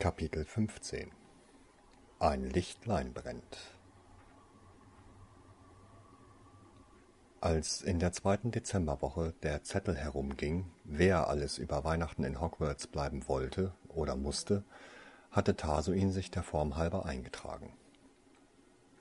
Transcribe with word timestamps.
Kapitel 0.00 0.44
15 0.44 1.10
Ein 2.20 2.44
Lichtlein 2.44 3.12
brennt 3.12 3.58
Als 7.40 7.82
in 7.82 7.98
der 7.98 8.12
zweiten 8.12 8.52
Dezemberwoche 8.52 9.34
der 9.42 9.64
Zettel 9.64 9.96
herumging, 9.96 10.70
wer 10.84 11.26
alles 11.26 11.58
über 11.58 11.82
Weihnachten 11.82 12.22
in 12.22 12.40
Hogwarts 12.40 12.86
bleiben 12.86 13.26
wollte 13.26 13.74
oder 13.88 14.14
musste, 14.14 14.62
hatte 15.32 15.56
Tarsoin 15.56 16.12
sich 16.12 16.30
der 16.30 16.44
Form 16.44 16.76
halber 16.76 17.04
eingetragen. 17.04 17.72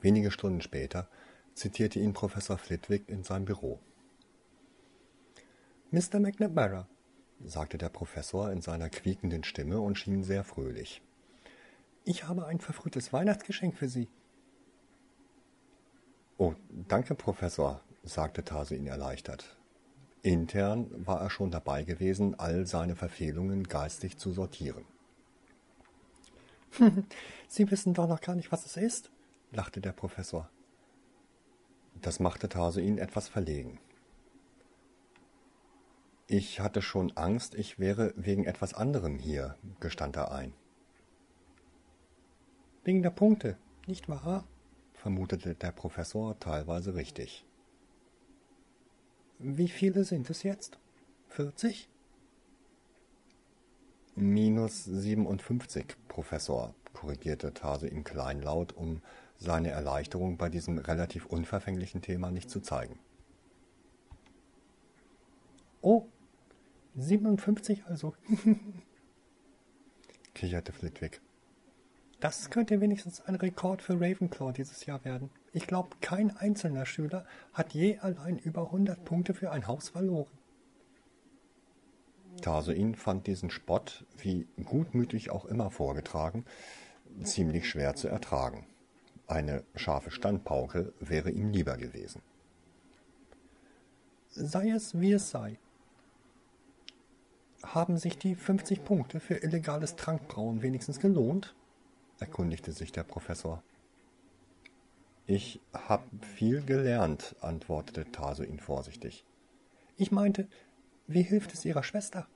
Wenige 0.01 0.31
Stunden 0.31 0.61
später 0.61 1.07
zitierte 1.53 1.99
ihn 1.99 2.13
Professor 2.13 2.57
Flitwick 2.57 3.07
in 3.07 3.23
seinem 3.23 3.45
Büro. 3.45 3.79
Mr. 5.91 6.19
McNamara, 6.19 6.87
sagte 7.43 7.77
der 7.77 7.89
Professor 7.89 8.51
in 8.51 8.61
seiner 8.61 8.89
quiekenden 8.89 9.43
Stimme 9.43 9.79
und 9.79 9.97
schien 9.97 10.23
sehr 10.23 10.43
fröhlich. 10.43 11.01
Ich 12.03 12.27
habe 12.27 12.45
ein 12.45 12.59
verfrühtes 12.59 13.11
Weihnachtsgeschenk 13.11 13.75
für 13.75 13.89
Sie. 13.89 14.07
Oh, 16.37 16.53
danke, 16.69 17.15
Professor, 17.15 17.81
sagte 18.03 18.43
Tarsuin 18.43 18.87
erleichtert. 18.87 19.57
Intern 20.21 20.89
war 21.05 21.21
er 21.21 21.29
schon 21.29 21.51
dabei 21.51 21.83
gewesen, 21.83 22.37
all 22.39 22.65
seine 22.65 22.95
Verfehlungen 22.95 23.63
geistig 23.63 24.17
zu 24.17 24.31
sortieren. 24.31 24.85
Sie 27.47 27.69
wissen 27.71 27.93
doch 27.93 28.07
noch 28.07 28.21
gar 28.21 28.35
nicht, 28.35 28.51
was 28.51 28.65
es 28.65 28.77
ist, 28.77 29.09
lachte 29.51 29.81
der 29.81 29.93
Professor. 29.93 30.49
Das 32.01 32.19
machte 32.19 32.49
Tarsuin 32.49 32.97
etwas 32.97 33.27
verlegen. 33.27 33.79
Ich 36.29 36.59
hatte 36.59 36.81
schon 36.81 37.15
Angst, 37.15 37.55
ich 37.55 37.79
wäre 37.79 38.13
wegen 38.17 38.43
etwas 38.43 38.73
anderem 38.73 39.17
hier, 39.17 39.55
gestand 39.79 40.17
er 40.17 40.33
ein. 40.33 40.53
Wegen 42.83 43.01
der 43.01 43.11
Punkte, 43.11 43.57
nicht 43.85 44.09
wahr? 44.09 44.45
vermutete 44.93 45.55
der 45.55 45.71
Professor 45.71 46.37
teilweise 46.37 46.95
richtig. 46.95 47.45
Wie 49.39 49.69
viele 49.69 50.03
sind 50.03 50.29
es 50.29 50.43
jetzt? 50.43 50.79
Vierzig? 51.29 51.87
Minus 54.15 54.83
siebenundfünfzig, 54.83 55.95
Professor, 56.09 56.73
korrigierte 56.91 57.53
Tase 57.53 57.87
ihm 57.87 58.03
kleinlaut, 58.03 58.73
um 58.73 59.01
seine 59.37 59.69
Erleichterung 59.69 60.37
bei 60.37 60.49
diesem 60.49 60.77
relativ 60.79 61.25
unverfänglichen 61.27 62.01
Thema 62.01 62.31
nicht 62.31 62.49
zu 62.49 62.59
zeigen. 62.59 62.99
Oh, 65.81 66.07
57 66.97 67.85
also. 67.85 68.13
kicherte 70.33 70.71
Flitwick. 70.71 71.21
Das 72.19 72.49
könnte 72.49 72.81
wenigstens 72.81 73.21
ein 73.21 73.35
Rekord 73.35 73.81
für 73.81 73.93
Ravenclaw 73.93 74.51
dieses 74.51 74.85
Jahr 74.85 75.03
werden. 75.05 75.29
Ich 75.53 75.67
glaube, 75.67 75.89
kein 76.01 76.35
einzelner 76.35 76.85
Schüler 76.85 77.25
hat 77.53 77.73
je 77.73 77.99
allein 77.99 78.39
über 78.39 78.65
100 78.67 79.05
Punkte 79.05 79.33
für 79.33 79.51
ein 79.51 79.67
Haus 79.67 79.89
verloren. 79.89 80.31
Tarsoin 82.41 82.95
fand 82.95 83.27
diesen 83.27 83.49
Spott, 83.49 84.05
wie 84.17 84.47
gutmütig 84.63 85.29
auch 85.29 85.45
immer 85.45 85.69
vorgetragen, 85.71 86.45
ziemlich 87.23 87.69
schwer 87.69 87.95
zu 87.95 88.07
ertragen. 88.07 88.65
Eine 89.27 89.63
scharfe 89.75 90.11
Standpauke 90.11 90.93
wäre 90.99 91.31
ihm 91.31 91.51
lieber 91.51 91.77
gewesen. 91.77 92.21
Sei 94.29 94.69
es 94.69 94.99
wie 94.99 95.13
es 95.13 95.29
sei, 95.31 95.57
haben 97.63 97.97
sich 97.97 98.17
die 98.17 98.35
50 98.35 98.83
Punkte 98.83 99.19
für 99.19 99.35
illegales 99.35 99.95
Trankbrauen 99.95 100.61
wenigstens 100.61 100.99
gelohnt? 100.99 101.55
erkundigte 102.19 102.71
sich 102.71 102.91
der 102.91 103.03
Professor. 103.03 103.63
Ich 105.25 105.59
hab 105.73 106.07
viel 106.23 106.63
gelernt, 106.63 107.35
antwortete 107.41 108.11
Tarsoin 108.11 108.59
vorsichtig. 108.59 109.25
Ich 109.97 110.11
meinte, 110.11 110.47
wie 111.05 111.21
hilft 111.21 111.53
es 111.53 111.65
Ihrer 111.65 111.83
Schwester? 111.83 112.27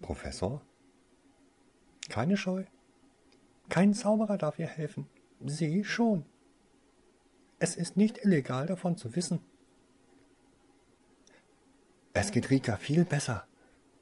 Professor? 0.00 0.62
Keine 2.08 2.36
Scheu. 2.36 2.64
Kein 3.68 3.94
Zauberer 3.94 4.36
darf 4.36 4.58
ihr 4.58 4.66
helfen. 4.66 5.06
Sie 5.44 5.84
schon. 5.84 6.24
Es 7.58 7.76
ist 7.76 7.96
nicht 7.96 8.18
illegal 8.24 8.66
davon 8.66 8.96
zu 8.96 9.14
wissen. 9.14 9.40
Es 12.12 12.32
geht 12.32 12.50
Rika 12.50 12.76
viel 12.76 13.04
besser, 13.04 13.46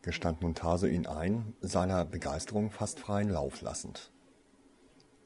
gestand 0.03 0.42
nun 0.42 0.54
ihn 0.88 1.06
ein, 1.06 1.54
seiner 1.60 2.04
Begeisterung 2.04 2.70
fast 2.70 3.00
freien 3.00 3.31
Lauf 3.31 3.60
lassend. 3.60 4.12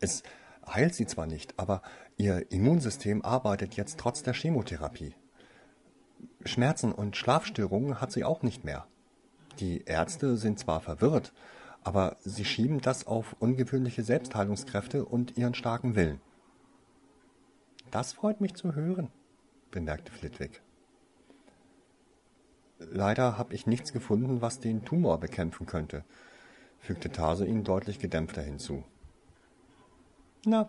Es 0.01 0.23
heilt 0.67 0.95
sie 0.95 1.07
zwar 1.07 1.27
nicht, 1.27 1.59
aber 1.59 1.83
ihr 2.17 2.51
Immunsystem 2.51 3.23
arbeitet 3.23 3.75
jetzt 3.75 3.99
trotz 3.99 4.23
der 4.23 4.35
Chemotherapie. 4.35 5.15
Schmerzen 6.45 6.93
und 6.93 7.17
Schlafstörungen 7.17 8.01
hat 8.01 8.13
sie 8.13 8.25
auch 8.25 8.43
nicht 8.43 8.65
mehr. 8.65 8.87
Die 9.59 9.85
Ärzte 9.85 10.37
sind 10.37 10.59
zwar 10.59 10.81
verwirrt, 10.81 11.33
aber 11.85 12.17
sie 12.21 12.45
schieben 12.45 12.81
das 12.81 13.07
auf 13.07 13.37
ungewöhnliche 13.39 14.03
Selbstheilungskräfte 14.03 15.05
und 15.05 15.37
ihren 15.37 15.55
starken 15.55 15.95
Willen. 15.95 16.21
Das 17.91 18.13
freut 18.13 18.41
mich 18.41 18.55
zu 18.55 18.75
hören, 18.75 19.11
bemerkte 19.71 20.13
Flitwick. 20.13 20.63
Leider 22.91 23.39
habe 23.39 23.55
ich 23.55 23.67
nichts 23.67 23.93
gefunden, 23.93 24.41
was 24.41 24.61
den 24.61 24.85
Tumor 24.85 25.19
bekämpfen 25.21 25.67
könnte, 25.67 26.05
fügte 26.81 27.11
Tase 27.11 27.47
ihn 27.47 27.65
deutlich 27.65 27.99
gedämpfter 27.99 28.43
hinzu. 28.43 28.85
Na, 30.45 30.69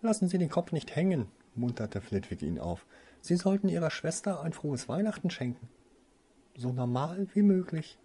lassen 0.00 0.28
Sie 0.28 0.38
den 0.38 0.48
Kopf 0.48 0.72
nicht 0.72 0.96
hängen, 0.96 1.26
munterte 1.54 2.00
Flitwick 2.00 2.42
ihn 2.42 2.58
auf. 2.58 2.86
Sie 3.20 3.36
sollten 3.36 3.68
Ihrer 3.68 3.90
Schwester 3.90 4.40
ein 4.40 4.52
frohes 4.52 4.88
Weihnachten 4.88 5.30
schenken. 5.30 5.68
So 6.56 6.72
normal 6.72 7.28
wie 7.34 7.42
möglich. 7.42 7.98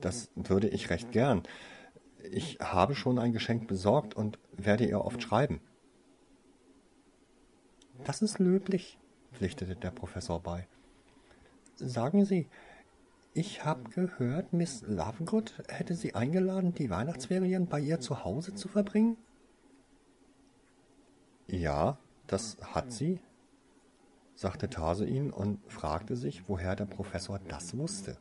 Das 0.00 0.30
würde 0.34 0.68
ich 0.68 0.90
recht 0.90 1.12
gern. 1.12 1.42
Ich 2.30 2.58
habe 2.60 2.94
schon 2.94 3.18
ein 3.18 3.32
Geschenk 3.32 3.66
besorgt 3.68 4.14
und 4.14 4.38
werde 4.52 4.86
ihr 4.86 5.04
oft 5.04 5.22
schreiben. 5.22 5.60
Das 8.04 8.22
ist 8.22 8.38
löblich, 8.38 8.98
pflichtete 9.32 9.76
der 9.76 9.90
Professor 9.90 10.40
bei. 10.40 10.66
Sagen 11.84 12.24
Sie, 12.24 12.48
ich 13.34 13.64
habe 13.64 13.90
gehört, 13.90 14.52
Miss 14.52 14.82
Lovegood 14.82 15.64
hätte 15.68 15.96
Sie 15.96 16.14
eingeladen, 16.14 16.74
die 16.74 16.90
Weihnachtsferien 16.90 17.66
bei 17.66 17.80
ihr 17.80 17.98
zu 17.98 18.22
Hause 18.24 18.54
zu 18.54 18.68
verbringen? 18.68 19.16
Ja, 21.48 21.98
das 22.28 22.56
hat 22.62 22.92
sie, 22.92 23.18
sagte 24.36 24.70
Tarsoin 24.70 25.32
und 25.32 25.58
fragte 25.66 26.14
sich, 26.14 26.48
woher 26.48 26.76
der 26.76 26.86
Professor 26.86 27.40
das 27.48 27.76
wusste. 27.76 28.16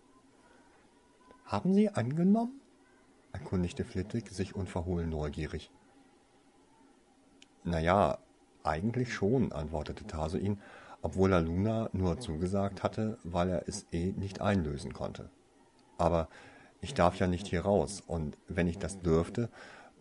Haben 1.46 1.74
Sie 1.74 1.90
angenommen? 1.90 2.60
erkundigte 3.32 3.86
Flitwick 3.86 4.30
sich 4.30 4.56
unverhohlen 4.56 5.10
neugierig. 5.10 5.72
Na 7.64 7.80
ja, 7.80 8.18
eigentlich 8.64 9.14
schon, 9.14 9.52
antwortete 9.52 10.06
Tarsoin 10.08 10.60
obwohl 11.02 11.32
er 11.34 11.42
Luna 11.42 11.90
nur 11.94 12.20
zugesagt 12.20 12.84
hatte, 12.84 13.18
weil 13.24 13.50
er 13.50 13.68
es 13.68 13.86
eh 13.92 14.12
nicht 14.12 14.42
einlösen 14.42 14.94
konnte. 14.94 15.30
Aber 15.98 16.30
ich 16.82 16.94
darf 16.94 17.18
ja 17.18 17.28
nicht 17.28 17.48
hier 17.48 17.62
raus, 17.62 18.04
und 18.06 18.38
wenn 18.48 18.68
ich 18.68 18.80
das 18.80 19.00
dürfte, 19.00 19.50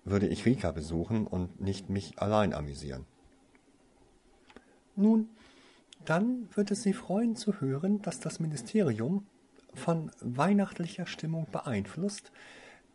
würde 0.05 0.27
ich 0.27 0.47
Rika 0.47 0.73
besuchen 0.73 1.27
und 1.27 1.61
nicht 1.61 1.91
mich 1.91 2.19
allein 2.19 2.55
amüsieren. 2.55 3.05
Nun, 4.97 5.29
dann 6.05 6.49
wird 6.55 6.71
es 6.71 6.83
Sie 6.83 6.95
freuen 6.95 7.37
zu 7.37 7.61
hören, 7.61 8.01
dass 8.03 8.21
das 8.21 8.41
Ministerium, 8.41 9.27
von 9.75 10.11
weihnachtlicher 10.21 11.07
Stimmung 11.07 11.47
beeinflusst, 11.53 12.33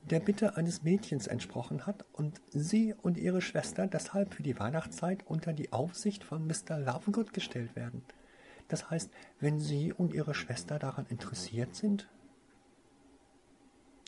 der 0.09 0.19
Bitte 0.19 0.55
eines 0.55 0.83
Mädchens 0.83 1.25
entsprochen 1.27 1.87
hat 1.87 2.05
und 2.13 2.39
Sie 2.51 2.93
und 3.01 3.17
Ihre 3.17 3.41
Schwester 3.41 3.87
deshalb 3.87 4.33
für 4.33 4.43
die 4.43 4.59
Weihnachtszeit 4.59 5.25
unter 5.25 5.51
die 5.51 5.73
Aufsicht 5.73 6.23
von 6.23 6.45
Mr. 6.45 6.79
Lovegood 6.79 7.33
gestellt 7.33 7.75
werden. 7.75 8.03
Das 8.67 8.89
heißt, 8.89 9.11
wenn 9.39 9.59
Sie 9.59 9.93
und 9.93 10.13
Ihre 10.13 10.35
Schwester 10.35 10.77
daran 10.77 11.07
interessiert 11.07 11.75
sind? 11.75 12.07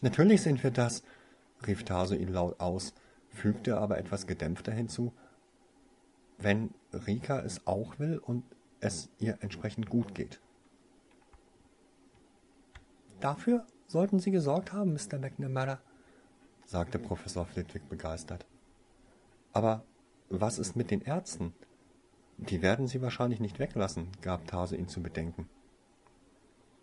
Natürlich 0.02 0.42
sind 0.44 0.64
wir 0.64 0.72
das, 0.72 1.04
rief 1.66 1.84
Tase 1.84 2.16
ihn 2.16 2.32
laut 2.32 2.60
aus, 2.60 2.94
fügte 3.30 3.78
aber 3.78 3.98
etwas 3.98 4.28
gedämpfter 4.28 4.72
hinzu. 4.72 5.14
Wenn 6.38 6.76
Rika 6.94 7.40
es 7.40 7.66
auch 7.66 7.98
will 7.98 8.20
und 8.20 8.44
es 8.80 9.10
ihr 9.18 9.40
entsprechend 9.42 9.90
gut 9.90 10.14
geht. 10.14 10.40
Dafür 13.20 13.66
sollten 13.88 14.20
Sie 14.20 14.30
gesorgt 14.30 14.74
haben, 14.74 14.94
Mr. 14.94 15.18
McNamara, 15.18 15.80
sagte 16.68 17.00
Professor 17.00 17.46
Flitwick 17.46 17.90
begeistert. 17.90 18.46
Aber 19.54 19.84
was 20.30 20.60
ist 20.60 20.76
mit 20.76 20.92
den 20.92 21.02
Ärzten? 21.02 21.54
Die 22.38 22.62
werden 22.62 22.88
Sie 22.88 23.02
wahrscheinlich 23.02 23.40
nicht 23.40 23.58
weglassen, 23.58 24.10
gab 24.22 24.46
Tase 24.46 24.76
ihn 24.76 24.90
zu 24.90 25.02
bedenken. 25.02 25.50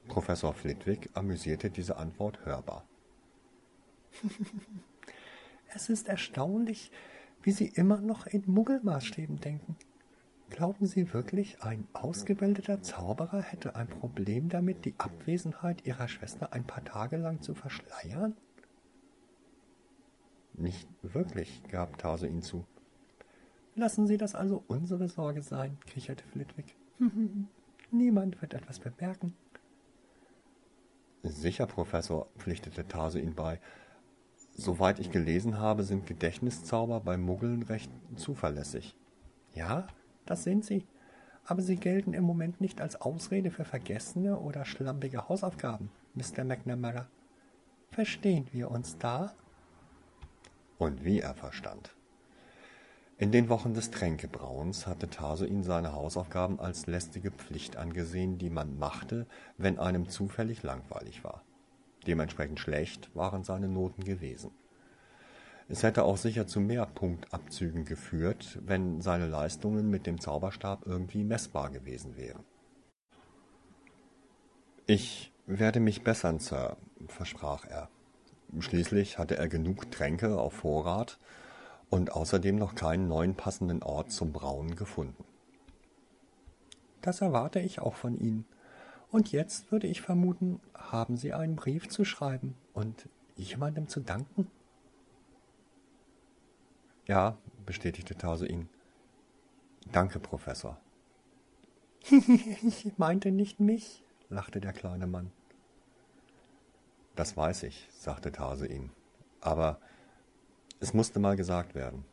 Professor 0.08 0.52
Flitwick 0.52 1.10
amüsierte 1.14 1.70
diese 1.70 1.96
Antwort 1.96 2.44
hörbar. 2.44 2.84
es 5.74 5.88
ist 5.88 6.08
erstaunlich, 6.08 6.90
wie 7.42 7.52
Sie 7.52 7.66
immer 7.66 8.00
noch 8.00 8.26
in 8.26 8.42
Muggelmaßstäben 8.46 9.40
denken. 9.40 9.76
Glauben 10.50 10.86
Sie 10.86 11.12
wirklich, 11.12 11.62
ein 11.62 11.86
ausgebildeter 11.92 12.82
Zauberer 12.82 13.42
hätte 13.42 13.76
ein 13.76 13.88
Problem 13.88 14.48
damit, 14.48 14.84
die 14.84 14.94
Abwesenheit 14.98 15.86
Ihrer 15.86 16.08
Schwester 16.08 16.52
ein 16.52 16.64
paar 16.64 16.84
Tage 16.84 17.16
lang 17.16 17.42
zu 17.42 17.54
verschleiern? 17.54 18.36
Nicht 20.54 20.88
wirklich, 21.02 21.62
gab 21.70 21.98
Tase 21.98 22.28
ihn 22.28 22.42
zu. 22.42 22.64
Lassen 23.74 24.06
Sie 24.06 24.16
das 24.16 24.34
also 24.34 24.62
unsere 24.68 25.08
Sorge 25.08 25.42
sein, 25.42 25.76
kicherte 25.86 26.24
Flitwick. 26.24 26.76
Niemand 27.90 28.40
wird 28.40 28.54
etwas 28.54 28.78
bemerken. 28.78 29.34
Sicher, 31.22 31.66
Professor, 31.66 32.28
pflichtete 32.38 32.86
Tase 32.86 33.18
ihn 33.18 33.34
bei. 33.34 33.58
Soweit 34.56 35.00
ich 35.00 35.10
gelesen 35.10 35.58
habe, 35.58 35.82
sind 35.82 36.06
Gedächtniszauber 36.06 37.00
bei 37.00 37.16
Muggeln 37.16 37.62
recht 37.62 37.90
zuverlässig. 38.14 38.94
Ja, 39.54 39.86
das 40.26 40.44
sind 40.44 40.64
sie. 40.64 40.86
Aber 41.44 41.62
sie 41.62 41.76
gelten 41.76 42.14
im 42.14 42.24
Moment 42.24 42.60
nicht 42.60 42.80
als 42.80 43.00
Ausrede 43.00 43.50
für 43.50 43.64
vergessene 43.64 44.38
oder 44.38 44.64
schlampige 44.64 45.28
Hausaufgaben, 45.28 45.90
Mr. 46.14 46.44
McNamara. 46.44 47.08
Verstehen 47.90 48.46
wir 48.52 48.70
uns 48.70 48.98
da? 48.98 49.34
Und 50.78 51.04
wie 51.04 51.20
er 51.20 51.34
verstand. 51.34 51.94
In 53.16 53.30
den 53.30 53.48
Wochen 53.48 53.74
des 53.74 53.90
Tränkebrauens 53.92 54.88
hatte 54.88 55.08
Taso 55.08 55.44
ihn 55.44 55.62
seine 55.62 55.92
Hausaufgaben 55.92 56.58
als 56.58 56.86
lästige 56.86 57.30
Pflicht 57.30 57.76
angesehen, 57.76 58.38
die 58.38 58.50
man 58.50 58.76
machte, 58.76 59.26
wenn 59.56 59.78
einem 59.78 60.08
zufällig 60.08 60.64
langweilig 60.64 61.22
war. 61.22 61.42
Dementsprechend 62.06 62.58
schlecht 62.58 63.14
waren 63.14 63.44
seine 63.44 63.68
Noten 63.68 64.02
gewesen. 64.02 64.50
Es 65.68 65.82
hätte 65.82 66.02
auch 66.02 66.18
sicher 66.18 66.46
zu 66.46 66.60
mehr 66.60 66.84
Punktabzügen 66.86 67.84
geführt, 67.84 68.58
wenn 68.62 69.00
seine 69.00 69.28
Leistungen 69.28 69.88
mit 69.88 70.06
dem 70.06 70.20
Zauberstab 70.20 70.84
irgendwie 70.84 71.24
messbar 71.24 71.70
gewesen 71.70 72.16
wären. 72.16 72.44
Ich 74.86 75.32
werde 75.46 75.80
mich 75.80 76.02
bessern, 76.02 76.40
Sir, 76.40 76.76
versprach 77.06 77.64
er. 77.64 77.88
Schließlich 78.60 79.18
hatte 79.18 79.36
er 79.36 79.48
genug 79.48 79.90
Tränke 79.90 80.38
auf 80.38 80.54
Vorrat 80.54 81.18
und 81.90 82.12
außerdem 82.12 82.56
noch 82.56 82.74
keinen 82.74 83.08
neuen 83.08 83.34
passenden 83.34 83.82
Ort 83.82 84.12
zum 84.12 84.32
Brauen 84.32 84.76
gefunden. 84.76 85.24
Das 87.02 87.20
erwarte 87.20 87.60
ich 87.60 87.80
auch 87.80 87.94
von 87.94 88.16
Ihnen. 88.16 88.46
Und 89.10 89.30
jetzt 89.30 89.70
würde 89.70 89.86
ich 89.86 90.00
vermuten, 90.00 90.60
haben 90.74 91.16
Sie 91.16 91.32
einen 91.32 91.54
Brief 91.54 91.88
zu 91.88 92.04
schreiben 92.04 92.54
und 92.72 93.08
jemandem 93.36 93.88
zu 93.88 94.00
danken? 94.00 94.50
Ja, 97.06 97.36
bestätigte 97.66 98.16
Tase 98.16 98.46
ihn. 98.48 98.68
Danke, 99.92 100.18
Professor. 100.18 100.80
ich 102.10 102.92
meinte 102.96 103.30
nicht 103.30 103.60
mich, 103.60 104.02
lachte 104.28 104.60
der 104.60 104.72
kleine 104.72 105.06
Mann. 105.06 105.30
Das 107.14 107.36
weiß 107.36 107.64
ich, 107.64 107.88
sagte 107.92 108.32
Tase 108.32 108.66
ihn. 108.66 108.90
Aber 109.40 109.80
es 110.80 110.94
musste 110.94 111.20
mal 111.20 111.36
gesagt 111.36 111.74
werden. 111.74 112.04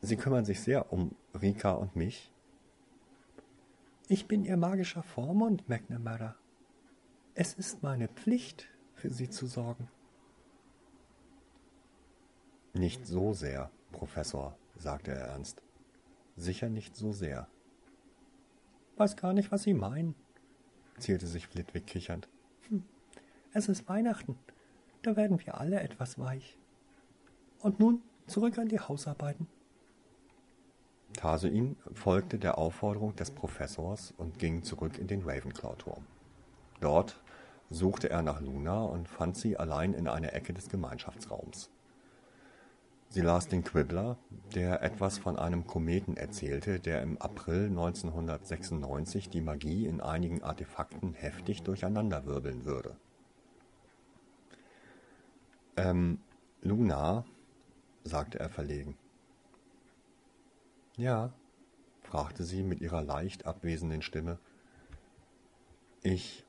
Sie 0.00 0.16
kümmern 0.16 0.44
sich 0.44 0.60
sehr 0.60 0.92
um 0.92 1.14
Rika 1.40 1.72
und 1.72 1.94
mich? 1.94 2.32
Ich 4.08 4.26
bin 4.26 4.44
Ihr 4.44 4.56
magischer 4.56 5.02
Vormund, 5.02 5.68
McNamara. 5.68 6.34
Es 7.34 7.54
ist 7.54 7.82
meine 7.82 8.08
Pflicht, 8.08 8.68
für 8.94 9.10
Sie 9.10 9.30
zu 9.30 9.46
sorgen. 9.46 9.88
Nicht 12.74 13.06
so 13.06 13.32
sehr, 13.32 13.70
Professor, 13.90 14.56
sagte 14.76 15.12
er 15.12 15.28
ernst. 15.28 15.62
Sicher 16.36 16.68
nicht 16.68 16.96
so 16.96 17.12
sehr. 17.12 17.46
Weiß 18.96 19.16
gar 19.16 19.32
nicht, 19.32 19.52
was 19.52 19.62
Sie 19.62 19.74
meinen, 19.74 20.14
zielte 20.98 21.26
sich 21.26 21.46
Flitwick 21.46 21.86
kichernd. 21.86 22.28
Es 23.54 23.68
ist 23.68 23.86
Weihnachten. 23.86 24.38
Da 25.02 25.14
werden 25.14 25.38
wir 25.44 25.60
alle 25.60 25.80
etwas 25.80 26.18
weich. 26.18 26.56
Und 27.60 27.80
nun 27.80 28.02
zurück 28.26 28.56
an 28.56 28.68
die 28.68 28.80
Hausarbeiten. 28.80 29.46
Tarsuin 31.12 31.76
folgte 31.92 32.38
der 32.38 32.56
Aufforderung 32.56 33.14
des 33.14 33.30
Professors 33.30 34.14
und 34.16 34.38
ging 34.38 34.62
zurück 34.62 34.96
in 34.98 35.06
den 35.06 35.22
Ravenclaw-Turm. 35.22 36.06
Dort 36.80 37.20
suchte 37.68 38.08
er 38.08 38.22
nach 38.22 38.40
Luna 38.40 38.84
und 38.84 39.06
fand 39.06 39.36
sie 39.36 39.58
allein 39.58 39.92
in 39.92 40.08
einer 40.08 40.32
Ecke 40.32 40.54
des 40.54 40.70
Gemeinschaftsraums. 40.70 41.68
Sie 43.10 43.20
las 43.20 43.48
den 43.48 43.62
Quibbler, 43.62 44.16
der 44.54 44.82
etwas 44.82 45.18
von 45.18 45.38
einem 45.38 45.66
Kometen 45.66 46.16
erzählte, 46.16 46.80
der 46.80 47.02
im 47.02 47.20
April 47.20 47.66
1996 47.66 49.28
die 49.28 49.42
Magie 49.42 49.86
in 49.86 50.00
einigen 50.00 50.42
Artefakten 50.42 51.12
heftig 51.12 51.62
durcheinanderwirbeln 51.62 52.64
würde. 52.64 52.96
Ähm, 55.76 56.18
Luna, 56.60 57.24
sagte 58.04 58.38
er 58.38 58.48
verlegen. 58.48 58.96
Ja, 60.96 61.32
fragte 62.02 62.44
sie 62.44 62.62
mit 62.62 62.80
ihrer 62.80 63.02
leicht 63.02 63.46
abwesenden 63.46 64.02
Stimme. 64.02 64.38
Ich. 66.02 66.44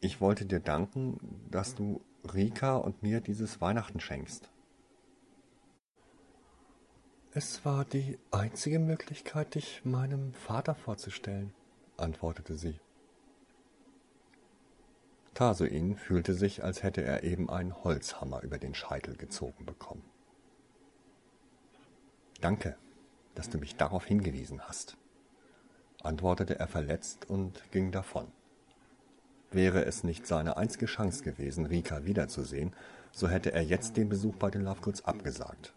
Ich 0.00 0.20
wollte 0.20 0.46
dir 0.46 0.60
danken, 0.60 1.18
dass 1.50 1.74
du 1.74 2.00
Rika 2.32 2.76
und 2.76 3.02
mir 3.02 3.20
dieses 3.20 3.60
Weihnachten 3.60 4.00
schenkst. 4.00 4.48
Es 7.32 7.64
war 7.64 7.84
die 7.84 8.18
einzige 8.30 8.78
Möglichkeit, 8.78 9.54
dich 9.54 9.84
meinem 9.84 10.32
Vater 10.32 10.74
vorzustellen, 10.74 11.52
antwortete 11.96 12.56
sie. 12.56 12.80
Tasuin 15.38 15.94
fühlte 15.94 16.34
sich, 16.34 16.64
als 16.64 16.82
hätte 16.82 17.04
er 17.04 17.22
eben 17.22 17.48
einen 17.48 17.84
Holzhammer 17.84 18.42
über 18.42 18.58
den 18.58 18.74
Scheitel 18.74 19.16
gezogen 19.16 19.66
bekommen. 19.66 20.02
Danke, 22.40 22.76
dass 23.36 23.48
du 23.48 23.58
mich 23.58 23.76
darauf 23.76 24.04
hingewiesen 24.04 24.62
hast, 24.62 24.96
antwortete 26.02 26.58
er 26.58 26.66
verletzt 26.66 27.30
und 27.30 27.70
ging 27.70 27.92
davon. 27.92 28.26
Wäre 29.52 29.84
es 29.84 30.02
nicht 30.02 30.26
seine 30.26 30.56
einzige 30.56 30.86
Chance 30.86 31.22
gewesen, 31.22 31.66
Rika 31.66 32.04
wiederzusehen, 32.04 32.74
so 33.12 33.28
hätte 33.28 33.52
er 33.52 33.62
jetzt 33.62 33.96
den 33.96 34.08
Besuch 34.08 34.34
bei 34.34 34.50
den 34.50 34.62
Lovegoods 34.62 35.04
abgesagt. 35.04 35.72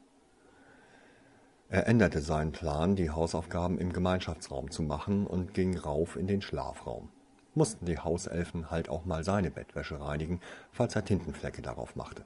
Er 1.70 1.86
änderte 1.86 2.22
seinen 2.22 2.52
Plan, 2.52 2.96
die 2.96 3.12
Hausaufgaben 3.12 3.78
im 3.78 3.94
Gemeinschaftsraum 3.94 4.72
zu 4.72 4.82
machen 4.82 5.28
und 5.28 5.54
ging 5.54 5.78
rauf 5.78 6.16
in 6.16 6.26
den 6.26 6.42
Schlafraum. 6.42 7.10
Mussten 7.54 7.86
die 7.86 8.00
Hauselfen 8.00 8.72
halt 8.72 8.90
auch 8.90 9.06
mal 9.06 9.24
seine 9.24 9.52
Bettwäsche 9.52 10.00
reinigen, 10.00 10.40
falls 10.72 10.96
er 10.96 11.04
Tintenflecke 11.04 11.62
darauf 11.62 11.96
machte. 11.96 12.26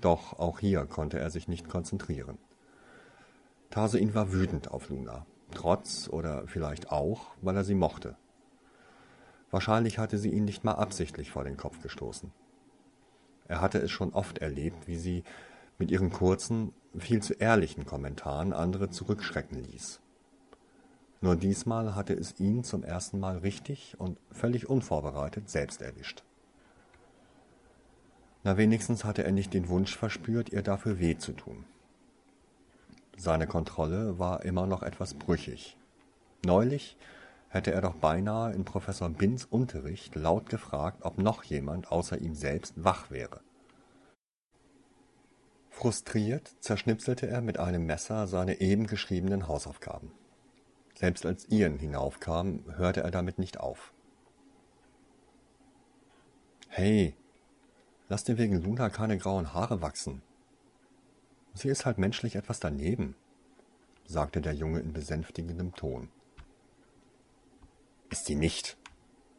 Doch 0.00 0.38
auch 0.38 0.60
hier 0.60 0.86
konnte 0.86 1.18
er 1.18 1.30
sich 1.30 1.46
nicht 1.46 1.68
konzentrieren. 1.68 2.38
Tarsuin 3.68 4.14
war 4.14 4.32
wütend 4.32 4.70
auf 4.70 4.88
Luna, 4.88 5.26
trotz 5.52 6.08
oder 6.08 6.46
vielleicht 6.46 6.90
auch, 6.90 7.34
weil 7.42 7.56
er 7.56 7.64
sie 7.64 7.74
mochte. 7.74 8.16
Wahrscheinlich 9.50 9.98
hatte 9.98 10.16
sie 10.16 10.30
ihn 10.30 10.44
nicht 10.44 10.64
mal 10.64 10.74
absichtlich 10.74 11.30
vor 11.30 11.44
den 11.44 11.56
Kopf 11.56 11.82
gestoßen. 11.82 12.32
Er 13.46 13.60
hatte 13.60 13.78
es 13.78 13.90
schon 13.90 14.14
oft 14.14 14.38
erlebt, 14.38 14.86
wie 14.86 14.96
sie 14.96 15.24
mit 15.76 15.90
ihren 15.90 16.10
kurzen, 16.10 16.72
viel 16.96 17.20
zu 17.20 17.34
ehrlichen 17.34 17.84
Kommentaren 17.84 18.52
andere 18.52 18.90
zurückschrecken 18.90 19.58
ließ. 19.58 20.00
Nur 21.22 21.36
diesmal 21.36 21.94
hatte 21.94 22.14
es 22.14 22.40
ihn 22.40 22.64
zum 22.64 22.82
ersten 22.82 23.20
Mal 23.20 23.38
richtig 23.38 23.94
und 23.98 24.18
völlig 24.30 24.70
unvorbereitet 24.70 25.50
selbst 25.50 25.82
erwischt. 25.82 26.22
Na 28.42 28.56
wenigstens 28.56 29.04
hatte 29.04 29.22
er 29.22 29.32
nicht 29.32 29.52
den 29.52 29.68
Wunsch 29.68 29.96
verspürt, 29.96 30.48
ihr 30.50 30.62
dafür 30.62 30.98
weh 30.98 31.18
zu 31.18 31.32
tun. 31.32 31.64
Seine 33.18 33.46
Kontrolle 33.46 34.18
war 34.18 34.44
immer 34.46 34.66
noch 34.66 34.82
etwas 34.82 35.12
brüchig. 35.12 35.76
Neulich 36.42 36.96
hätte 37.50 37.70
er 37.70 37.82
doch 37.82 37.96
beinahe 37.96 38.54
in 38.54 38.64
Professor 38.64 39.10
Binns 39.10 39.44
Unterricht 39.44 40.14
laut 40.14 40.48
gefragt, 40.48 41.02
ob 41.02 41.18
noch 41.18 41.42
jemand 41.42 41.92
außer 41.92 42.18
ihm 42.18 42.34
selbst 42.34 42.72
wach 42.82 43.10
wäre. 43.10 43.40
Frustriert 45.68 46.50
zerschnipselte 46.60 47.26
er 47.26 47.42
mit 47.42 47.58
einem 47.58 47.84
Messer 47.84 48.26
seine 48.26 48.60
eben 48.62 48.86
geschriebenen 48.86 49.48
Hausaufgaben. 49.48 50.12
Selbst 51.00 51.24
als 51.24 51.48
Ian 51.50 51.78
hinaufkam, 51.78 52.62
hörte 52.76 53.00
er 53.00 53.10
damit 53.10 53.38
nicht 53.38 53.58
auf. 53.58 53.94
Hey, 56.68 57.14
lass 58.10 58.24
dir 58.24 58.36
wegen 58.36 58.60
Luna 58.60 58.90
keine 58.90 59.16
grauen 59.16 59.54
Haare 59.54 59.80
wachsen. 59.80 60.20
Sie 61.54 61.70
ist 61.70 61.86
halt 61.86 61.96
menschlich 61.96 62.36
etwas 62.36 62.60
daneben, 62.60 63.16
sagte 64.04 64.42
der 64.42 64.52
Junge 64.52 64.80
in 64.80 64.92
besänftigendem 64.92 65.74
Ton. 65.74 66.10
Ist 68.10 68.26
sie 68.26 68.34
nicht, 68.34 68.76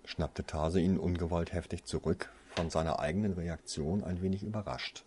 schnappte 0.03 0.44
Tase 0.44 0.82
ihn 0.82 0.98
ungewollt 0.98 1.53
heftig 1.53 1.86
zurück, 1.86 2.32
von 2.56 2.72
seiner 2.72 2.98
eigenen 2.98 3.34
Reaktion 3.34 4.03
ein 4.03 4.24
wenig 4.24 4.41
überrascht. 4.41 5.06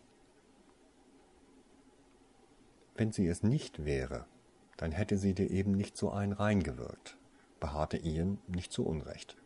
Wenn 2.95 3.11
sie 3.11 3.27
es 3.27 3.43
nicht 3.43 3.85
wäre, 3.85 4.29
dann 4.77 4.93
hätte 4.93 5.19
sie 5.19 5.35
dir 5.35 5.51
eben 5.51 5.73
nicht 5.73 5.97
so 5.97 6.11
einen 6.11 6.33
reingewirkt, 6.33 7.17
beharrte 7.61 7.97
Ian 7.99 8.39
nicht 8.49 8.73
zu 8.73 8.85
Unrecht. 8.85 9.37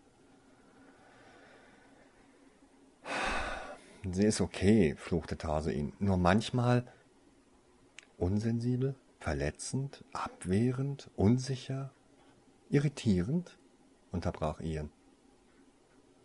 Sie 4.10 4.24
ist 4.24 4.40
okay, 4.40 4.94
fluchte 4.96 5.36
Tase 5.36 5.72
ihn. 5.72 5.92
Nur 5.98 6.16
manchmal 6.16 6.84
unsensibel, 8.16 8.94
verletzend, 9.18 10.04
abwehrend, 10.12 11.10
unsicher, 11.16 11.90
irritierend, 12.70 13.58
unterbrach 14.12 14.60
Ian. 14.60 14.90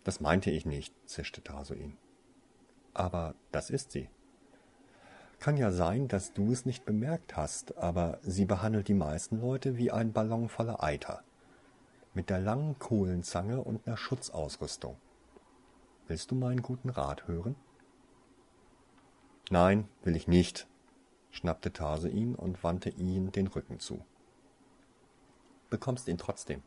Das 0.04 0.20
meinte 0.20 0.52
ich 0.52 0.66
nicht, 0.66 0.94
zischte 1.06 1.44
Taso 1.44 1.74
ihn. 1.74 1.98
Aber 2.94 3.36
das 3.52 3.70
ist 3.70 3.92
sie. 3.92 4.10
Kann 5.44 5.58
ja 5.58 5.74
sein, 5.74 6.08
dass 6.08 6.32
du 6.32 6.54
es 6.54 6.66
nicht 6.66 6.86
bemerkt 6.86 7.36
hast, 7.36 7.78
aber 7.78 8.18
sie 8.22 8.46
behandelt 8.46 8.88
die 8.88 8.94
meisten 8.94 9.42
Leute 9.42 9.76
wie 9.76 9.92
ein 9.92 10.14
Ballon 10.14 10.48
voller 10.48 10.82
Eiter. 10.82 11.22
Mit 12.14 12.30
der 12.30 12.40
langen 12.40 12.80
Kohlenzange 12.80 13.60
und 13.60 13.86
einer 13.86 13.98
Schutzausrüstung. 13.98 14.96
Willst 16.08 16.32
du 16.32 16.36
meinen 16.36 16.62
guten 16.62 16.88
Rat 16.88 17.28
hören? 17.28 17.58
Nein, 19.50 19.90
will 20.04 20.16
ich 20.16 20.30
nicht, 20.30 20.66
schnappte 21.30 21.74
Tase 21.74 22.08
ihn 22.08 22.36
und 22.36 22.64
wandte 22.64 22.92
ihn 22.92 23.34
den 23.34 23.48
Rücken 23.48 23.82
zu. 23.82 24.00
Bekommst 25.70 26.08
ihn 26.08 26.18
trotzdem. 26.18 26.64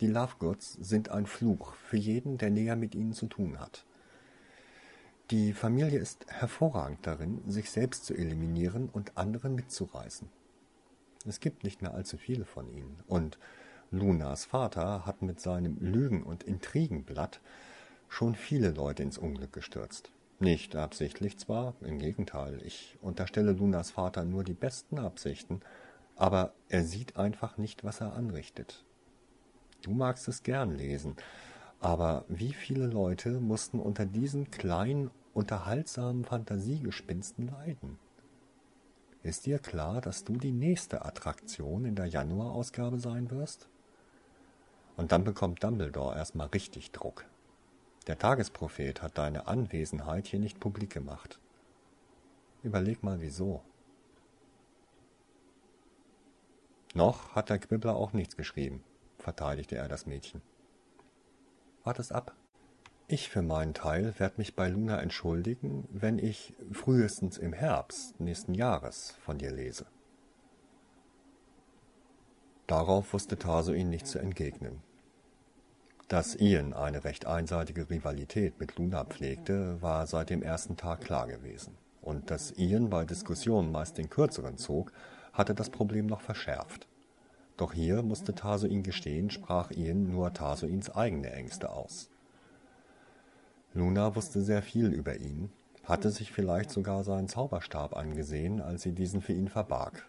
Die 0.00 0.08
Lovegoods 0.08 0.74
sind 0.74 1.08
ein 1.08 1.24
Fluch 1.24 1.72
für 1.72 1.96
jeden, 1.96 2.36
der 2.36 2.50
näher 2.50 2.76
mit 2.76 2.94
ihnen 2.94 3.14
zu 3.14 3.28
tun 3.28 3.58
hat. 3.58 3.86
Die 5.30 5.52
Familie 5.52 5.98
ist 5.98 6.24
hervorragend 6.28 7.06
darin, 7.06 7.42
sich 7.46 7.70
selbst 7.70 8.06
zu 8.06 8.14
eliminieren 8.14 8.88
und 8.88 9.18
andere 9.18 9.50
mitzureißen. 9.50 10.26
Es 11.26 11.40
gibt 11.40 11.64
nicht 11.64 11.82
mehr 11.82 11.92
allzu 11.92 12.16
viele 12.16 12.46
von 12.46 12.66
ihnen, 12.74 13.02
und 13.06 13.38
Lunas 13.90 14.46
Vater 14.46 15.04
hat 15.04 15.20
mit 15.20 15.38
seinem 15.38 15.76
Lügen- 15.80 16.22
und 16.22 16.44
Intrigenblatt 16.44 17.42
schon 18.08 18.34
viele 18.34 18.70
Leute 18.70 19.02
ins 19.02 19.18
Unglück 19.18 19.52
gestürzt. 19.52 20.12
Nicht 20.40 20.74
absichtlich 20.76 21.36
zwar, 21.36 21.74
im 21.82 21.98
Gegenteil, 21.98 22.62
ich 22.64 22.96
unterstelle 23.02 23.52
Lunas 23.52 23.90
Vater 23.90 24.24
nur 24.24 24.44
die 24.44 24.54
besten 24.54 24.98
Absichten, 24.98 25.60
aber 26.16 26.54
er 26.70 26.84
sieht 26.84 27.18
einfach 27.18 27.58
nicht, 27.58 27.84
was 27.84 28.00
er 28.00 28.14
anrichtet. 28.14 28.82
Du 29.82 29.90
magst 29.90 30.26
es 30.26 30.42
gern 30.42 30.74
lesen, 30.74 31.16
aber 31.80 32.24
wie 32.28 32.52
viele 32.52 32.86
Leute 32.86 33.40
mussten 33.40 33.78
unter 33.78 34.06
diesen 34.06 34.50
kleinen 34.50 35.10
unterhaltsamen 35.34 36.24
Fantasiegespinsten 36.24 37.48
leiden. 37.48 37.98
Ist 39.22 39.46
dir 39.46 39.58
klar, 39.58 40.00
dass 40.00 40.24
du 40.24 40.34
die 40.34 40.52
nächste 40.52 41.04
Attraktion 41.04 41.84
in 41.84 41.96
der 41.96 42.06
Januarausgabe 42.06 42.98
sein 42.98 43.30
wirst? 43.30 43.68
Und 44.96 45.12
dann 45.12 45.24
bekommt 45.24 45.62
Dumbledore 45.62 46.16
erstmal 46.16 46.48
richtig 46.48 46.92
Druck. 46.92 47.24
Der 48.06 48.18
Tagesprophet 48.18 49.02
hat 49.02 49.18
deine 49.18 49.46
Anwesenheit 49.46 50.26
hier 50.26 50.40
nicht 50.40 50.60
publik 50.60 50.90
gemacht. 50.90 51.38
Überleg 52.62 53.02
mal 53.02 53.20
wieso. 53.20 53.62
Noch 56.94 57.34
hat 57.34 57.50
der 57.50 57.58
Quibbler 57.58 57.94
auch 57.94 58.12
nichts 58.12 58.36
geschrieben, 58.36 58.82
verteidigte 59.18 59.76
er 59.76 59.88
das 59.88 60.06
Mädchen. 60.06 60.40
Wartest 61.84 62.12
ab, 62.12 62.34
ich 63.08 63.30
für 63.30 63.40
meinen 63.40 63.72
Teil 63.72 64.12
werde 64.18 64.34
mich 64.36 64.54
bei 64.54 64.68
Luna 64.68 65.00
entschuldigen, 65.00 65.88
wenn 65.90 66.18
ich 66.18 66.52
frühestens 66.70 67.38
im 67.38 67.54
Herbst 67.54 68.20
nächsten 68.20 68.52
Jahres 68.52 69.14
von 69.24 69.38
dir 69.38 69.50
lese. 69.50 69.86
Darauf 72.66 73.14
wusste 73.14 73.38
Taso 73.38 73.72
ihn 73.72 73.88
nicht 73.88 74.06
zu 74.06 74.18
entgegnen. 74.18 74.82
Dass 76.08 76.36
Ian 76.36 76.74
eine 76.74 77.04
recht 77.04 77.26
einseitige 77.26 77.88
Rivalität 77.88 78.60
mit 78.60 78.76
Luna 78.76 79.04
pflegte, 79.04 79.80
war 79.80 80.06
seit 80.06 80.28
dem 80.28 80.42
ersten 80.42 80.76
Tag 80.76 81.00
klar 81.00 81.26
gewesen. 81.26 81.78
Und 82.02 82.30
dass 82.30 82.52
Ian 82.58 82.90
bei 82.90 83.06
Diskussionen 83.06 83.72
meist 83.72 83.96
den 83.96 84.10
kürzeren 84.10 84.58
zog, 84.58 84.92
hatte 85.32 85.54
das 85.54 85.70
Problem 85.70 86.06
noch 86.06 86.20
verschärft. 86.20 86.86
Doch 87.56 87.72
hier 87.72 88.02
musste 88.02 88.34
Taso 88.34 88.68
gestehen, 88.68 89.30
sprach 89.30 89.70
Ian 89.70 90.10
nur 90.10 90.34
Taso 90.34 90.66
eigene 90.94 91.32
Ängste 91.32 91.70
aus. 91.70 92.10
Luna 93.74 94.14
wusste 94.16 94.42
sehr 94.42 94.62
viel 94.62 94.92
über 94.92 95.16
ihn, 95.16 95.50
hatte 95.84 96.10
sich 96.10 96.32
vielleicht 96.32 96.70
sogar 96.70 97.04
seinen 97.04 97.28
Zauberstab 97.28 97.96
angesehen, 97.96 98.60
als 98.60 98.82
sie 98.82 98.92
diesen 98.92 99.20
für 99.20 99.32
ihn 99.32 99.48
verbarg. 99.48 100.08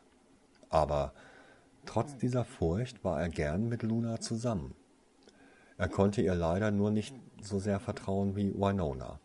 Aber 0.70 1.14
trotz 1.86 2.18
dieser 2.18 2.46
Furcht 2.46 3.04
war 3.04 3.22
er 3.22 3.30
gern 3.30 3.68
mit 3.70 3.84
Luna 3.84 4.20
zusammen. 4.20 4.76
Er 5.78 5.88
konnte 5.88 6.22
ihr 6.22 6.36
leider 6.36 6.72
nur 6.72 6.92
nicht 6.92 7.16
so 7.42 7.60
sehr 7.60 7.80
vertrauen 7.80 8.36
wie 8.36 8.54
Winona. 8.54 9.20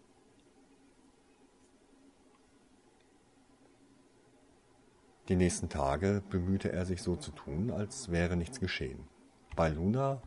Die 5.28 5.36
nächsten 5.36 5.68
Tage 5.68 6.22
bemühte 6.28 6.70
er 6.70 6.84
sich 6.84 7.02
so 7.02 7.16
zu 7.16 7.30
tun, 7.32 7.70
als 7.70 8.10
wäre 8.10 8.36
nichts 8.36 8.60
geschehen. 8.60 9.08
Bei 9.56 9.70
Luna 9.70 10.20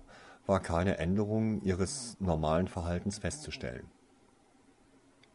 war 0.48 0.60
keine 0.60 0.98
Änderung 0.98 1.62
ihres 1.62 2.18
normalen 2.20 2.68
Verhaltens 2.68 3.20
festzustellen. 3.20 3.88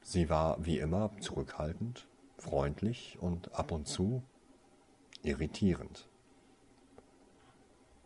Sie 0.03 0.29
war 0.29 0.65
wie 0.65 0.79
immer 0.79 1.11
zurückhaltend, 1.21 2.09
freundlich 2.37 3.19
und 3.21 3.55
ab 3.55 3.73
und 3.73 3.87
zu 3.87 4.23
irritierend. 5.23 6.09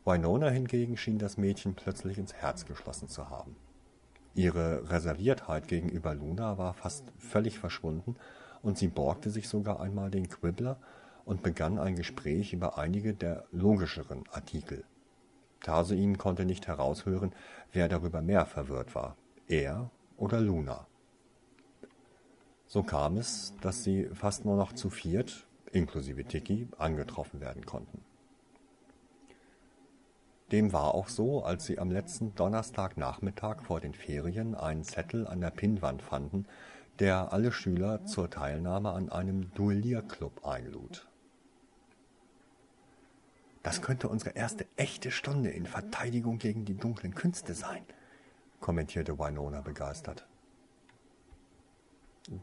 Winona 0.04 0.50
hingegen 0.50 0.96
schien 0.96 1.18
das 1.18 1.36
Mädchen 1.36 1.74
plötzlich 1.74 2.18
ins 2.18 2.34
Herz 2.34 2.64
geschlossen 2.64 3.08
zu 3.08 3.28
haben. 3.28 3.56
Ihre 4.34 4.90
Reserviertheit 4.90 5.66
gegenüber 5.66 6.14
Luna 6.14 6.58
war 6.58 6.74
fast 6.74 7.12
völlig 7.18 7.58
verschwunden, 7.58 8.16
und 8.62 8.76
sie 8.76 8.88
borgte 8.88 9.30
sich 9.30 9.48
sogar 9.48 9.80
einmal 9.80 10.10
den 10.10 10.28
Quibbler 10.28 10.78
und 11.24 11.42
begann 11.42 11.78
ein 11.78 11.96
Gespräch 11.96 12.52
über 12.52 12.78
einige 12.78 13.14
der 13.14 13.46
logischeren 13.52 14.24
Artikel. 14.30 14.84
Tarsuin 15.60 16.18
konnte 16.18 16.44
nicht 16.44 16.66
heraushören, 16.66 17.34
wer 17.72 17.88
darüber 17.88 18.22
mehr 18.22 18.44
verwirrt 18.44 18.94
war, 18.94 19.16
er 19.48 19.90
oder 20.16 20.40
Luna. 20.40 20.86
So 22.66 22.82
kam 22.82 23.16
es, 23.16 23.54
dass 23.60 23.84
sie 23.84 24.08
fast 24.12 24.44
nur 24.44 24.56
noch 24.56 24.72
zu 24.72 24.90
viert, 24.90 25.46
inklusive 25.72 26.24
Tiki, 26.24 26.68
angetroffen 26.78 27.40
werden 27.40 27.64
konnten. 27.64 28.02
Dem 30.52 30.72
war 30.72 30.94
auch 30.94 31.08
so, 31.08 31.44
als 31.44 31.66
sie 31.66 31.78
am 31.78 31.90
letzten 31.90 32.34
Donnerstagnachmittag 32.34 33.62
vor 33.62 33.80
den 33.80 33.94
Ferien 33.94 34.54
einen 34.54 34.84
Zettel 34.84 35.26
an 35.26 35.40
der 35.40 35.50
Pinnwand 35.50 36.02
fanden, 36.02 36.46
der 36.98 37.32
alle 37.32 37.52
Schüler 37.52 38.04
zur 38.04 38.30
Teilnahme 38.30 38.92
an 38.92 39.10
einem 39.10 39.52
Duellierclub 39.54 40.46
einlud. 40.46 41.08
Das 43.62 43.82
könnte 43.82 44.08
unsere 44.08 44.30
erste 44.30 44.66
echte 44.76 45.10
Stunde 45.10 45.50
in 45.50 45.66
Verteidigung 45.66 46.38
gegen 46.38 46.64
die 46.64 46.76
dunklen 46.76 47.14
Künste 47.16 47.52
sein, 47.54 47.84
kommentierte 48.60 49.18
Winona 49.18 49.60
begeistert. 49.60 50.26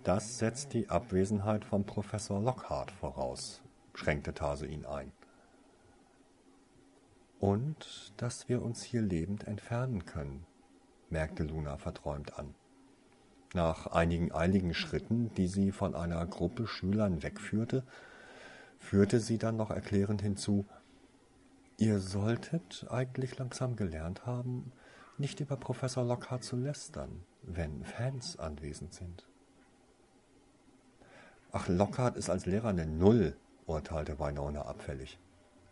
Das 0.03 0.37
setzt 0.39 0.73
die 0.73 0.89
Abwesenheit 0.89 1.65
von 1.65 1.85
Professor 1.85 2.41
Lockhart 2.41 2.91
voraus, 2.91 3.61
schränkte 3.93 4.33
Tase 4.33 4.65
ihn 4.65 4.85
ein. 4.85 5.11
Und 7.39 8.13
dass 8.15 8.47
wir 8.47 8.61
uns 8.61 8.83
hier 8.83 9.01
lebend 9.01 9.45
entfernen 9.45 10.05
können, 10.05 10.45
merkte 11.09 11.43
Luna 11.43 11.77
verträumt 11.77 12.39
an. 12.39 12.55
Nach 13.53 13.87
einigen 13.87 14.31
eiligen 14.31 14.73
Schritten, 14.73 15.33
die 15.35 15.47
sie 15.47 15.73
von 15.73 15.95
einer 15.95 16.25
Gruppe 16.25 16.65
Schülern 16.65 17.21
wegführte, 17.21 17.83
führte 18.79 19.19
sie 19.19 19.37
dann 19.37 19.57
noch 19.57 19.69
erklärend 19.69 20.21
hinzu, 20.21 20.65
Ihr 21.77 21.99
solltet 21.99 22.85
eigentlich 22.89 23.37
langsam 23.37 23.75
gelernt 23.75 24.25
haben, 24.25 24.71
nicht 25.17 25.39
über 25.39 25.57
Professor 25.57 26.05
Lockhart 26.05 26.43
zu 26.43 26.55
lästern, 26.55 27.23
wenn 27.41 27.83
Fans 27.83 28.37
anwesend 28.39 28.93
sind. 28.93 29.27
Ach, 31.55 31.67
Lockhart 31.67 32.17
ist 32.17 32.31
als 32.31 32.47
Lehrer 32.47 32.69
eine 32.69 32.87
Null, 32.87 33.37
urteilte 33.67 34.19
Winona 34.19 34.63
abfällig. 34.63 35.19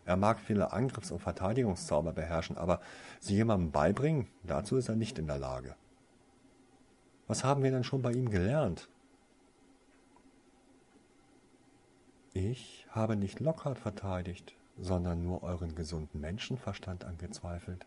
Er 0.04 0.16
mag 0.16 0.38
viele 0.38 0.72
Angriffs- 0.72 1.10
und 1.10 1.18
Verteidigungszauber 1.18 2.12
beherrschen, 2.12 2.56
aber 2.56 2.80
sie 3.18 3.34
jemandem 3.34 3.72
beibringen, 3.72 4.28
dazu 4.44 4.76
ist 4.76 4.88
er 4.88 4.94
nicht 4.94 5.18
in 5.18 5.26
der 5.26 5.38
Lage. 5.38 5.74
Was 7.26 7.42
haben 7.42 7.64
wir 7.64 7.72
denn 7.72 7.82
schon 7.82 8.00
bei 8.00 8.12
ihm 8.12 8.30
gelernt? 8.30 8.88
Ich 12.32 12.86
habe 12.90 13.16
nicht 13.16 13.40
Lockhart 13.40 13.78
verteidigt, 13.78 14.54
sondern 14.78 15.24
nur 15.24 15.42
euren 15.42 15.74
gesunden 15.74 16.20
Menschenverstand 16.20 17.04
angezweifelt, 17.04 17.86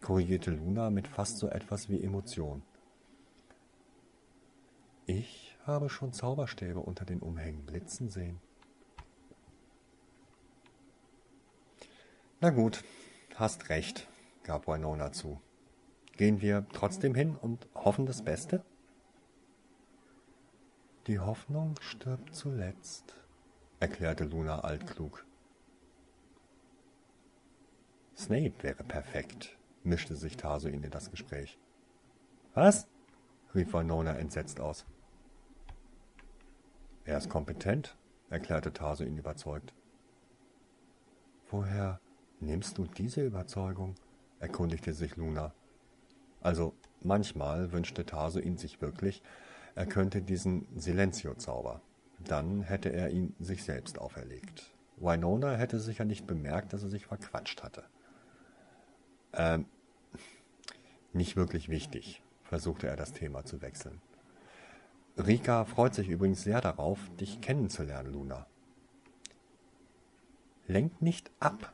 korrigierte 0.00 0.50
Luna 0.50 0.90
mit 0.90 1.06
fast 1.06 1.38
so 1.38 1.48
etwas 1.48 1.88
wie 1.88 2.02
Emotion. 2.02 2.62
Habe 5.66 5.90
schon 5.90 6.12
Zauberstäbe 6.12 6.80
unter 6.80 7.04
den 7.04 7.20
Umhängen 7.20 7.66
blitzen 7.66 8.08
sehen. 8.08 8.40
Na 12.40 12.50
gut, 12.50 12.84
hast 13.34 13.68
recht, 13.68 14.06
gab 14.44 14.68
Winona 14.68 15.12
zu. 15.12 15.40
Gehen 16.16 16.40
wir 16.40 16.66
trotzdem 16.72 17.14
hin 17.14 17.36
und 17.36 17.66
hoffen 17.74 18.06
das 18.06 18.22
Beste? 18.22 18.64
Die 21.06 21.18
Hoffnung 21.18 21.74
stirbt 21.80 22.34
zuletzt, 22.34 23.14
erklärte 23.80 24.24
Luna 24.24 24.60
altklug. 24.60 25.24
Snape 28.16 28.54
wäre 28.62 28.82
perfekt, 28.82 29.56
mischte 29.82 30.16
sich 30.16 30.36
Tarsoin 30.36 30.82
in 30.82 30.90
das 30.90 31.10
Gespräch. 31.10 31.58
Was? 32.54 32.88
rief 33.54 33.72
Winona 33.72 34.14
entsetzt 34.16 34.58
aus. 34.58 34.86
Er 37.06 37.18
ist 37.18 37.30
kompetent, 37.30 37.96
erklärte 38.30 38.72
Tarsoin 38.72 39.16
überzeugt. 39.16 39.72
Woher 41.48 42.00
nimmst 42.40 42.78
du 42.78 42.86
diese 42.86 43.24
Überzeugung? 43.24 43.94
erkundigte 44.40 44.92
sich 44.92 45.16
Luna. 45.16 45.54
Also 46.40 46.74
manchmal 47.00 47.70
wünschte 47.70 48.04
Tarsoin 48.04 48.56
sich 48.56 48.82
wirklich, 48.82 49.22
er 49.76 49.86
könnte 49.86 50.20
diesen 50.20 50.66
Silenzio-Zauber. 50.74 51.80
Dann 52.18 52.62
hätte 52.62 52.92
er 52.92 53.10
ihn 53.10 53.36
sich 53.38 53.62
selbst 53.62 53.98
auferlegt. 54.00 54.74
Winona 54.96 55.54
hätte 55.54 55.78
sicher 55.78 56.04
nicht 56.04 56.26
bemerkt, 56.26 56.72
dass 56.72 56.82
er 56.82 56.88
sich 56.88 57.06
verquatscht 57.06 57.62
hatte. 57.62 57.84
Ähm, 59.32 59.66
nicht 61.12 61.36
wirklich 61.36 61.68
wichtig, 61.68 62.22
versuchte 62.42 62.88
er 62.88 62.96
das 62.96 63.12
Thema 63.12 63.44
zu 63.44 63.62
wechseln. 63.62 64.00
Rika 65.18 65.64
freut 65.64 65.94
sich 65.94 66.08
übrigens 66.08 66.42
sehr 66.42 66.60
darauf, 66.60 66.98
dich 67.18 67.40
kennenzulernen, 67.40 68.12
Luna. 68.12 68.46
Lenk 70.66 71.00
nicht 71.00 71.30
ab, 71.40 71.72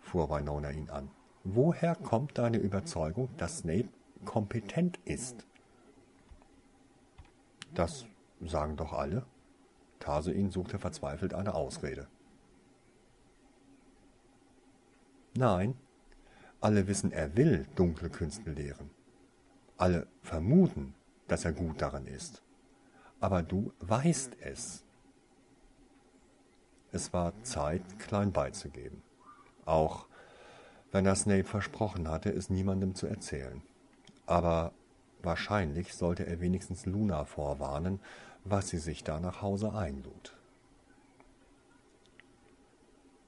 fuhr 0.00 0.28
Winona 0.28 0.70
ihn 0.70 0.90
an. 0.90 1.10
Woher 1.44 1.94
kommt 1.94 2.36
deine 2.36 2.58
Überzeugung, 2.58 3.30
dass 3.38 3.58
Snape 3.58 3.88
kompetent 4.24 4.98
ist? 5.04 5.46
Das 7.74 8.06
sagen 8.40 8.76
doch 8.76 8.92
alle. 8.92 9.24
Tarsuin 9.98 10.50
suchte 10.50 10.78
verzweifelt 10.78 11.32
eine 11.32 11.54
Ausrede. 11.54 12.08
Nein, 15.34 15.74
alle 16.60 16.86
wissen, 16.86 17.10
er 17.10 17.36
will 17.36 17.66
dunkle 17.74 18.10
Künste 18.10 18.50
lehren. 18.50 18.90
Alle 19.78 20.06
vermuten, 20.20 20.94
dass 21.26 21.44
er 21.44 21.52
gut 21.52 21.80
darin 21.80 22.06
ist. 22.06 22.42
Aber 23.22 23.44
du 23.44 23.72
weißt 23.78 24.38
es. 24.40 24.82
Es 26.90 27.12
war 27.12 27.32
Zeit, 27.44 28.00
klein 28.00 28.32
beizugeben. 28.32 29.00
Auch 29.64 30.06
wenn 30.90 31.06
er 31.06 31.14
Snape 31.14 31.44
versprochen 31.44 32.08
hatte, 32.08 32.30
es 32.30 32.50
niemandem 32.50 32.96
zu 32.96 33.06
erzählen. 33.06 33.62
Aber 34.26 34.72
wahrscheinlich 35.22 35.94
sollte 35.94 36.26
er 36.26 36.40
wenigstens 36.40 36.84
Luna 36.84 37.24
vorwarnen, 37.24 38.00
was 38.42 38.70
sie 38.70 38.78
sich 38.78 39.04
da 39.04 39.20
nach 39.20 39.40
Hause 39.40 39.72
einlud. 39.72 40.36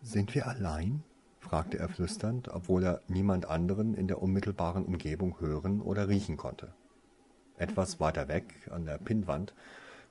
Sind 0.03 0.35
wir 0.35 0.49
allein? 0.49 1.05
fragte 1.39 1.79
er 1.79 1.89
flüsternd, 1.89 2.49
obwohl 2.49 2.83
er 2.83 3.01
niemand 3.07 3.47
anderen 3.47 3.95
in 3.95 4.09
der 4.09 4.21
unmittelbaren 4.21 4.87
Umgebung 4.87 5.39
hören 5.39 5.81
oder 5.81 6.09
riechen 6.09 6.37
konnte. 6.37 6.75
Etwas 7.59 8.01
weiter 8.01 8.27
weg, 8.27 8.69
an 8.73 8.87
der 8.87 8.99
Pinnwand, 8.99 9.55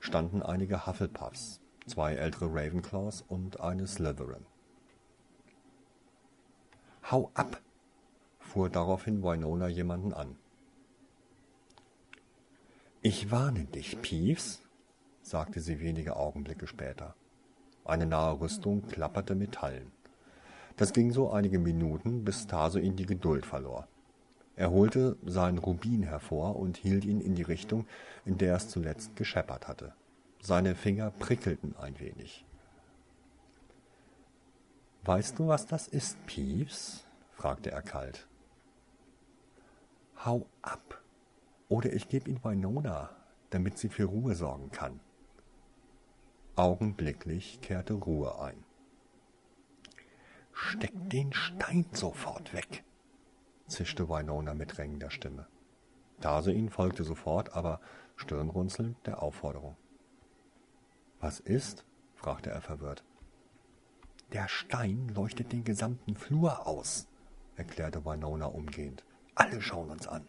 standen 0.04 0.42
einige 0.42 0.86
Hufflepuffs, 0.86 1.60
zwei 1.86 2.14
ältere 2.14 2.50
Ravenclaws 2.52 3.24
und 3.26 3.60
eine 3.60 3.86
Slytherin. 3.86 4.44
Hau 7.10 7.30
ab! 7.32 7.60
fuhr 8.38 8.68
daraufhin 8.68 9.22
Winona 9.22 9.66
jemanden 9.66 10.12
an. 10.12 10.36
Ich 13.00 13.30
warne 13.30 13.64
dich, 13.64 14.00
Peeves, 14.02 14.60
sagte 15.22 15.60
sie 15.60 15.80
wenige 15.80 16.16
Augenblicke 16.16 16.66
später. 16.66 17.14
Eine 17.86 18.04
nahe 18.04 18.38
Rüstung 18.38 18.86
klapperte 18.86 19.34
Metallen. 19.34 19.90
Das 20.76 20.92
ging 20.92 21.12
so 21.12 21.30
einige 21.30 21.58
Minuten, 21.58 22.24
bis 22.24 22.46
Tarsoin 22.46 22.94
die 22.94 23.06
Geduld 23.06 23.46
verlor. 23.46 23.88
Er 24.56 24.70
holte 24.70 25.16
seinen 25.24 25.58
Rubin 25.58 26.04
hervor 26.04 26.56
und 26.56 26.76
hielt 26.76 27.04
ihn 27.04 27.20
in 27.20 27.34
die 27.34 27.42
Richtung, 27.42 27.86
in 28.24 28.38
der 28.38 28.54
es 28.56 28.68
zuletzt 28.68 29.16
gescheppert 29.16 29.66
hatte. 29.66 29.94
Seine 30.40 30.74
Finger 30.74 31.10
prickelten 31.10 31.74
ein 31.76 31.98
wenig. 31.98 32.44
Weißt 35.04 35.38
du, 35.38 35.48
was 35.48 35.66
das 35.66 35.88
ist, 35.88 36.24
Peeves? 36.26 37.04
fragte 37.32 37.70
er 37.70 37.82
kalt. 37.82 38.26
Hau 40.24 40.46
ab, 40.62 41.02
oder 41.68 41.92
ich 41.92 42.08
gebe 42.08 42.30
ihn 42.30 42.42
Winona, 42.42 43.10
damit 43.50 43.76
sie 43.76 43.88
für 43.88 44.04
Ruhe 44.04 44.34
sorgen 44.34 44.70
kann. 44.70 45.00
Augenblicklich 46.56 47.60
kehrte 47.60 47.94
Ruhe 47.94 48.38
ein. 48.40 48.64
Steck 50.52 50.92
den 51.10 51.32
Stein 51.32 51.84
sofort 51.92 52.54
weg, 52.54 52.84
zischte 53.66 54.08
Winona 54.08 54.54
mit 54.54 54.76
drängender 54.76 55.10
Stimme. 55.10 55.46
Tarsuin 56.20 56.70
folgte 56.70 57.04
sofort, 57.04 57.54
aber 57.54 57.80
stirnrunzelnd 58.16 58.96
der 59.06 59.22
Aufforderung. 59.22 59.76
Was 61.20 61.40
ist? 61.40 61.84
fragte 62.14 62.50
er 62.50 62.60
verwirrt. 62.60 63.04
Der 64.32 64.48
Stein 64.48 65.08
leuchtet 65.08 65.52
den 65.52 65.64
gesamten 65.64 66.16
Flur 66.16 66.66
aus, 66.66 67.06
erklärte 67.56 68.04
Winona 68.04 68.46
umgehend. 68.46 69.04
Alle 69.34 69.60
schauen 69.60 69.90
uns 69.90 70.06
an. 70.06 70.26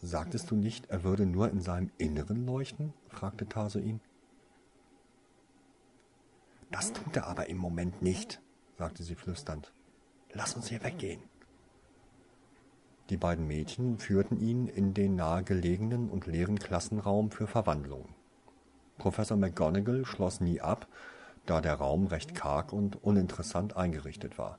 Sagtest 0.00 0.50
du 0.50 0.56
nicht, 0.56 0.90
er 0.90 1.04
würde 1.04 1.26
nur 1.26 1.48
in 1.50 1.60
seinem 1.60 1.92
Inneren 1.96 2.44
leuchten? 2.44 2.92
fragte 3.08 3.48
Tarsuin. 3.48 4.00
Das 6.72 6.92
tut 6.92 7.16
er 7.16 7.28
aber 7.28 7.48
im 7.48 7.58
Moment 7.58 8.02
nicht, 8.02 8.40
sagte 8.78 9.04
sie 9.04 9.14
flüsternd. 9.14 9.72
Lass 10.34 10.54
uns 10.54 10.68
hier 10.68 10.82
weggehen. 10.82 11.22
Die 13.10 13.16
beiden 13.16 13.46
Mädchen 13.46 13.98
führten 13.98 14.40
ihn 14.40 14.68
in 14.68 14.94
den 14.94 15.16
nahegelegenen 15.16 16.08
und 16.08 16.26
leeren 16.26 16.58
Klassenraum 16.58 17.30
für 17.30 17.46
Verwandlungen. 17.46 18.14
Professor 18.96 19.36
McGonagall 19.36 20.06
schloss 20.06 20.40
nie 20.40 20.60
ab, 20.60 20.86
da 21.44 21.60
der 21.60 21.74
Raum 21.74 22.06
recht 22.06 22.34
karg 22.34 22.72
und 22.72 23.02
uninteressant 23.02 23.76
eingerichtet 23.76 24.38
war. 24.38 24.58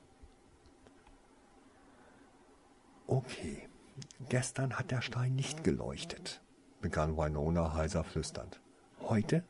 Okay, 3.06 3.68
gestern 4.28 4.78
hat 4.78 4.90
der 4.90 5.02
Stein 5.02 5.34
nicht 5.34 5.64
geleuchtet, 5.64 6.40
begann 6.80 7.16
Winona 7.16 7.74
heiser 7.74 8.04
flüsternd. 8.04 8.60
Heute 9.00 9.44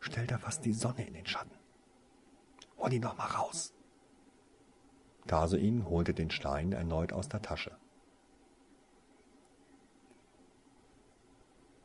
stellt 0.00 0.30
er 0.30 0.38
fast 0.38 0.64
die 0.64 0.72
Sonne 0.72 1.06
in 1.06 1.14
den 1.14 1.26
Schatten. 1.26 1.54
Hol 2.78 2.92
ihn 2.92 3.02
doch 3.02 3.16
mal 3.16 3.26
raus. 3.26 3.72
Tarsuin 5.26 5.88
holte 5.88 6.14
den 6.14 6.30
Stein 6.30 6.72
erneut 6.72 7.12
aus 7.12 7.28
der 7.28 7.42
Tasche. 7.42 7.72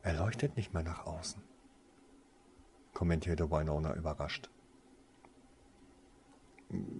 Er 0.02 0.14
leuchtet 0.14 0.56
nicht 0.56 0.74
mehr 0.74 0.82
nach 0.82 1.06
außen, 1.06 1.42
kommentierte 2.92 3.50
Winona 3.50 3.94
überrascht. 3.94 4.50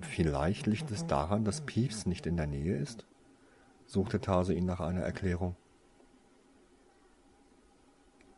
Vielleicht 0.00 0.66
liegt 0.66 0.90
es 0.90 1.06
daran, 1.06 1.44
dass 1.44 1.62
Peeves 1.62 2.06
nicht 2.06 2.26
in 2.26 2.36
der 2.36 2.46
Nähe 2.46 2.76
ist? 2.76 3.06
suchte 3.86 4.20
Tarsuin 4.20 4.64
nach 4.64 4.80
einer 4.80 5.02
Erklärung. 5.02 5.56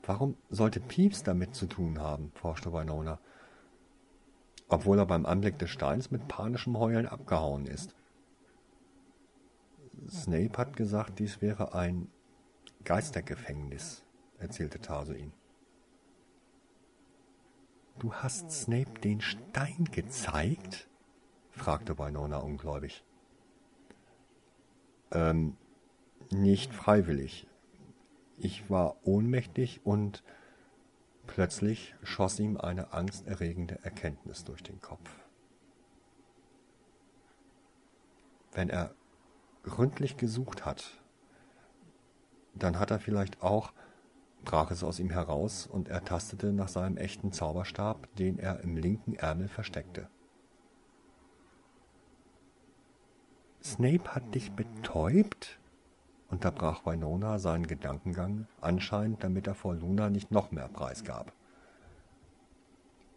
Warum 0.02 0.36
sollte 0.50 0.80
Peeves 0.80 1.22
damit 1.22 1.54
zu 1.54 1.66
tun 1.66 1.98
haben? 2.00 2.32
forschte 2.34 2.72
Winona 2.72 3.18
obwohl 4.74 4.98
er 4.98 5.06
beim 5.06 5.24
Anblick 5.24 5.58
des 5.58 5.70
Steins 5.70 6.10
mit 6.10 6.26
panischem 6.26 6.76
Heulen 6.78 7.06
abgehauen 7.06 7.66
ist. 7.66 7.94
Snape 10.10 10.58
hat 10.58 10.76
gesagt, 10.76 11.20
dies 11.20 11.40
wäre 11.40 11.74
ein 11.74 12.08
Geistergefängnis, 12.84 14.04
erzählte 14.38 14.80
Tarsuin. 14.80 15.32
Du 18.00 18.12
hast 18.12 18.50
Snape 18.50 18.98
den 19.00 19.20
Stein 19.20 19.88
gezeigt? 19.92 20.88
fragte 21.52 21.96
Winona 21.96 22.38
ungläubig. 22.38 23.04
Ähm, 25.12 25.56
nicht 26.32 26.74
freiwillig. 26.74 27.46
Ich 28.38 28.68
war 28.68 28.96
ohnmächtig 29.04 29.82
und 29.84 30.24
Plötzlich 31.26 31.94
schoss 32.02 32.38
ihm 32.38 32.56
eine 32.56 32.92
angsterregende 32.92 33.78
Erkenntnis 33.82 34.44
durch 34.44 34.62
den 34.62 34.80
Kopf. 34.80 35.10
Wenn 38.52 38.70
er 38.70 38.94
gründlich 39.62 40.16
gesucht 40.16 40.64
hat, 40.64 41.02
dann 42.54 42.78
hat 42.78 42.90
er 42.90 43.00
vielleicht 43.00 43.42
auch 43.42 43.72
brach 44.44 44.70
es 44.70 44.84
aus 44.84 45.00
ihm 45.00 45.10
heraus 45.10 45.66
und 45.66 45.88
er 45.88 46.04
tastete 46.04 46.52
nach 46.52 46.68
seinem 46.68 46.96
echten 46.96 47.32
Zauberstab, 47.32 48.14
den 48.16 48.38
er 48.38 48.60
im 48.60 48.76
linken 48.76 49.14
Ärmel 49.14 49.48
versteckte. 49.48 50.08
Snape 53.62 54.14
hat 54.14 54.34
dich 54.34 54.52
betäubt? 54.52 55.58
Unterbrach 56.30 56.84
Winona 56.86 57.38
seinen 57.38 57.66
Gedankengang, 57.66 58.46
anscheinend 58.60 59.22
damit 59.22 59.46
er 59.46 59.54
vor 59.54 59.74
Luna 59.74 60.10
nicht 60.10 60.30
noch 60.30 60.50
mehr 60.50 60.68
preisgab. 60.68 61.32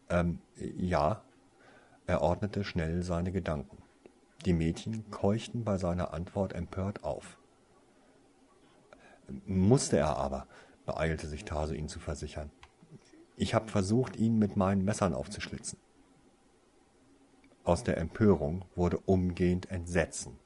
Ähm, 0.10 0.39
ja, 0.56 1.22
er 2.06 2.22
ordnete 2.22 2.63
schnell 2.63 3.04
seine 3.04 3.32
Gedanken. 3.32 3.78
Die 4.46 4.54
Mädchen 4.54 5.10
keuchten 5.12 5.63
bei 5.63 5.78
seiner 5.78 6.13
Antwort 6.13 6.54
empört 6.54 7.04
auf. 7.04 7.38
Musste 9.46 9.98
er 9.98 10.15
aber, 10.17 10.48
beeilte 10.86 11.28
sich 11.28 11.43
Tase 11.43 11.76
ihn 11.76 11.89
zu 11.89 12.00
versichern. 12.00 12.50
Ich 13.36 13.54
habe 13.54 13.70
versucht, 13.70 14.15
ihn 14.15 14.39
mit 14.39 14.56
meinen 14.56 14.86
Messern 14.86 15.13
aufzuschlitzen. 15.13 15.80
Aus 17.63 17.84
der 17.84 17.98
Empörung 17.98 18.63
wurde 18.76 18.98
umgehend 19.00 19.70
Entsetzen, 19.70 20.39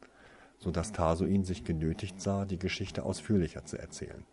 so 0.61 0.71
dass 0.71 0.93
Tasoin 0.93 1.43
sich 1.43 1.65
genötigt 1.65 2.21
sah, 2.21 2.45
die 2.45 2.59
Geschichte 2.59 3.03
ausführlicher 3.03 3.65
zu 3.65 3.77
erzählen. 3.77 4.23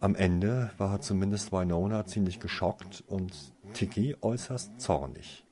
Am 0.00 0.14
Ende 0.14 0.70
war 0.78 1.00
zumindest 1.00 1.52
Winona 1.52 2.06
ziemlich 2.06 2.38
geschockt 2.38 3.02
und 3.08 3.52
Tiki 3.74 4.16
äußerst 4.20 4.80
zornig. 4.80 5.44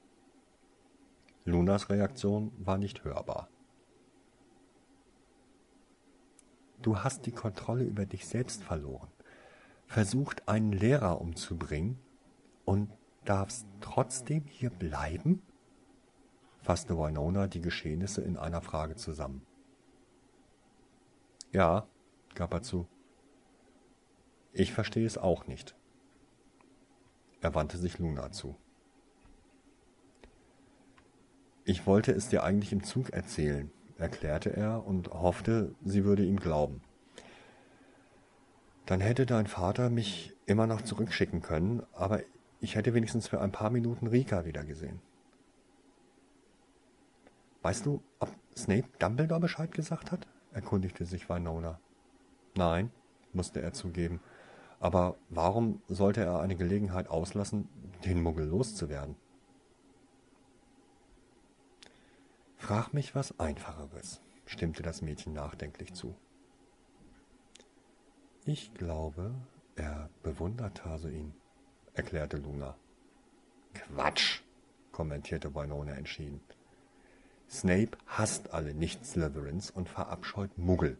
Lunas 1.45 1.91
Reaktion 1.91 2.53
war 2.59 2.79
nicht 2.79 3.03
hörbar. 3.03 3.49
Du 6.81 7.01
hast 7.01 7.27
die 7.27 7.33
Kontrolle 7.33 7.83
über 7.83 8.07
dich 8.07 8.27
selbst 8.27 8.63
verloren, 8.63 9.09
versucht 9.87 10.49
einen 10.49 10.73
Lehrer 10.73 11.21
umzubringen 11.21 11.99
und 12.65 12.91
darfst 13.25 13.67
trotzdem 13.81 14.45
hier 14.47 14.71
bleiben? 14.71 15.43
Fasste 16.67 16.99
Winona 16.99 17.47
die 17.47 17.61
Geschehnisse 17.61 18.23
in 18.23 18.37
einer 18.37 18.61
Frage 18.61 18.97
zusammen. 18.97 19.47
Ja, 21.53 21.87
gab 22.35 22.53
er 22.53 22.63
zu. 22.63 22.89
Ich 24.53 24.73
verstehe 24.73 25.07
es 25.07 25.17
auch 25.17 25.47
nicht. 25.47 25.77
Er 27.41 27.55
wandte 27.55 27.79
sich 27.79 28.01
Luna 28.01 28.33
zu. 28.33 28.57
Ich 31.65 31.87
wollte 31.87 32.11
es 32.11 32.31
dir 32.31 32.43
eigentlich 32.43 32.73
im 32.73 32.83
Zug 32.83 33.11
erzählen, 33.11 33.71
erklärte 33.97 34.51
er 34.57 34.85
und 34.85 35.11
hoffte, 35.13 35.73
sie 35.85 36.05
würde 36.05 36.25
ihm 36.25 36.41
glauben. 36.41 36.83
Dann 38.87 39.01
hätte 39.01 39.25
dein 39.25 39.47
Vater 39.47 39.89
mich 39.89 40.35
immer 40.47 40.67
noch 40.67 40.83
zurückschicken 40.83 41.43
können, 41.43 41.85
aber 41.93 42.23
ich 42.61 42.75
hätte 42.75 42.93
wenigstens 42.93 43.29
für 43.29 43.41
ein 43.41 43.53
paar 43.53 43.71
Minuten 43.71 44.09
Rika 44.09 44.45
wiedergesehen. 44.45 45.01
Weißt 47.67 47.85
du, 47.85 48.01
ob 48.21 48.33
Snape 48.57 48.87
Dumbledore 49.01 49.41
Bescheid 49.41 49.73
gesagt 49.73 50.13
hat? 50.13 50.29
erkundigte 50.53 51.05
sich 51.05 51.29
Winona. 51.29 51.81
Nein, 52.55 52.93
musste 53.33 53.61
er 53.61 53.73
zugeben. 53.73 54.21
Aber 54.79 55.17
warum 55.31 55.83
sollte 55.89 56.23
er 56.23 56.39
eine 56.39 56.55
Gelegenheit 56.55 57.09
auslassen, 57.09 57.69
den 58.05 58.23
Muggel 58.23 58.47
loszuwerden? 58.47 59.17
Frag 62.57 62.95
mich 62.95 63.17
was 63.17 63.37
Einfacheres, 63.41 64.21
stimmte 64.45 64.85
das 64.85 65.03
Mädchen 65.03 65.33
nachdenklich 65.33 65.93
zu. 65.93 66.15
Ich 68.45 68.75
glaube, 68.75 69.35
er 69.75 70.09
bewundert 70.23 70.77
Tasuin, 70.77 71.35
erklärte 71.95 72.37
Luna. 72.37 72.77
Quatsch, 73.75 74.43
kommentierte 74.93 75.53
Winona 75.53 75.95
entschieden. 75.95 76.41
Snape 77.51 77.97
hasst 78.07 78.53
alle 78.53 78.75
Nicht-Slytherins 78.75 79.71
und 79.71 79.89
verabscheut 79.89 80.57
Muggel. 80.59 80.99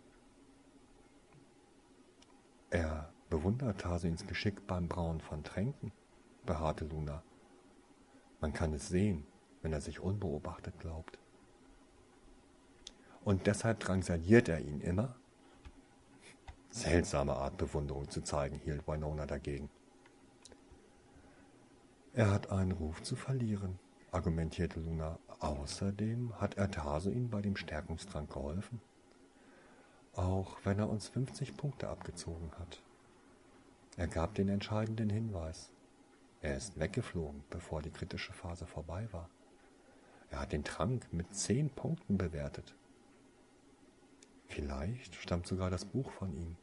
Er 2.71 3.13
bewundert 3.31 3.81
Tarsuins 3.81 4.27
Geschick 4.27 4.67
beim 4.67 4.89
Brauen 4.89 5.21
von 5.21 5.43
Tränken, 5.43 5.93
beharrte 6.45 6.85
Luna. 6.85 7.23
Man 8.41 8.53
kann 8.53 8.73
es 8.75 8.89
sehen, 8.89 9.27
wenn 9.63 9.73
er 9.73 9.81
sich 9.81 10.01
unbeobachtet 10.01 10.79
glaubt. 10.79 11.19
Und 13.25 13.47
deshalb 13.49 13.81
drangsaliert 13.81 14.49
er 14.49 14.61
ihn 14.61 14.81
immer? 14.81 15.17
Seltsame 16.71 17.35
Art, 17.35 17.57
Bewunderung 17.57 18.09
zu 18.09 18.21
zeigen, 18.23 18.61
hielt 18.61 18.87
Winona 18.87 19.27
dagegen. 19.27 19.69
Er 22.13 22.31
hat 22.31 22.51
einen 22.51 22.73
Ruf 22.73 23.03
zu 23.03 23.17
verlieren, 23.17 23.79
argumentierte 24.13 24.81
Luna. 24.81 25.19
Außerdem 25.41 26.41
hat 26.41 26.57
er 26.57 26.71
Tarsuin 26.71 27.31
bei 27.31 27.43
dem 27.43 27.57
Stärkungstrank 27.57 28.33
geholfen. 28.33 28.81
Auch 30.15 30.57
wenn 30.65 30.79
er 30.79 30.89
uns 30.89 31.09
50 31.09 31.57
Punkte 31.57 31.89
abgezogen 31.89 32.51
hat. 32.59 32.83
Er 33.97 34.09
gab 34.09 34.35
den 34.35 34.49
entscheidenden 34.49 35.11
Hinweis. 35.11 35.71
Er 36.41 36.57
ist 36.57 36.79
weggeflogen, 36.79 37.45
bevor 37.51 37.83
die 37.83 37.91
kritische 37.91 38.33
Phase 38.33 38.67
vorbei 38.67 39.09
war. 39.13 39.29
Er 40.31 40.41
hat 40.41 40.53
den 40.53 40.65
Trank 40.65 41.13
mit 41.13 41.35
zehn 41.35 41.71
Punkten 41.71 42.19
bewertet. 42.19 42.75
Vielleicht 44.47 45.15
stammt 45.17 45.47
sogar 45.47 45.71
das 45.71 45.85
Buch 45.85 46.11
von 46.11 46.35
ihm. 46.35 46.57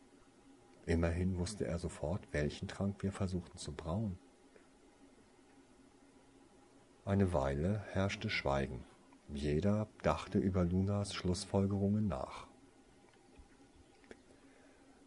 Immerhin 0.86 1.38
wusste 1.38 1.66
er 1.66 1.80
sofort, 1.80 2.28
welchen 2.32 2.68
Trank 2.68 3.02
wir 3.04 3.12
versuchten 3.12 3.58
zu 3.58 3.72
brauen. 3.72 4.18
Eine 7.06 7.34
Weile 7.34 7.84
herrschte 7.92 8.30
Schweigen. 8.30 8.86
Jeder 9.34 9.90
dachte 10.04 10.38
über 10.38 10.64
Lunas 10.64 11.14
Schlussfolgerungen 11.14 12.08
nach. 12.08 12.48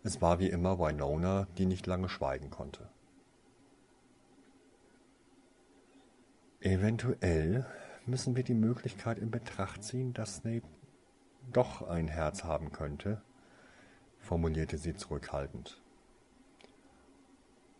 Es 0.02 0.20
war 0.20 0.38
wie 0.38 0.50
immer 0.50 0.78
Winona, 0.78 1.46
die 1.56 1.64
nicht 1.64 1.87
lange 1.87 2.11
schweigen 2.11 2.50
konnte. 2.50 2.87
Eventuell 6.61 7.64
müssen 8.04 8.37
wir 8.37 8.44
die 8.44 8.54
Möglichkeit 8.54 9.18
in 9.18 9.30
Betracht 9.30 9.82
ziehen, 9.82 10.12
dass 10.12 10.37
Snape 10.37 10.66
doch 11.50 11.80
ein 11.80 12.09
Herz 12.09 12.44
haben 12.44 12.72
könnte, 12.72 13.22
formulierte 14.18 14.76
sie 14.76 14.94
zurückhaltend. 14.94 15.80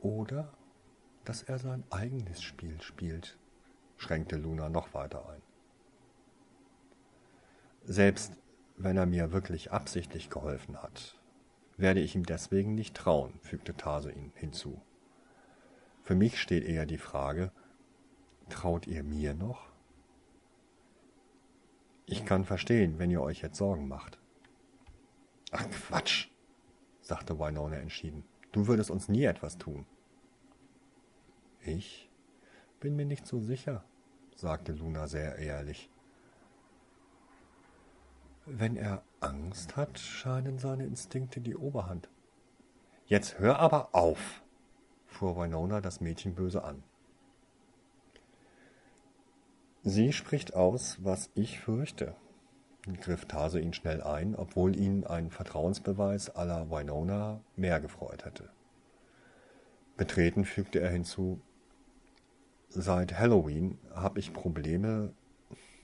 Oder 0.01 0.55
dass 1.27 1.43
er 1.43 1.59
sein 1.59 1.85
eigenes 1.91 2.43
Spiel 2.43 2.81
spielt, 2.81 3.37
schränkte 3.97 4.37
Luna 4.37 4.69
noch 4.69 4.95
weiter 4.95 5.29
ein. 5.29 5.43
Selbst 7.85 8.33
wenn 8.77 8.97
er 8.97 9.07
mir 9.07 9.33
wirklich 9.33 9.73
absichtlich 9.73 10.29
geholfen 10.29 10.83
hat, 10.83 11.19
werde 11.77 12.01
ich 12.01 12.15
ihm 12.15 12.27
deswegen 12.27 12.75
nicht 12.75 12.97
trauen, 12.97 13.39
fügte 13.43 13.77
Tarsuin 13.77 14.33
hinzu. 14.35 14.81
Für 16.03 16.15
mich 16.15 16.41
steht 16.41 16.65
eher 16.65 16.87
die 16.87 16.99
Frage, 16.99 17.53
traut 18.49 18.87
ihr 18.87 19.03
mir 19.03 19.35
noch? 19.35 19.73
Ich 22.07 22.25
kann 22.25 22.45
verstehen, 22.45 22.99
wenn 22.99 23.11
ihr 23.11 23.21
euch 23.21 23.43
jetzt 23.43 23.57
Sorgen 23.57 23.89
macht. 23.89 24.19
Ach 25.51 25.69
Quatsch, 25.71 26.29
sagte 27.01 27.39
Winona 27.39 27.77
entschieden. 27.77 28.25
Du 28.53 28.69
würdest 28.69 28.91
uns 28.91 29.09
nie 29.09 29.25
etwas 29.25 29.59
tun. 29.59 29.87
Ich 31.65 32.06
bin 32.81 32.97
mir 32.97 33.07
nicht 33.07 33.27
so 33.27 33.41
sicher, 33.41 33.85
sagte 34.35 34.73
Luna 34.73 35.07
sehr 35.07 35.37
ehrlich. 35.37 35.91
Wenn 38.45 38.77
er 38.77 39.03
Angst 39.21 39.77
hat, 39.77 39.99
scheinen 39.99 40.59
seine 40.59 40.87
Instinkte 40.87 41.41
die 41.41 41.57
Oberhand. 41.57 42.09
Jetzt 43.07 43.39
hör 43.39 43.59
aber 43.59 43.89
auf, 43.93 44.43
fuhr 45.07 45.37
Winona 45.37 45.81
das 45.81 46.01
Mädchen 46.01 46.35
böse 46.35 46.63
an. 46.63 46.83
Sie 49.83 50.13
spricht 50.13 50.55
aus, 50.55 50.99
was 51.05 51.31
ich 51.35 51.61
fürchte, 51.61 52.15
griff 53.01 53.25
Tase 53.27 53.61
ihn 53.61 53.73
schnell 53.73 54.03
ein, 54.03 54.35
obwohl 54.35 54.77
ihn 54.77 55.05
ein 55.05 55.31
Vertrauensbeweis 55.31 56.31
aller 56.31 56.71
Winona 56.71 57.41
mehr 57.57 57.81
gefreut 57.81 58.25
hätte. 58.25 58.51
Betreten 59.97 60.45
fügte 60.45 60.81
er 60.81 60.91
hinzu, 60.91 61.41
seit 62.69 63.19
Halloween 63.19 63.79
habe 63.95 64.19
ich 64.19 64.33
Probleme, 64.33 65.13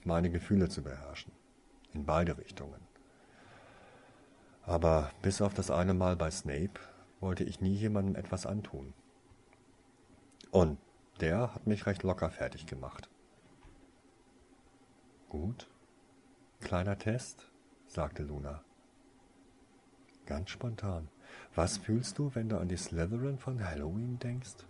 meine 0.03 0.29
Gefühle 0.29 0.69
zu 0.69 0.83
beherrschen 0.83 1.31
in 1.93 2.05
beide 2.05 2.37
Richtungen. 2.37 2.81
Aber 4.65 5.11
bis 5.21 5.41
auf 5.41 5.53
das 5.53 5.69
eine 5.69 5.93
Mal 5.93 6.15
bei 6.15 6.31
Snape 6.31 6.79
wollte 7.19 7.43
ich 7.43 7.61
nie 7.61 7.73
jemandem 7.73 8.15
etwas 8.15 8.45
antun. 8.45 8.93
Und 10.51 10.77
der 11.19 11.53
hat 11.53 11.67
mich 11.67 11.85
recht 11.85 12.03
locker 12.03 12.29
fertig 12.29 12.65
gemacht. 12.65 13.09
Gut, 15.29 15.67
kleiner 16.59 16.97
Test, 16.97 17.49
sagte 17.87 18.23
Luna. 18.23 18.63
Ganz 20.25 20.49
spontan. 20.49 21.09
Was 21.55 21.77
fühlst 21.77 22.17
du, 22.17 22.33
wenn 22.35 22.49
du 22.49 22.57
an 22.57 22.69
die 22.69 22.77
Slytherin 22.77 23.37
von 23.37 23.63
Halloween 23.63 24.19
denkst? 24.19 24.65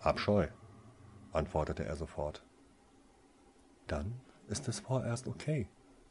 Abscheu, 0.00 0.48
antwortete 1.34 1.84
er 1.84 1.96
sofort. 1.96 2.44
Dann 3.86 4.20
ist 4.48 4.68
es 4.68 4.80
vorerst 4.80 5.26
okay, 5.26 5.68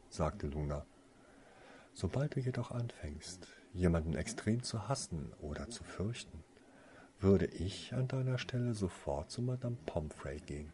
sagte 0.10 0.48
Luna. 0.48 0.86
Sobald 1.94 2.36
du 2.36 2.40
jedoch 2.40 2.72
anfängst, 2.72 3.48
jemanden 3.74 4.16
extrem 4.16 4.64
zu 4.64 4.88
hassen 4.88 5.32
oder 5.40 5.70
zu 5.70 5.84
fürchten, 5.84 6.44
würde 7.20 7.46
ich 7.46 7.94
an 7.94 8.08
deiner 8.08 8.38
Stelle 8.38 8.74
sofort 8.74 9.32
zu 9.32 9.42
Madame 9.42 9.78
Pomfrey 9.86 10.40
gehen. 10.40 10.74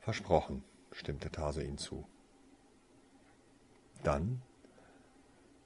Versprochen, 0.00 0.64
stimmte 0.90 1.30
Tase 1.30 1.62
ihm 1.62 1.78
zu. 1.78 2.06
Dann 4.02 4.42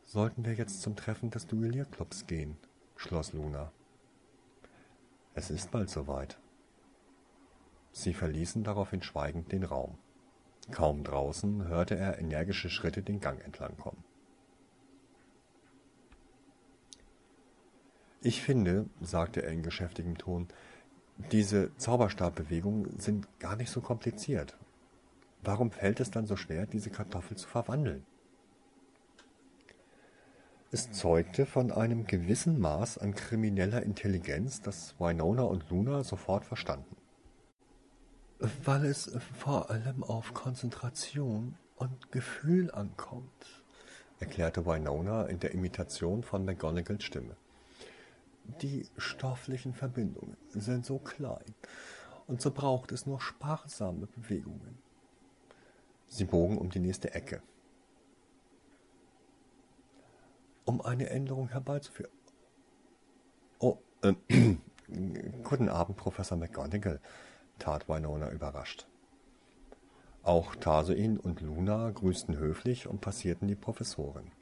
sollten 0.05 0.45
wir 0.45 0.53
jetzt 0.53 0.83
zum 0.83 0.95
Treffen 0.95 1.31
des 1.31 1.47
Duellierclubs 1.47 2.27
gehen, 2.27 2.57
schloss 2.97 3.33
Luna. 3.33 3.73
Es 5.37 5.51
ist 5.51 5.71
bald 5.71 5.91
soweit. 5.91 6.39
Sie 7.93 8.15
verließen 8.15 8.65
daraufhin 8.65 9.03
schweigend 9.03 9.53
den 9.53 9.65
Raum. 9.65 9.99
Kaum 10.71 11.05
draußen 11.05 11.69
hörte 11.69 11.95
er 11.95 12.19
energische 12.19 12.71
Schritte 12.71 13.03
den 13.03 13.21
Gang 13.21 13.45
entlang 13.45 13.77
kommen. 13.77 14.03
Ich 18.23 18.41
finde, 18.41 18.87
sagte 19.03 19.43
er 19.43 19.53
in 19.53 19.63
geschäftigem 19.63 20.17
Ton, 20.17 20.49
diese 21.33 21.77
Zauberstabbewegungen 21.77 22.99
sind 22.99 23.29
gar 23.39 23.57
nicht 23.57 23.71
so 23.71 23.83
kompliziert. 23.83 24.57
Warum 25.43 25.71
fällt 25.71 26.01
es 26.01 26.11
dann 26.11 26.27
so 26.27 26.37
schwer, 26.37 26.67
diese 26.67 26.89
Kartoffel 26.89 27.37
zu 27.37 27.47
verwandeln? 27.47 28.07
Es 30.73 30.91
zeugte 30.91 31.47
von 31.47 31.71
einem 31.71 32.07
gewissen 32.07 32.59
Maß 32.59 32.99
an 32.99 33.15
krimineller 33.15 33.83
Intelligenz, 33.83 34.61
das 34.61 34.97
Winona 34.99 35.43
und 35.43 35.71
Luna 35.71 36.03
sofort 36.03 36.45
verstanden. 36.45 36.97
Weil 38.65 38.85
es 38.87 39.17
vor 39.39 39.71
allem 39.71 40.03
auf 40.03 40.35
Konzentration 40.35 41.57
und 41.77 42.11
Gefühl 42.11 42.73
ankommt, 42.73 43.63
erklärte 44.19 44.67
Winona 44.67 45.27
in 45.27 45.39
der 45.39 45.53
Imitation 45.53 46.25
von 46.25 46.45
McGonagalls 46.45 47.05
Stimme. 47.05 47.37
Die 48.61 48.89
stofflichen 48.97 49.73
Verbindungen 49.73 50.37
sind 50.51 50.85
so 50.85 50.99
klein, 50.99 51.55
und 52.27 52.43
so 52.43 52.51
braucht 52.51 52.91
es 52.91 53.07
nur 53.07 53.21
sparsame 53.21 54.07
Bewegungen. 54.07 54.79
Sie 56.09 56.25
bogen 56.25 56.59
um 56.59 56.71
die 56.71 56.81
nächste 56.81 57.15
Ecke. 57.15 57.41
Um 60.67 60.83
eine 60.83 61.09
Änderung 61.09 61.49
herbeizuführen. 61.49 62.13
Oh, 63.59 63.79
äh, 64.03 64.13
guten 65.43 65.71
Abend, 65.71 65.97
Professor 65.97 66.37
McGonagall, 66.37 67.01
tat 67.59 67.89
Winona 67.89 68.31
überrascht. 68.31 68.87
Auch 70.25 70.57
Tarsoin 70.57 71.19
und 71.19 71.41
Luna 71.41 71.89
grüßten 71.91 72.37
höflich 72.37 72.89
und 72.89 73.01
passierten 73.01 73.47
die 73.47 73.55
Professorin. 73.55 74.33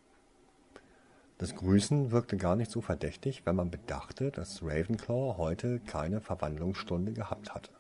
Das 1.37 1.54
Grüßen 1.54 2.10
wirkte 2.10 2.38
gar 2.38 2.56
nicht 2.56 2.70
so 2.70 2.80
verdächtig, 2.80 3.44
wenn 3.44 3.56
man 3.56 3.70
bedachte, 3.70 4.30
dass 4.30 4.62
Ravenclaw 4.62 5.37
heute 5.37 5.80
keine 5.80 6.22
Verwandlungsstunde 6.22 7.12
gehabt 7.12 7.54
hatte. 7.54 7.70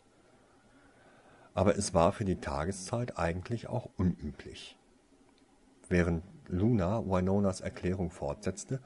Aber 1.54 1.78
es 1.78 1.94
war 1.94 2.12
für 2.12 2.24
die 2.24 2.40
Tageszeit 2.40 3.16
eigentlich 3.16 3.68
auch 3.68 3.88
unüblich. 3.96 4.76
Während 5.88 6.24
Luna 6.48 7.04
Winonas 7.04 7.60
Erklärung 7.60 8.10
fortsetzte, 8.10 8.80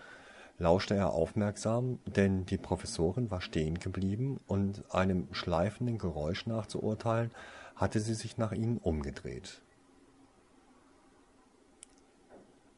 lauschte 0.59 0.95
er 0.95 1.13
aufmerksam, 1.13 2.01
denn 2.07 2.45
die 2.47 2.59
Professorin 2.59 3.31
war 3.31 3.41
stehen 3.41 3.79
geblieben 3.79 4.41
und 4.47 4.85
einem 4.93 5.33
schleifenden 5.33 5.99
Geräusch 5.99 6.47
nachzuurteilen, 6.47 7.31
hatte 7.77 8.01
sie 8.01 8.15
sich 8.15 8.39
nach 8.39 8.53
ihnen 8.53 8.79
umgedreht. 8.79 9.63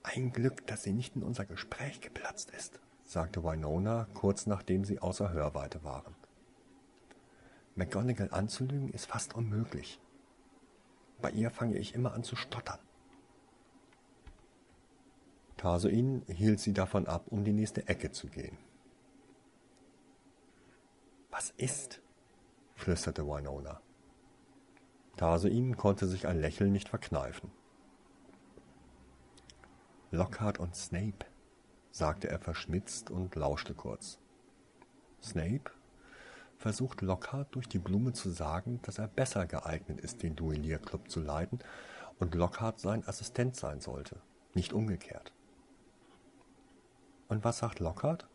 Ein 0.02 0.32
Glück, 0.32 0.66
dass 0.66 0.82
sie 0.82 0.92
nicht 0.92 1.16
in 1.16 1.22
unser 1.22 1.44
Gespräch 1.44 2.00
geplatzt 2.00 2.50
ist, 2.50 2.80
sagte 3.04 3.44
Winona, 3.44 4.08
kurz 4.14 4.46
nachdem 4.46 4.84
sie 4.84 4.98
außer 4.98 5.32
Hörweite 5.32 5.84
waren. 5.84 6.14
McGonagall 7.76 8.30
anzulügen 8.30 8.90
ist 8.90 9.06
fast 9.06 9.34
unmöglich. 9.34 10.00
Bei 11.22 11.30
ihr 11.30 11.50
fange 11.50 11.78
ich 11.78 11.94
immer 11.94 12.12
an 12.12 12.24
zu 12.24 12.36
stottern. 12.36 12.78
Tarsoin 15.60 16.22
hielt 16.26 16.58
sie 16.58 16.72
davon 16.72 17.06
ab, 17.06 17.26
um 17.28 17.44
die 17.44 17.52
nächste 17.52 17.86
Ecke 17.86 18.10
zu 18.10 18.28
gehen. 18.28 18.56
Was 21.30 21.50
ist? 21.58 22.00
flüsterte 22.76 23.26
Winona. 23.26 23.82
Tarsoin 25.18 25.76
konnte 25.76 26.06
sich 26.06 26.26
ein 26.26 26.40
Lächeln 26.40 26.72
nicht 26.72 26.88
verkneifen. 26.88 27.50
Lockhart 30.10 30.58
und 30.58 30.74
Snape, 30.74 31.26
sagte 31.90 32.30
er 32.30 32.38
verschmitzt 32.38 33.10
und 33.10 33.34
lauschte 33.34 33.74
kurz. 33.74 34.18
Snape 35.22 35.72
versucht 36.56 37.02
Lockhart 37.02 37.54
durch 37.54 37.68
die 37.68 37.78
Blume 37.78 38.14
zu 38.14 38.30
sagen, 38.30 38.80
dass 38.80 38.96
er 38.96 39.08
besser 39.08 39.44
geeignet 39.44 40.00
ist, 40.00 40.22
den 40.22 40.36
Duellierclub 40.36 41.10
zu 41.10 41.20
leiten 41.20 41.58
und 42.18 42.34
Lockhart 42.34 42.80
sein 42.80 43.06
Assistent 43.06 43.56
sein 43.56 43.82
sollte, 43.82 44.22
nicht 44.54 44.72
umgekehrt. 44.72 45.34
Und 47.30 47.44
was 47.44 47.58
sagt 47.58 47.78
Lockhart? 47.78 48.26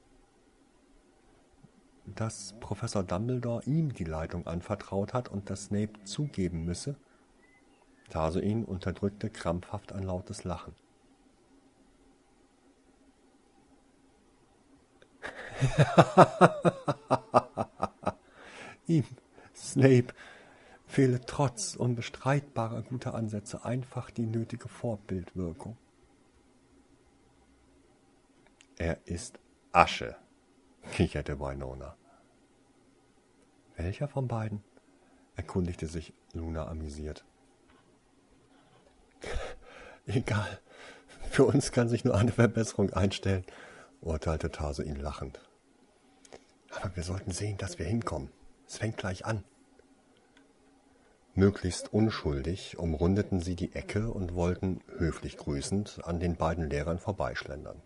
Dass 2.05 2.55
Professor 2.61 3.03
Dumbledore 3.03 3.61
ihm 3.65 3.93
die 3.93 4.05
Leitung 4.05 4.47
anvertraut 4.47 5.13
hat 5.13 5.27
und 5.27 5.49
dass 5.49 5.65
Snape 5.65 6.01
zugeben 6.05 6.63
müsse. 6.63 6.95
Tarsoin 8.09 8.63
unterdrückte 8.63 9.29
krampfhaft 9.29 9.91
ein 9.91 10.03
lautes 10.03 10.45
Lachen. 10.45 10.73
Ihm, 18.87 19.03
Snape, 19.53 20.13
fehle 20.85 21.19
trotz 21.25 21.75
unbestreitbarer 21.75 22.83
guter 22.83 23.13
Ansätze 23.13 23.65
einfach 23.65 24.09
die 24.09 24.25
nötige 24.25 24.69
Vorbildwirkung. 24.69 25.75
Er 28.77 28.97
ist 29.05 29.39
Asche, 29.71 30.17
kicherte 30.91 31.39
Winona. 31.39 31.95
Welcher 33.77 34.09
von 34.09 34.27
beiden? 34.27 34.63
erkundigte 35.37 35.87
sich 35.87 36.13
Luna 36.33 36.67
amüsiert. 36.67 37.23
Egal, 40.05 40.59
für 41.29 41.45
uns 41.45 41.71
kann 41.71 41.87
sich 41.87 42.03
nur 42.03 42.15
eine 42.15 42.33
Verbesserung 42.33 42.91
einstellen, 42.91 43.45
urteilte 44.01 44.51
Tase 44.51 44.83
ihn 44.83 44.97
lachend. 44.97 45.39
Aber 46.71 46.95
wir 46.97 47.03
sollten 47.03 47.31
sehen, 47.31 47.57
dass 47.57 47.79
wir 47.79 47.85
hinkommen. 47.85 48.29
Es 48.67 48.77
fängt 48.77 48.97
gleich 48.97 49.25
an. 49.25 49.43
Möglichst 51.33 51.93
unschuldig 51.93 52.77
umrundeten 52.77 53.39
sie 53.39 53.55
die 53.55 53.73
Ecke 53.73 54.09
und 54.09 54.35
wollten, 54.35 54.81
höflich 54.97 55.37
grüßend, 55.37 56.01
an 56.03 56.19
den 56.19 56.35
beiden 56.35 56.69
Lehrern 56.69 56.99
vorbeischlendern. 56.99 57.81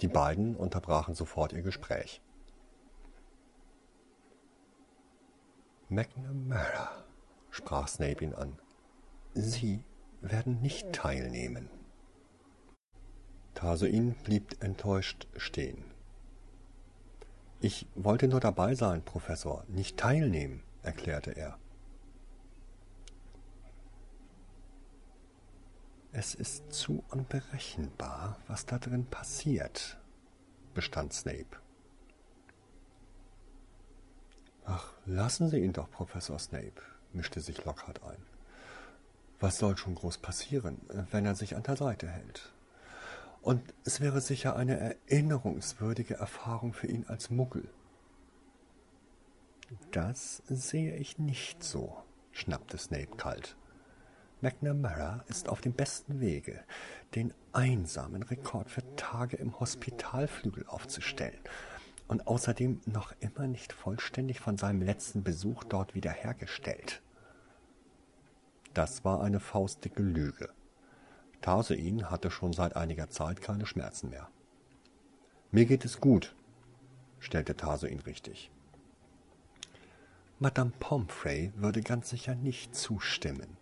Die 0.00 0.08
beiden 0.08 0.56
unterbrachen 0.56 1.14
sofort 1.14 1.52
ihr 1.52 1.62
Gespräch. 1.62 2.20
McNamara, 5.88 7.04
sprach 7.50 7.88
Snape 7.88 8.24
ihn 8.24 8.34
an, 8.34 8.58
Sie 9.34 9.84
werden 10.20 10.60
nicht 10.60 10.92
teilnehmen. 10.92 11.68
Tarsoin 13.54 14.14
blieb 14.24 14.62
enttäuscht 14.62 15.28
stehen. 15.36 15.84
Ich 17.60 17.86
wollte 17.94 18.28
nur 18.28 18.40
dabei 18.40 18.74
sein, 18.74 19.02
Professor, 19.02 19.64
nicht 19.68 19.96
teilnehmen, 19.96 20.62
erklärte 20.82 21.30
er. 21.30 21.58
Es 26.18 26.34
ist 26.34 26.72
zu 26.72 27.04
unberechenbar, 27.10 28.38
was 28.46 28.64
da 28.64 28.78
drin 28.78 29.04
passiert, 29.04 29.98
bestand 30.72 31.12
Snape. 31.12 31.60
Ach, 34.64 34.94
lassen 35.04 35.50
Sie 35.50 35.58
ihn 35.58 35.74
doch, 35.74 35.90
Professor 35.90 36.38
Snape, 36.38 36.80
mischte 37.12 37.40
sich 37.40 37.62
Lockhart 37.66 38.02
ein. 38.02 38.22
Was 39.40 39.58
soll 39.58 39.76
schon 39.76 39.94
groß 39.94 40.16
passieren, 40.16 40.80
wenn 41.10 41.26
er 41.26 41.34
sich 41.34 41.54
an 41.54 41.62
der 41.64 41.76
Seite 41.76 42.08
hält? 42.08 42.50
und 43.46 43.62
es 43.84 44.00
wäre 44.00 44.20
sicher 44.20 44.56
eine 44.56 44.80
erinnerungswürdige 45.08 46.14
Erfahrung 46.14 46.72
für 46.72 46.88
ihn 46.88 47.04
als 47.06 47.30
Muggel. 47.30 47.68
Das 49.92 50.42
sehe 50.48 50.96
ich 50.96 51.18
nicht 51.18 51.62
so, 51.62 51.96
schnappte 52.32 52.76
Snape 52.76 53.16
kalt. 53.16 53.56
McNamara 54.46 55.24
ist 55.26 55.48
auf 55.48 55.60
dem 55.60 55.72
besten 55.72 56.20
Wege, 56.20 56.62
den 57.16 57.34
einsamen 57.52 58.22
Rekord 58.22 58.70
für 58.70 58.84
Tage 58.94 59.36
im 59.38 59.58
Hospitalflügel 59.58 60.64
aufzustellen 60.68 61.40
und 62.06 62.28
außerdem 62.28 62.80
noch 62.86 63.12
immer 63.18 63.48
nicht 63.48 63.72
vollständig 63.72 64.38
von 64.38 64.56
seinem 64.56 64.82
letzten 64.82 65.24
Besuch 65.24 65.64
dort 65.64 65.96
wiederhergestellt. 65.96 67.02
Das 68.72 69.04
war 69.04 69.20
eine 69.20 69.40
faustdicke 69.40 70.00
Lüge. 70.00 70.50
Tarsein 71.40 72.08
hatte 72.08 72.30
schon 72.30 72.52
seit 72.52 72.76
einiger 72.76 73.10
Zeit 73.10 73.42
keine 73.42 73.66
Schmerzen 73.66 74.10
mehr. 74.10 74.28
Mir 75.50 75.66
geht 75.66 75.84
es 75.84 76.00
gut, 76.00 76.36
stellte 77.18 77.56
Tarsein 77.56 77.98
richtig. 77.98 78.52
Madame 80.38 80.70
Pomfrey 80.78 81.52
würde 81.56 81.80
ganz 81.80 82.10
sicher 82.10 82.36
nicht 82.36 82.76
zustimmen, 82.76 83.55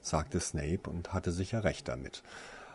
sagte 0.00 0.40
Snape 0.40 0.88
und 0.88 1.12
hatte 1.12 1.32
sicher 1.32 1.64
recht 1.64 1.88
damit. 1.88 2.22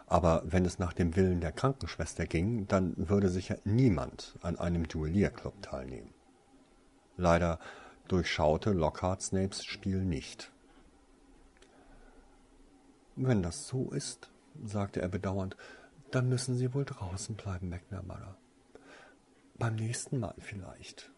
Aber 0.07 0.43
wenn 0.45 0.65
es 0.65 0.77
nach 0.79 0.93
dem 0.93 1.15
Willen 1.15 1.41
der 1.41 1.51
Krankenschwester 1.51 2.25
ging, 2.25 2.67
dann 2.67 2.93
würde 2.95 3.29
sicher 3.29 3.57
niemand 3.63 4.38
an 4.41 4.57
einem 4.57 4.88
Duellierclub 4.88 5.61
teilnehmen. 5.61 6.13
Leider 7.17 7.59
durchschaute 8.07 8.71
Lockhart 8.71 9.21
Snapes 9.21 9.65
Spiel 9.65 10.03
nicht. 10.03 10.51
Wenn 13.15 13.41
das 13.41 13.67
so 13.67 13.91
ist, 13.91 14.29
sagte 14.63 15.01
er 15.01 15.07
bedauernd, 15.07 15.55
dann 16.11 16.29
müssen 16.29 16.55
Sie 16.55 16.73
wohl 16.73 16.85
draußen 16.85 17.35
bleiben, 17.35 17.69
McNamara. 17.69 18.38
Beim 19.57 19.75
nächsten 19.75 20.19
Mal 20.19 20.35
vielleicht. 20.38 21.11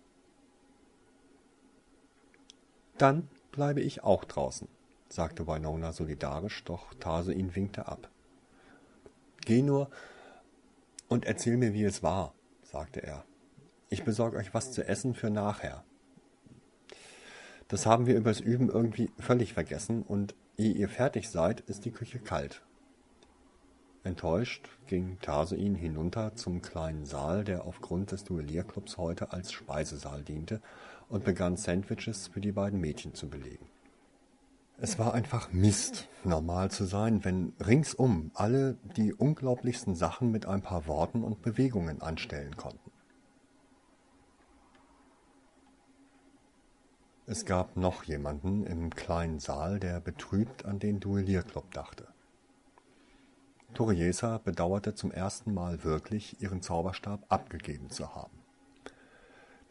Dann 2.97 3.27
bleibe 3.51 3.81
ich 3.81 4.03
auch 4.03 4.23
draußen, 4.23 4.67
sagte 5.09 5.47
Winona 5.47 5.91
solidarisch, 5.91 6.63
doch 6.63 6.93
Tarsein 6.95 7.55
winkte 7.55 7.87
ab. 7.87 8.09
Geh 9.45 9.61
nur 9.61 9.89
und 11.07 11.25
erzähl 11.25 11.57
mir, 11.57 11.73
wie 11.73 11.85
es 11.85 12.03
war, 12.03 12.33
sagte 12.63 13.01
er. 13.01 13.23
Ich 13.89 14.03
besorge 14.03 14.37
euch 14.37 14.53
was 14.53 14.71
zu 14.71 14.85
essen 14.85 15.13
für 15.13 15.29
nachher. 15.29 15.83
Das 17.69 17.85
haben 17.85 18.05
wir 18.05 18.15
übers 18.15 18.39
Üben 18.39 18.69
irgendwie 18.69 19.11
völlig 19.19 19.53
vergessen 19.53 20.03
und 20.03 20.35
ehe 20.57 20.73
ihr 20.73 20.89
fertig 20.89 21.29
seid, 21.29 21.61
ist 21.61 21.85
die 21.85 21.91
Küche 21.91 22.19
kalt. 22.19 22.61
Enttäuscht 24.03 24.69
ging 24.87 25.19
Tarsein 25.21 25.75
hinunter 25.75 26.33
zum 26.35 26.61
kleinen 26.61 27.05
Saal, 27.05 27.43
der 27.43 27.65
aufgrund 27.65 28.11
des 28.11 28.23
Duellierclubs 28.23 28.97
heute 28.97 29.33
als 29.33 29.51
Speisesaal 29.51 30.23
diente, 30.23 30.61
und 31.09 31.25
begann 31.25 31.57
Sandwiches 31.57 32.27
für 32.27 32.41
die 32.41 32.51
beiden 32.51 32.79
Mädchen 32.79 33.13
zu 33.13 33.29
belegen. 33.29 33.65
Es 34.79 34.99
war 34.99 35.15
einfach 35.15 35.51
Mist, 35.51 36.07
normal 36.23 36.69
zu 36.69 36.85
sein, 36.85 37.25
wenn 37.25 37.53
ringsum 37.59 38.29
alle 38.35 38.77
die 38.95 39.11
unglaublichsten 39.11 39.95
Sachen 39.95 40.29
mit 40.29 40.45
ein 40.45 40.61
paar 40.61 40.85
Worten 40.85 41.23
und 41.23 41.41
Bewegungen 41.41 42.01
anstellen 42.01 42.55
konnten. 42.55 42.91
Es 47.25 47.43
gab 47.45 47.75
noch 47.75 48.03
jemanden 48.03 48.65
im 48.65 48.91
kleinen 48.91 49.39
Saal, 49.39 49.79
der 49.79 49.99
betrübt 49.99 50.65
an 50.65 50.77
den 50.77 50.99
Duellierclub 50.99 51.71
dachte. 51.73 52.07
Toriesa 53.73 54.37
bedauerte 54.37 54.93
zum 54.93 55.11
ersten 55.11 55.53
Mal 55.53 55.83
wirklich, 55.83 56.39
ihren 56.39 56.61
Zauberstab 56.61 57.25
abgegeben 57.29 57.89
zu 57.89 58.15
haben. 58.15 58.36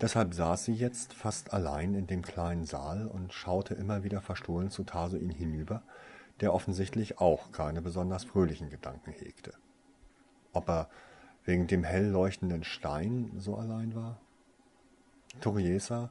Deshalb 0.00 0.34
saß 0.34 0.66
sie 0.66 0.74
jetzt 0.74 1.14
fast 1.14 1.54
allein 1.54 1.94
in 1.94 2.06
dem 2.06 2.22
kleinen 2.22 2.64
Saal 2.64 3.06
und 3.06 3.32
schaute 3.32 3.74
immer 3.74 4.04
wieder 4.04 4.20
verstohlen 4.20 4.70
zu 4.70 4.84
Tarsuin 4.84 5.30
hinüber, 5.30 5.82
der 6.40 6.52
offensichtlich 6.52 7.18
auch 7.18 7.50
keine 7.50 7.80
besonders 7.80 8.24
fröhlichen 8.24 8.68
Gedanken 8.68 9.12
hegte. 9.12 9.54
Ob 10.52 10.68
er 10.68 10.90
wegen 11.44 11.66
dem 11.66 11.82
hell 11.82 12.08
leuchtenden 12.08 12.64
Stein 12.64 13.32
so 13.38 13.56
allein 13.56 13.94
war? 13.94 14.20
Toriesa 15.40 16.10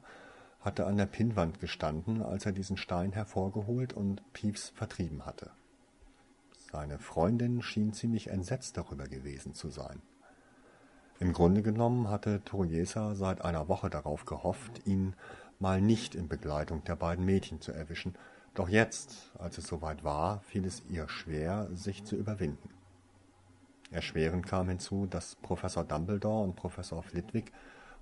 hatte 0.60 0.86
an 0.86 0.96
der 0.96 1.06
Pinnwand 1.06 1.60
gestanden, 1.60 2.22
als 2.22 2.44
er 2.44 2.52
diesen 2.52 2.76
Stein 2.76 3.12
hervorgeholt 3.12 3.92
und 3.92 4.20
Pieps 4.32 4.70
vertrieben 4.70 5.26
hatte. 5.26 5.50
Seine 6.72 6.98
Freundin 6.98 7.62
schien 7.62 7.92
ziemlich 7.92 8.28
entsetzt 8.30 8.76
darüber 8.76 9.06
gewesen 9.06 9.54
zu 9.54 9.68
sein. 9.70 10.02
Im 11.18 11.32
Grunde 11.32 11.62
genommen 11.62 12.10
hatte 12.10 12.42
Toriesa 12.44 13.14
seit 13.14 13.42
einer 13.42 13.68
Woche 13.68 13.88
darauf 13.88 14.26
gehofft, 14.26 14.86
ihn 14.86 15.14
mal 15.58 15.80
nicht 15.80 16.14
in 16.14 16.28
Begleitung 16.28 16.84
der 16.84 16.96
beiden 16.96 17.24
Mädchen 17.24 17.60
zu 17.60 17.72
erwischen, 17.72 18.14
doch 18.54 18.68
jetzt, 18.68 19.32
als 19.38 19.58
es 19.58 19.66
soweit 19.66 20.04
war, 20.04 20.40
fiel 20.40 20.66
es 20.66 20.82
ihr 20.88 21.08
schwer, 21.08 21.68
sich 21.72 22.04
zu 22.04 22.16
überwinden. 22.16 22.70
Erschwerend 23.90 24.46
kam 24.46 24.68
hinzu, 24.68 25.06
dass 25.06 25.36
Professor 25.36 25.84
Dumbledore 25.84 26.44
und 26.44 26.56
Professor 26.56 27.02
Flitwick 27.02 27.52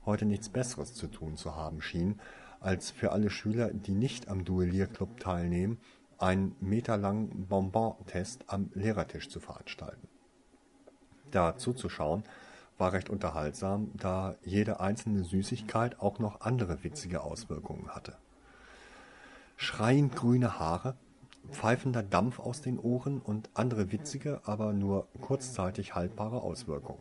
heute 0.07 0.25
nichts 0.25 0.49
Besseres 0.49 0.95
zu 0.95 1.07
tun 1.07 1.37
zu 1.37 1.55
haben 1.55 1.83
schienen, 1.83 2.21
als 2.61 2.91
für 2.91 3.13
alle 3.13 3.31
Schüler, 3.31 3.71
die 3.73 3.95
nicht 3.95 4.29
am 4.29 4.45
Duellierclub 4.45 5.21
teilnehmen, 5.21 5.79
einen 6.19 6.57
meterlangen 6.61 7.47
Bonbon-Test 7.47 8.45
am 8.47 8.71
Lehrertisch 8.75 9.29
zu 9.29 9.41
veranstalten. 9.41 10.09
Da 11.31 11.57
zuzuschauen 11.57 12.25
war 12.79 12.93
recht 12.93 13.11
unterhaltsam, 13.11 13.91
da 13.95 14.35
jede 14.43 14.81
einzelne 14.81 15.25
Süßigkeit 15.25 16.01
auch 16.01 16.19
noch 16.19 16.41
andere 16.41 16.83
witzige 16.83 17.23
Auswirkungen 17.23 17.89
hatte. 17.89 18.17
Schreiend 19.57 20.17
grüne 20.17 20.59
Haare, 20.59 20.97
pfeifender 21.51 22.03
Dampf 22.03 22.41
aus 22.41 22.61
den 22.61 22.79
Ohren 22.79 23.21
und 23.21 23.51
andere 23.55 23.93
witzige, 23.93 24.41
aber 24.45 24.73
nur 24.73 25.07
kurzzeitig 25.21 25.95
haltbare 25.95 26.43
Auswirkungen. 26.43 27.01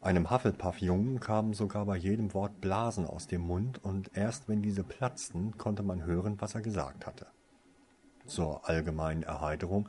Einem 0.00 0.30
Hufflepuff-Jungen 0.30 1.18
kamen 1.18 1.54
sogar 1.54 1.84
bei 1.84 1.96
jedem 1.96 2.32
Wort 2.32 2.60
Blasen 2.60 3.04
aus 3.04 3.26
dem 3.26 3.42
Mund, 3.42 3.84
und 3.84 4.16
erst 4.16 4.48
wenn 4.48 4.62
diese 4.62 4.84
platzten, 4.84 5.58
konnte 5.58 5.82
man 5.82 6.04
hören, 6.04 6.40
was 6.40 6.54
er 6.54 6.60
gesagt 6.60 7.06
hatte. 7.06 7.26
Zur 8.26 8.68
allgemeinen 8.68 9.22
Erheiterung 9.22 9.88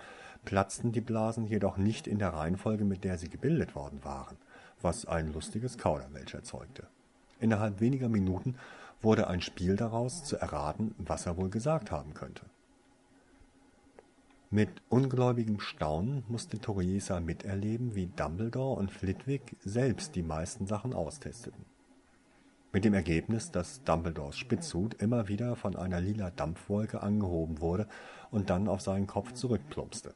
platzten 0.49 0.91
die 0.91 0.99
Blasen 0.99 1.45
jedoch 1.45 1.77
nicht 1.77 2.07
in 2.07 2.17
der 2.17 2.33
Reihenfolge, 2.33 2.83
mit 2.83 3.03
der 3.03 3.19
sie 3.19 3.29
gebildet 3.29 3.75
worden 3.75 4.03
waren, 4.03 4.35
was 4.81 5.05
ein 5.05 5.31
lustiges 5.31 5.77
Kauderwelsch 5.77 6.33
erzeugte. 6.33 6.88
Innerhalb 7.39 7.81
weniger 7.81 8.09
Minuten 8.09 8.55
wurde 8.99 9.27
ein 9.27 9.41
Spiel 9.41 9.75
daraus, 9.75 10.23
zu 10.23 10.38
erraten, 10.38 10.95
was 10.97 11.27
er 11.27 11.38
wohl 11.38 11.49
gesagt 11.49 11.91
haben 11.91 12.15
könnte. 12.15 12.47
Mit 14.49 14.69
ungläubigem 14.89 15.59
Staunen 15.59 16.23
musste 16.27 16.57
Toriesa 16.57 17.19
miterleben, 17.19 17.93
wie 17.93 18.07
Dumbledore 18.07 18.79
und 18.79 18.89
Flitwick 18.89 19.55
selbst 19.63 20.15
die 20.15 20.23
meisten 20.23 20.65
Sachen 20.65 20.95
austesteten. 20.95 21.63
Mit 22.73 22.85
dem 22.85 22.95
Ergebnis, 22.95 23.51
dass 23.51 23.83
Dumbledores 23.83 24.39
Spitzhut 24.39 24.95
immer 24.95 25.27
wieder 25.27 25.55
von 25.55 25.75
einer 25.75 26.01
lila 26.01 26.31
Dampfwolke 26.31 27.03
angehoben 27.03 27.62
wurde 27.62 27.88
und 28.31 28.49
dann 28.49 28.67
auf 28.67 28.81
seinen 28.81 29.05
Kopf 29.05 29.33
zurückplumpste. 29.33 30.15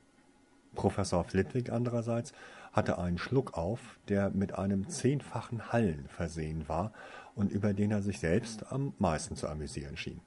Professor 0.76 1.24
Flitwick 1.24 1.72
andererseits 1.72 2.34
hatte 2.72 2.98
einen 2.98 3.18
Schluck 3.18 3.56
auf, 3.58 4.00
der 4.08 4.32
mit 4.32 4.56
einem 4.56 4.90
zehnfachen 4.90 5.72
Hallen 5.72 6.08
versehen 6.08 6.68
war 6.68 6.92
und 7.36 7.52
über 7.52 7.74
den 7.74 7.92
er 7.92 8.02
sich 8.02 8.20
selbst 8.20 8.72
am 8.72 8.94
meisten 8.98 9.36
zu 9.36 9.48
amüsieren 9.48 9.98
schien. 9.98 10.22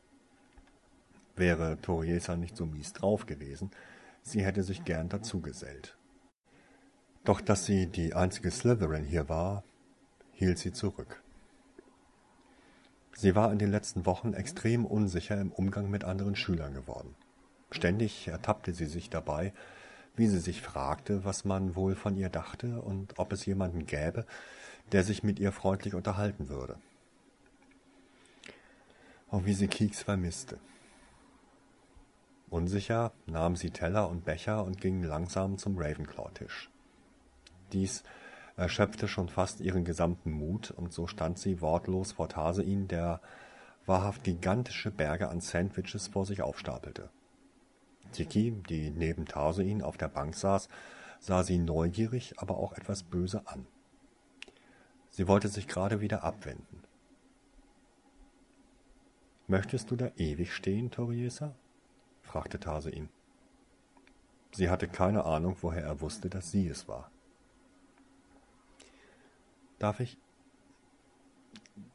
Wäre 1.34 1.78
Toriesa 1.80 2.36
nicht 2.36 2.56
so 2.56 2.66
mies 2.66 2.92
drauf 2.92 3.26
gewesen, 3.26 3.70
sie 4.22 4.44
hätte 4.44 4.62
sich 4.62 4.84
gern 4.84 5.08
dazugesellt. 5.08 5.96
Doch 7.24 7.40
dass 7.40 7.64
sie 7.64 7.86
die 7.86 8.14
einzige 8.14 8.50
Slytherin 8.50 9.04
hier 9.04 9.28
war, 9.28 9.64
hielt 10.32 10.58
sie 10.58 10.72
zurück. 10.72 11.22
Sie 13.12 13.34
war 13.34 13.50
in 13.50 13.58
den 13.58 13.70
letzten 13.70 14.06
Wochen 14.06 14.34
extrem 14.34 14.84
unsicher 14.84 15.40
im 15.40 15.50
Umgang 15.50 15.90
mit 15.90 16.04
anderen 16.04 16.36
Schülern 16.36 16.74
geworden. 16.74 17.14
Ständig 17.70 18.28
ertappte 18.28 18.72
sie 18.72 18.86
sich 18.86 19.10
dabei, 19.10 19.52
wie 20.16 20.26
sie 20.26 20.40
sich 20.40 20.62
fragte, 20.62 21.24
was 21.24 21.44
man 21.44 21.76
wohl 21.76 21.94
von 21.94 22.16
ihr 22.16 22.28
dachte 22.28 22.80
und 22.80 23.18
ob 23.18 23.32
es 23.32 23.46
jemanden 23.46 23.86
gäbe, 23.86 24.26
der 24.92 25.04
sich 25.04 25.22
mit 25.22 25.38
ihr 25.38 25.52
freundlich 25.52 25.94
unterhalten 25.94 26.48
würde. 26.48 26.76
Oh, 29.30 29.42
wie 29.44 29.54
sie 29.54 29.68
Kieks 29.68 30.02
vermisste. 30.02 30.58
Unsicher 32.48 33.12
nahm 33.26 33.56
sie 33.56 33.70
Teller 33.70 34.08
und 34.08 34.24
Becher 34.24 34.64
und 34.64 34.80
ging 34.80 35.02
langsam 35.02 35.58
zum 35.58 35.76
Ravenclaw-Tisch. 35.76 36.70
Dies 37.72 38.04
erschöpfte 38.56 39.08
schon 39.08 39.28
fast 39.28 39.60
ihren 39.60 39.84
gesamten 39.84 40.30
Mut, 40.30 40.70
und 40.70 40.92
so 40.92 41.06
stand 41.06 41.38
sie 41.38 41.60
wortlos 41.60 42.12
vor 42.12 42.28
Tarsein, 42.28 42.88
der 42.88 43.20
wahrhaft 43.84 44.24
gigantische 44.24 44.90
Berge 44.90 45.28
an 45.28 45.40
Sandwiches 45.40 46.08
vor 46.08 46.24
sich 46.24 46.42
aufstapelte. 46.42 47.10
Tiki, 48.16 48.50
die 48.68 48.90
neben 48.90 49.26
Tarsuin 49.26 49.82
auf 49.82 49.96
der 49.96 50.08
Bank 50.08 50.34
saß, 50.34 50.68
sah 51.20 51.42
sie 51.42 51.58
neugierig, 51.58 52.38
aber 52.38 52.56
auch 52.56 52.72
etwas 52.72 53.02
böse 53.02 53.46
an. 53.46 53.66
Sie 55.10 55.28
wollte 55.28 55.48
sich 55.48 55.68
gerade 55.68 56.00
wieder 56.00 56.24
abwenden. 56.24 56.82
»Möchtest 59.48 59.90
du 59.90 59.96
da 59.96 60.10
ewig 60.16 60.52
stehen, 60.52 60.90
Toriesa?« 60.90 61.54
fragte 62.22 62.58
Tarsuin. 62.58 63.08
Sie 64.52 64.70
hatte 64.70 64.88
keine 64.88 65.24
Ahnung, 65.24 65.56
woher 65.60 65.84
er 65.84 66.00
wusste, 66.00 66.28
dass 66.28 66.50
sie 66.50 66.66
es 66.66 66.88
war. 66.88 67.10
Darf 69.78 70.00
ich. 70.00 70.18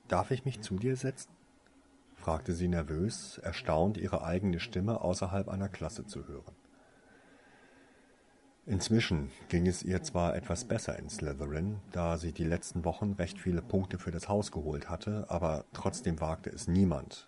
Darf 0.08 0.32
ich 0.32 0.46
mich 0.46 0.62
zu 0.62 0.78
dir 0.78 0.96
setzen? 0.96 1.32
Fragte 2.22 2.54
sie 2.54 2.68
nervös, 2.68 3.40
erstaunt, 3.40 3.98
ihre 3.98 4.24
eigene 4.24 4.60
Stimme 4.60 5.02
außerhalb 5.02 5.50
einer 5.50 5.70
Klasse 5.70 6.06
zu 6.06 6.28
hören. 6.28 6.56
Inzwischen 8.68 9.32
ging 9.50 9.66
es 9.66 9.82
ihr 9.82 10.04
zwar 10.04 10.36
etwas 10.36 10.66
besser 10.66 11.00
in 11.00 11.10
Slytherin, 11.10 11.80
da 11.92 12.18
sie 12.18 12.32
die 12.32 12.44
letzten 12.44 12.86
Wochen 12.86 13.14
recht 13.14 13.40
viele 13.40 13.64
Punkte 13.64 13.98
für 13.98 14.12
das 14.12 14.30
Haus 14.30 14.52
geholt 14.52 14.88
hatte, 14.88 15.26
aber 15.30 15.66
trotzdem 15.74 16.22
wagte 16.22 16.52
es 16.52 16.68
niemand, 16.68 17.28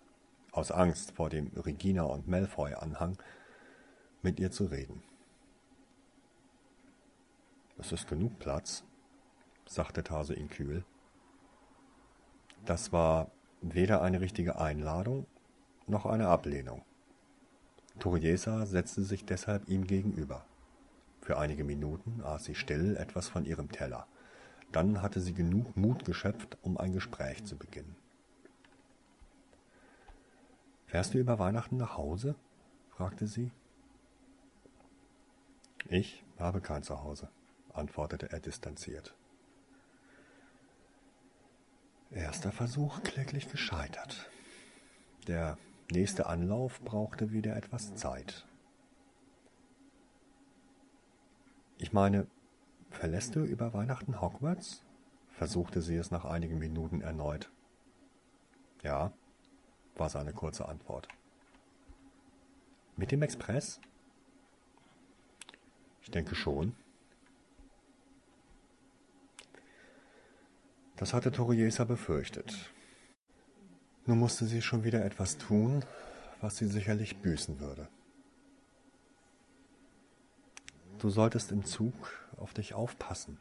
aus 0.52 0.70
Angst 0.70 1.10
vor 1.10 1.28
dem 1.28 1.48
Regina 1.56 2.04
und 2.04 2.28
Malfoy-Anhang, 2.28 3.18
mit 4.22 4.38
ihr 4.38 4.52
zu 4.52 4.66
reden. 4.66 5.02
Es 7.78 7.90
ist 7.90 8.06
genug 8.06 8.38
Platz, 8.38 8.84
sagte 9.66 10.04
Tarsuin 10.04 10.48
kühl. 10.48 10.84
Das 12.64 12.92
war 12.92 13.32
weder 13.72 14.02
eine 14.02 14.20
richtige 14.20 14.58
Einladung 14.58 15.26
noch 15.86 16.06
eine 16.06 16.28
Ablehnung. 16.28 16.82
Toriesa 17.98 18.66
setzte 18.66 19.02
sich 19.02 19.24
deshalb 19.24 19.68
ihm 19.68 19.86
gegenüber. 19.86 20.44
Für 21.20 21.38
einige 21.38 21.64
Minuten 21.64 22.20
aß 22.22 22.44
sie 22.44 22.54
still 22.54 22.96
etwas 22.96 23.28
von 23.28 23.44
ihrem 23.44 23.70
Teller. 23.70 24.06
Dann 24.72 25.00
hatte 25.00 25.20
sie 25.20 25.32
genug 25.32 25.76
Mut 25.76 26.04
geschöpft, 26.04 26.58
um 26.62 26.76
ein 26.76 26.92
Gespräch 26.92 27.44
zu 27.44 27.56
beginnen. 27.56 27.96
Fährst 30.86 31.14
du 31.14 31.18
über 31.18 31.38
Weihnachten 31.38 31.76
nach 31.76 31.96
Hause? 31.96 32.34
fragte 32.90 33.26
sie. 33.26 33.50
Ich 35.88 36.24
habe 36.38 36.60
kein 36.60 36.82
Zuhause, 36.82 37.28
antwortete 37.72 38.30
er 38.30 38.40
distanziert. 38.40 39.14
Erster 42.10 42.52
Versuch 42.52 43.02
kläglich 43.02 43.50
gescheitert. 43.50 44.30
Der 45.26 45.58
nächste 45.90 46.26
Anlauf 46.26 46.80
brauchte 46.80 47.32
wieder 47.32 47.56
etwas 47.56 47.94
Zeit. 47.94 48.46
Ich 51.78 51.92
meine, 51.92 52.26
verlässt 52.90 53.34
du 53.34 53.44
über 53.44 53.72
Weihnachten 53.74 54.20
Hogwarts? 54.20 54.84
versuchte 55.34 55.82
sie 55.82 55.96
es 55.96 56.10
nach 56.10 56.24
einigen 56.24 56.58
Minuten 56.58 57.00
erneut. 57.00 57.50
Ja, 58.82 59.12
war 59.96 60.08
seine 60.08 60.32
kurze 60.32 60.68
Antwort. 60.68 61.08
Mit 62.96 63.10
dem 63.10 63.22
Express? 63.22 63.80
Ich 66.02 66.10
denke 66.10 66.34
schon. 66.34 66.76
Das 70.96 71.12
hatte 71.12 71.32
Toriesa 71.32 71.84
befürchtet. 71.84 72.70
Nun 74.06 74.18
musste 74.18 74.44
sie 74.46 74.62
schon 74.62 74.84
wieder 74.84 75.04
etwas 75.04 75.38
tun, 75.38 75.84
was 76.40 76.56
sie 76.56 76.66
sicherlich 76.66 77.16
büßen 77.22 77.58
würde. 77.58 77.88
Du 80.98 81.10
solltest 81.10 81.52
im 81.52 81.64
Zug 81.64 81.94
auf 82.36 82.54
dich 82.54 82.74
aufpassen, 82.74 83.38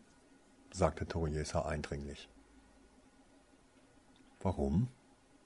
sagte 0.71 1.05
Toriesa 1.05 1.65
eindringlich. 1.65 2.29
Warum? 4.41 4.87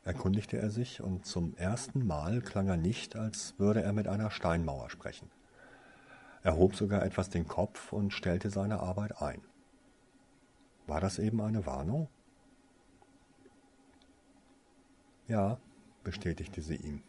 erkundigte 0.04 0.58
er 0.58 0.70
sich, 0.72 1.02
und 1.02 1.26
zum 1.26 1.54
ersten 1.58 2.08
Mal 2.08 2.42
klang 2.42 2.70
er 2.70 2.78
nicht, 2.78 3.18
als 3.18 3.60
würde 3.60 3.84
er 3.84 3.92
mit 3.92 4.08
einer 4.08 4.32
Steinmauer 4.32 4.90
sprechen. 4.90 5.30
Er 6.44 6.56
hob 6.56 6.76
sogar 6.76 7.04
etwas 7.04 7.30
den 7.30 7.46
Kopf 7.46 7.92
und 7.92 8.14
stellte 8.14 8.50
seine 8.50 8.80
Arbeit 8.80 9.22
ein. 9.22 9.42
War 10.88 11.02
das 11.02 11.20
eben 11.20 11.42
eine 11.42 11.66
Warnung? 11.66 12.08
Ja, 15.28 15.60
bestätigte 16.04 16.62
sie 16.62 16.78
ihm. 16.78 17.04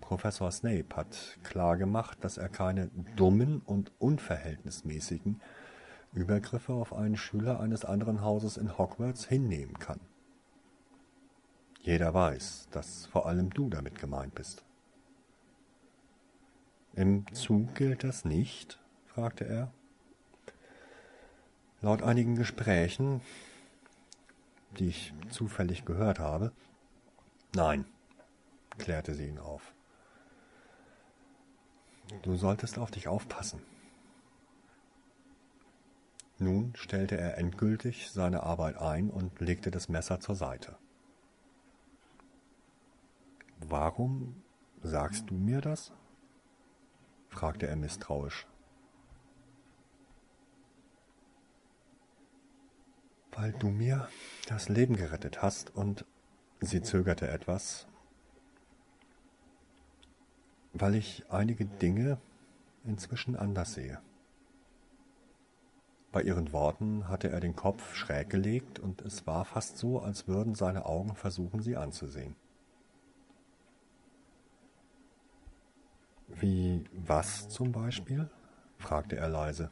Professor 0.00 0.50
Snape 0.50 0.96
hat 0.96 1.38
klargemacht, 1.44 2.22
dass 2.24 2.36
er 2.36 2.48
keine 2.48 2.88
dummen 3.16 3.62
und 3.64 3.92
unverhältnismäßigen 4.00 5.40
Übergriffe 6.12 6.74
auf 6.74 6.92
einen 6.92 7.16
Schüler 7.16 7.60
eines 7.60 7.84
anderen 7.84 8.20
Hauses 8.20 8.56
in 8.56 8.76
Hogwarts 8.76 9.26
hinnehmen 9.26 9.78
kann. 9.78 10.00
Jeder 11.80 12.12
weiß, 12.12 12.68
dass 12.70 13.06
vor 13.06 13.26
allem 13.26 13.50
du 13.50 13.70
damit 13.70 13.98
gemeint 13.98 14.34
bist. 14.34 14.64
Im 16.94 17.24
Zug 17.32 17.74
gilt 17.74 18.04
das 18.04 18.24
nicht? 18.24 18.78
fragte 19.06 19.46
er. 19.46 19.72
Laut 21.82 22.04
einigen 22.04 22.36
Gesprächen, 22.36 23.20
die 24.78 24.86
ich 24.86 25.12
zufällig 25.30 25.84
gehört 25.84 26.20
habe, 26.20 26.52
nein, 27.56 27.84
klärte 28.78 29.14
sie 29.14 29.26
ihn 29.26 29.40
auf. 29.40 29.74
Du 32.22 32.36
solltest 32.36 32.78
auf 32.78 32.92
dich 32.92 33.08
aufpassen. 33.08 33.60
Nun 36.38 36.72
stellte 36.76 37.16
er 37.18 37.38
endgültig 37.38 38.10
seine 38.12 38.44
Arbeit 38.44 38.76
ein 38.76 39.10
und 39.10 39.40
legte 39.40 39.72
das 39.72 39.88
Messer 39.88 40.20
zur 40.20 40.36
Seite. 40.36 40.76
Warum 43.58 44.40
sagst 44.82 45.30
du 45.30 45.34
mir 45.34 45.60
das? 45.60 45.92
fragte 47.28 47.66
er 47.66 47.76
misstrauisch. 47.76 48.46
Weil 53.32 53.52
du 53.52 53.68
mir 53.68 54.08
das 54.46 54.68
Leben 54.68 54.96
gerettet 54.96 55.42
hast 55.42 55.74
und 55.74 56.04
sie 56.60 56.82
zögerte 56.82 57.28
etwas, 57.28 57.86
weil 60.72 60.94
ich 60.94 61.24
einige 61.30 61.64
Dinge 61.64 62.18
inzwischen 62.84 63.36
anders 63.36 63.74
sehe. 63.74 64.00
Bei 66.12 66.22
ihren 66.22 66.52
Worten 66.52 67.08
hatte 67.08 67.30
er 67.30 67.40
den 67.40 67.56
Kopf 67.56 67.94
schräg 67.94 68.28
gelegt, 68.28 68.78
und 68.78 69.00
es 69.00 69.26
war 69.26 69.46
fast 69.46 69.78
so, 69.78 69.98
als 69.98 70.28
würden 70.28 70.54
seine 70.54 70.84
Augen 70.84 71.14
versuchen, 71.14 71.62
sie 71.62 71.76
anzusehen. 71.76 72.36
Wie 76.28 76.84
was 76.92 77.48
zum 77.48 77.72
Beispiel? 77.72 78.28
fragte 78.76 79.16
er 79.16 79.28
leise. 79.28 79.70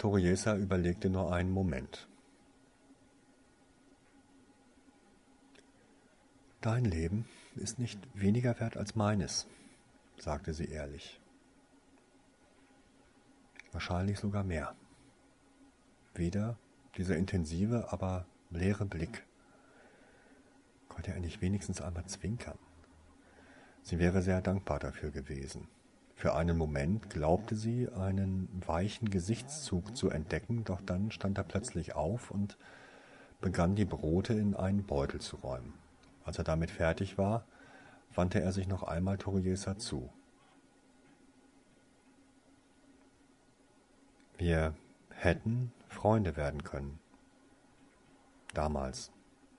Toriesa 0.00 0.56
überlegte 0.56 1.10
nur 1.10 1.30
einen 1.30 1.50
Moment. 1.50 2.08
Dein 6.62 6.86
Leben 6.86 7.26
ist 7.56 7.78
nicht 7.78 8.00
weniger 8.14 8.58
wert 8.60 8.78
als 8.78 8.94
meines, 8.94 9.46
sagte 10.16 10.54
sie 10.54 10.70
ehrlich. 10.70 11.20
Wahrscheinlich 13.72 14.18
sogar 14.18 14.42
mehr. 14.42 14.74
Wieder 16.14 16.56
dieser 16.96 17.18
intensive, 17.18 17.92
aber 17.92 18.24
leere 18.48 18.86
Blick. 18.86 19.26
Konnte 20.88 21.12
er 21.12 21.20
nicht 21.20 21.42
wenigstens 21.42 21.82
einmal 21.82 22.06
zwinkern? 22.06 22.58
Sie 23.82 23.98
wäre 23.98 24.22
sehr 24.22 24.40
dankbar 24.40 24.78
dafür 24.78 25.10
gewesen. 25.10 25.68
Für 26.20 26.34
einen 26.34 26.58
Moment 26.58 27.08
glaubte 27.08 27.56
sie, 27.56 27.88
einen 27.88 28.46
weichen 28.66 29.08
Gesichtszug 29.08 29.96
zu 29.96 30.10
entdecken, 30.10 30.64
doch 30.64 30.82
dann 30.82 31.10
stand 31.10 31.38
er 31.38 31.44
plötzlich 31.44 31.94
auf 31.94 32.30
und 32.30 32.58
begann 33.40 33.74
die 33.74 33.86
Brote 33.86 34.34
in 34.34 34.54
einen 34.54 34.84
Beutel 34.84 35.22
zu 35.22 35.36
räumen. 35.36 35.72
Als 36.26 36.36
er 36.36 36.44
damit 36.44 36.70
fertig 36.70 37.16
war, 37.16 37.46
wandte 38.14 38.38
er 38.42 38.52
sich 38.52 38.68
noch 38.68 38.82
einmal 38.82 39.16
Toriesa 39.16 39.78
zu. 39.78 40.10
Wir 44.36 44.74
hätten 45.08 45.72
Freunde 45.88 46.36
werden 46.36 46.64
können. 46.64 46.98
Damals, 48.52 49.10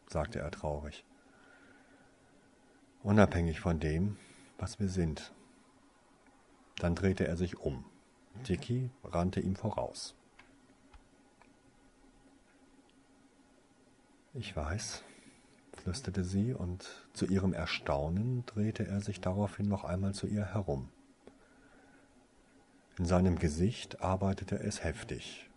sagte 0.05 0.38
er 0.38 0.51
traurig. 0.51 1.03
Unabhängig 3.01 3.59
von 3.59 3.80
dem, 3.80 4.18
was 4.59 4.80
wir 4.80 4.89
sind. 4.89 5.34
Dann 6.78 6.95
drehte 6.95 7.28
er 7.28 7.38
sich 7.38 7.59
um. 7.59 7.86
Tiki 8.43 8.89
rannte 9.03 9.39
ihm 9.39 9.55
voraus. 9.55 10.15
Ich 14.34 14.55
weiß, 14.55 15.03
flüsterte 15.74 16.24
sie, 16.24 16.53
und 16.53 16.88
zu 17.13 17.26
ihrem 17.26 17.53
Erstaunen 17.53 18.45
drehte 18.45 18.88
er 18.88 19.01
sich 19.01 19.19
daraufhin 19.19 19.67
noch 19.67 19.84
einmal 19.84 20.13
zu 20.13 20.28
ihr 20.28 20.45
herum. 20.45 20.89
In 22.97 23.05
seinem 23.05 23.38
Gesicht 23.39 24.01
arbeitete 24.01 24.59
es 24.59 24.84
heftig. 24.84 25.49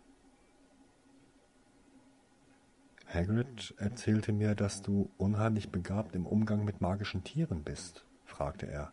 Hagrid 3.06 3.74
erzählte 3.78 4.32
mir, 4.32 4.54
dass 4.56 4.82
du 4.82 5.08
unheimlich 5.18 5.70
begabt 5.70 6.16
im 6.16 6.26
Umgang 6.26 6.64
mit 6.64 6.80
magischen 6.80 7.22
Tieren 7.22 7.62
bist, 7.62 8.04
fragte 8.24 8.66
er. 8.66 8.92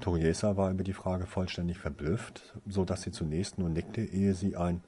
Toriesa 0.00 0.56
war 0.56 0.70
über 0.70 0.84
die 0.84 0.92
Frage 0.92 1.26
vollständig 1.26 1.78
verblüfft, 1.78 2.58
so 2.66 2.84
dass 2.84 3.02
sie 3.02 3.12
zunächst 3.12 3.58
nur 3.58 3.68
nickte, 3.68 4.02
ehe 4.02 4.34
sie 4.34 4.56
ein 4.56 4.82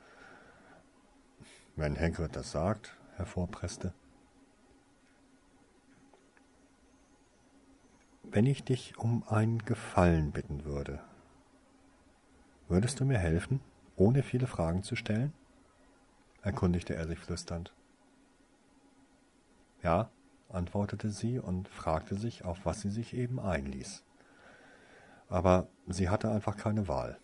Wenn 1.77 1.99
Hagrid 1.99 2.37
das 2.37 2.53
sagt, 2.53 2.97
hervorpresste. 3.17 3.93
Wenn 8.23 8.47
ich 8.47 8.65
dich 8.65 8.99
um 8.99 9.23
einen 9.29 9.65
Gefallen 9.65 10.33
bitten 10.33 10.65
würde, 10.65 11.01
würdest 12.69 12.99
du 12.99 13.05
mir 13.05 13.19
helfen, 13.19 13.61
ohne 13.97 14.23
viele 14.23 14.47
Fragen 14.47 14.83
zu 14.83 14.97
stellen? 14.97 15.33
erkundigte 16.43 16.95
er 16.95 17.07
sich 17.07 17.19
flüsternd. 17.19 17.73
Ja, 19.83 20.11
antwortete 20.49 21.11
sie 21.11 21.39
und 21.39 21.69
fragte 21.69 22.17
sich, 22.17 22.45
auf 22.45 22.65
was 22.65 22.81
sie 22.81 22.91
sich 22.91 23.15
eben 23.15 23.41
einließ. 23.41 24.05
Aber 25.35 25.67
sie 25.89 26.09
hatte 26.11 26.31
einfach 26.31 26.57
keine 26.57 26.87
Wahl. 26.87 27.19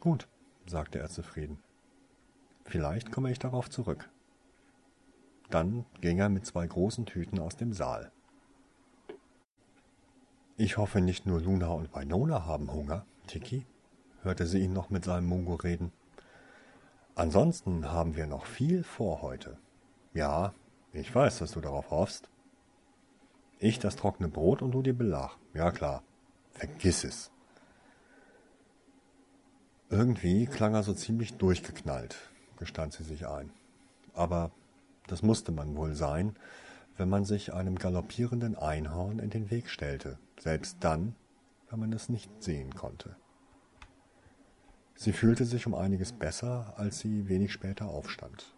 Gut, 0.00 0.28
sagte 0.64 0.98
er 0.98 1.10
zufrieden. 1.10 1.58
Vielleicht 2.64 3.12
komme 3.12 3.30
ich 3.30 3.38
darauf 3.38 3.68
zurück. 3.68 4.08
Dann 5.50 5.84
ging 6.00 6.20
er 6.20 6.30
mit 6.30 6.46
zwei 6.46 6.66
großen 6.66 7.04
Tüten 7.04 7.38
aus 7.38 7.54
dem 7.54 7.74
Saal. 7.74 8.12
Ich 10.56 10.78
hoffe, 10.78 11.02
nicht 11.02 11.26
nur 11.26 11.42
Luna 11.42 11.68
und 11.68 11.94
Winona 11.94 12.46
haben 12.46 12.72
Hunger, 12.72 13.04
Tiki, 13.26 13.66
hörte 14.22 14.46
sie 14.46 14.60
ihn 14.60 14.72
noch 14.72 14.88
mit 14.88 15.04
seinem 15.04 15.26
Mungo 15.26 15.56
reden. 15.56 15.92
Ansonsten 17.14 17.92
haben 17.92 18.16
wir 18.16 18.26
noch 18.26 18.46
viel 18.46 18.82
vor 18.82 19.20
heute. 19.20 19.58
Ja, 20.14 20.54
ich 20.94 21.14
weiß, 21.14 21.40
dass 21.40 21.50
du 21.50 21.60
darauf 21.60 21.90
hoffst. 21.90 22.30
Ich 23.64 23.78
das 23.78 23.96
trockene 23.96 24.28
Brot 24.28 24.60
und 24.60 24.72
du 24.72 24.82
die 24.82 24.92
Belag. 24.92 25.38
Ja 25.54 25.70
klar, 25.70 26.02
vergiss 26.50 27.02
es. 27.02 27.30
Irgendwie 29.88 30.44
klang 30.44 30.74
er 30.74 30.82
so 30.82 30.92
ziemlich 30.92 31.38
durchgeknallt, 31.38 32.14
gestand 32.58 32.92
sie 32.92 33.04
sich 33.04 33.26
ein. 33.26 33.50
Aber 34.12 34.50
das 35.06 35.22
musste 35.22 35.50
man 35.50 35.78
wohl 35.78 35.94
sein, 35.94 36.36
wenn 36.98 37.08
man 37.08 37.24
sich 37.24 37.54
einem 37.54 37.78
galoppierenden 37.78 38.54
Einhorn 38.54 39.18
in 39.18 39.30
den 39.30 39.50
Weg 39.50 39.70
stellte, 39.70 40.18
selbst 40.38 40.76
dann, 40.80 41.14
wenn 41.70 41.80
man 41.80 41.92
es 41.94 42.10
nicht 42.10 42.30
sehen 42.42 42.74
konnte. 42.74 43.16
Sie 44.94 45.12
fühlte 45.12 45.46
sich 45.46 45.66
um 45.66 45.74
einiges 45.74 46.12
besser, 46.12 46.74
als 46.76 46.98
sie 46.98 47.30
wenig 47.30 47.50
später 47.50 47.88
aufstand. 47.88 48.54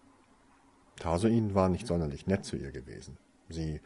Tarsoin 0.96 1.54
war 1.54 1.68
nicht 1.68 1.86
sonderlich 1.86 2.26
nett 2.26 2.44
zu 2.44 2.57
ihr 2.57 2.72
gewesen. 2.72 3.18
Sie 3.48 3.80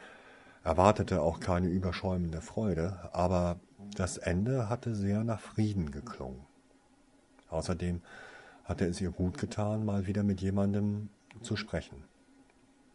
erwartete 0.62 1.22
auch 1.22 1.40
keine 1.40 1.68
überschäumende 1.68 2.40
Freude, 2.40 3.10
aber 3.12 3.60
das 3.96 4.18
Ende 4.18 4.68
hatte 4.68 4.94
sehr 4.94 5.24
nach 5.24 5.40
Frieden 5.40 5.90
geklungen. 5.90 6.40
Außerdem 7.48 8.02
hatte 8.64 8.86
es 8.86 9.00
ihr 9.00 9.10
gut 9.10 9.38
getan, 9.38 9.84
mal 9.84 10.06
wieder 10.06 10.22
mit 10.22 10.40
jemandem 10.40 11.08
zu 11.42 11.56
sprechen. 11.56 12.04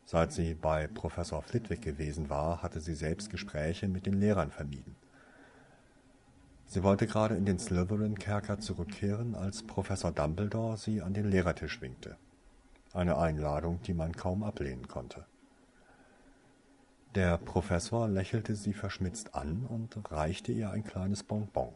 Seit 0.05 0.31
sie 0.31 0.53
bei 0.53 0.87
Professor 0.87 1.41
Flitwick 1.41 1.81
gewesen 1.81 2.29
war, 2.29 2.61
hatte 2.61 2.79
sie 2.79 2.93
selbst 2.93 3.31
Gespräche 3.31 3.87
mit 3.87 4.05
den 4.05 4.13
Lehrern 4.13 4.51
vermieden. 4.51 4.95
Sie 6.67 6.83
wollte 6.83 7.07
gerade 7.07 7.35
in 7.35 7.45
den 7.45 7.59
Slytherin-Kerker 7.59 8.59
zurückkehren, 8.59 9.35
als 9.35 9.63
Professor 9.63 10.11
Dumbledore 10.11 10.77
sie 10.77 11.01
an 11.01 11.13
den 11.13 11.29
Lehrertisch 11.29 11.81
winkte. 11.81 12.17
Eine 12.93 13.17
Einladung, 13.17 13.81
die 13.83 13.93
man 13.93 14.13
kaum 14.13 14.43
ablehnen 14.43 14.87
konnte. 14.87 15.25
Der 17.15 17.37
Professor 17.37 18.09
lächelte 18.09 18.55
sie 18.55 18.73
verschmitzt 18.73 19.35
an 19.35 19.65
und 19.65 20.11
reichte 20.11 20.51
ihr 20.51 20.71
ein 20.71 20.83
kleines 20.83 21.23
Bonbon. 21.23 21.73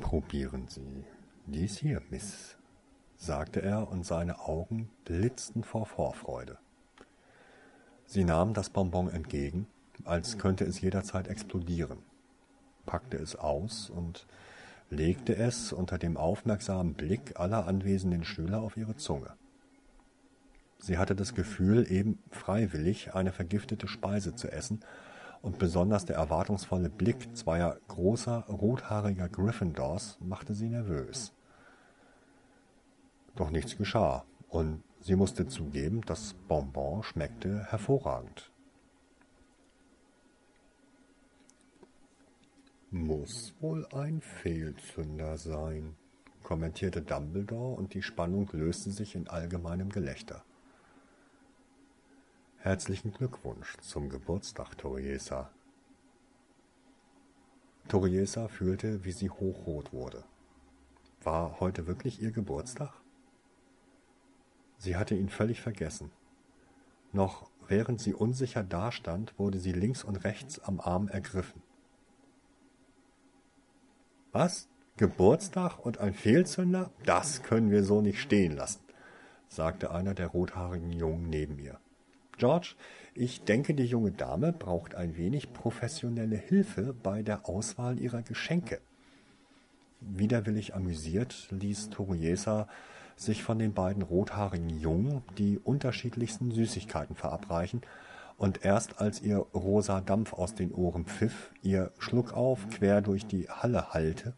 Probieren 0.00 0.66
Sie 0.68 1.04
dies 1.46 1.78
hier, 1.78 2.02
Miss, 2.10 2.56
sagte 3.16 3.62
er, 3.62 3.88
und 3.88 4.04
seine 4.04 4.40
Augen 4.40 4.90
blitzten 5.04 5.62
vor 5.62 5.86
Vorfreude. 5.86 6.58
Sie 8.04 8.24
nahm 8.24 8.52
das 8.52 8.70
Bonbon 8.70 9.08
entgegen 9.08 9.66
als 10.04 10.38
könnte 10.38 10.64
es 10.64 10.80
jederzeit 10.80 11.28
explodieren, 11.28 11.98
packte 12.86 13.16
es 13.16 13.36
aus 13.36 13.90
und 13.90 14.26
legte 14.90 15.36
es 15.36 15.72
unter 15.72 15.98
dem 15.98 16.16
aufmerksamen 16.16 16.94
Blick 16.94 17.38
aller 17.38 17.66
anwesenden 17.66 18.24
Schüler 18.24 18.62
auf 18.62 18.76
ihre 18.76 18.96
Zunge. 18.96 19.34
Sie 20.78 20.96
hatte 20.96 21.14
das 21.14 21.34
Gefühl, 21.34 21.90
eben 21.90 22.22
freiwillig 22.30 23.14
eine 23.14 23.32
vergiftete 23.32 23.88
Speise 23.88 24.34
zu 24.34 24.50
essen, 24.50 24.80
und 25.40 25.58
besonders 25.58 26.04
der 26.04 26.16
erwartungsvolle 26.16 26.88
Blick 26.88 27.36
zweier 27.36 27.78
großer, 27.86 28.44
rothaariger 28.48 29.28
Gryffindors 29.28 30.18
machte 30.20 30.54
sie 30.54 30.68
nervös. 30.68 31.32
Doch 33.36 33.50
nichts 33.50 33.76
geschah, 33.76 34.24
und 34.48 34.82
sie 35.00 35.14
musste 35.14 35.46
zugeben, 35.46 36.00
das 36.02 36.34
Bonbon 36.48 37.02
schmeckte 37.04 37.64
hervorragend. 37.70 38.50
Muss 42.90 43.54
wohl 43.60 43.86
ein 43.92 44.20
Fehlzünder 44.20 45.36
sein, 45.36 45.94
kommentierte 46.42 47.02
Dumbledore, 47.02 47.76
und 47.76 47.94
die 47.94 48.02
Spannung 48.02 48.48
löste 48.52 48.90
sich 48.90 49.14
in 49.14 49.28
allgemeinem 49.28 49.90
Gelächter. 49.90 50.42
Herzlichen 52.68 53.14
Glückwunsch 53.14 53.78
zum 53.78 54.10
Geburtstag, 54.10 54.76
Toriesa. 54.76 55.50
Toriesa 57.88 58.48
fühlte, 58.48 59.06
wie 59.06 59.12
sie 59.12 59.30
hochrot 59.30 59.94
wurde. 59.94 60.22
War 61.22 61.60
heute 61.60 61.86
wirklich 61.86 62.20
ihr 62.20 62.30
Geburtstag? 62.30 62.92
Sie 64.76 64.96
hatte 64.98 65.14
ihn 65.14 65.30
völlig 65.30 65.62
vergessen. 65.62 66.10
Noch 67.12 67.48
während 67.68 68.02
sie 68.02 68.12
unsicher 68.12 68.64
dastand, 68.64 69.38
wurde 69.38 69.60
sie 69.60 69.72
links 69.72 70.04
und 70.04 70.16
rechts 70.16 70.58
am 70.58 70.78
Arm 70.78 71.08
ergriffen. 71.08 71.62
Was? 74.30 74.68
Geburtstag 74.98 75.78
und 75.78 75.96
ein 76.00 76.12
Fehlzünder? 76.12 76.90
Das 77.06 77.42
können 77.42 77.70
wir 77.70 77.82
so 77.82 78.02
nicht 78.02 78.20
stehen 78.20 78.54
lassen, 78.54 78.82
sagte 79.48 79.90
einer 79.90 80.12
der 80.12 80.26
rothaarigen 80.26 80.92
Jungen 80.92 81.30
neben 81.30 81.56
mir. 81.56 81.80
George, 82.38 82.76
ich 83.14 83.42
denke, 83.42 83.74
die 83.74 83.84
junge 83.84 84.12
Dame 84.12 84.52
braucht 84.52 84.94
ein 84.94 85.16
wenig 85.16 85.52
professionelle 85.52 86.36
Hilfe 86.36 86.94
bei 87.02 87.22
der 87.22 87.48
Auswahl 87.48 87.98
ihrer 87.98 88.22
Geschenke. 88.22 88.80
Widerwillig 90.00 90.74
amüsiert 90.76 91.48
ließ 91.50 91.90
Toriesa 91.90 92.68
sich 93.16 93.42
von 93.42 93.58
den 93.58 93.74
beiden 93.74 94.02
rothaarigen 94.02 94.70
Jungen 94.70 95.22
die 95.36 95.58
unterschiedlichsten 95.58 96.52
Süßigkeiten 96.52 97.16
verabreichen 97.16 97.82
und 98.36 98.64
erst 98.64 99.00
als 99.00 99.20
ihr 99.20 99.38
rosa 99.38 100.00
Dampf 100.00 100.32
aus 100.32 100.54
den 100.54 100.72
Ohren 100.72 101.06
pfiff, 101.06 101.50
ihr 101.62 101.90
Schluckauf 101.98 102.68
quer 102.70 103.00
durch 103.02 103.26
die 103.26 103.48
Halle 103.50 103.92
hallte, 103.92 104.34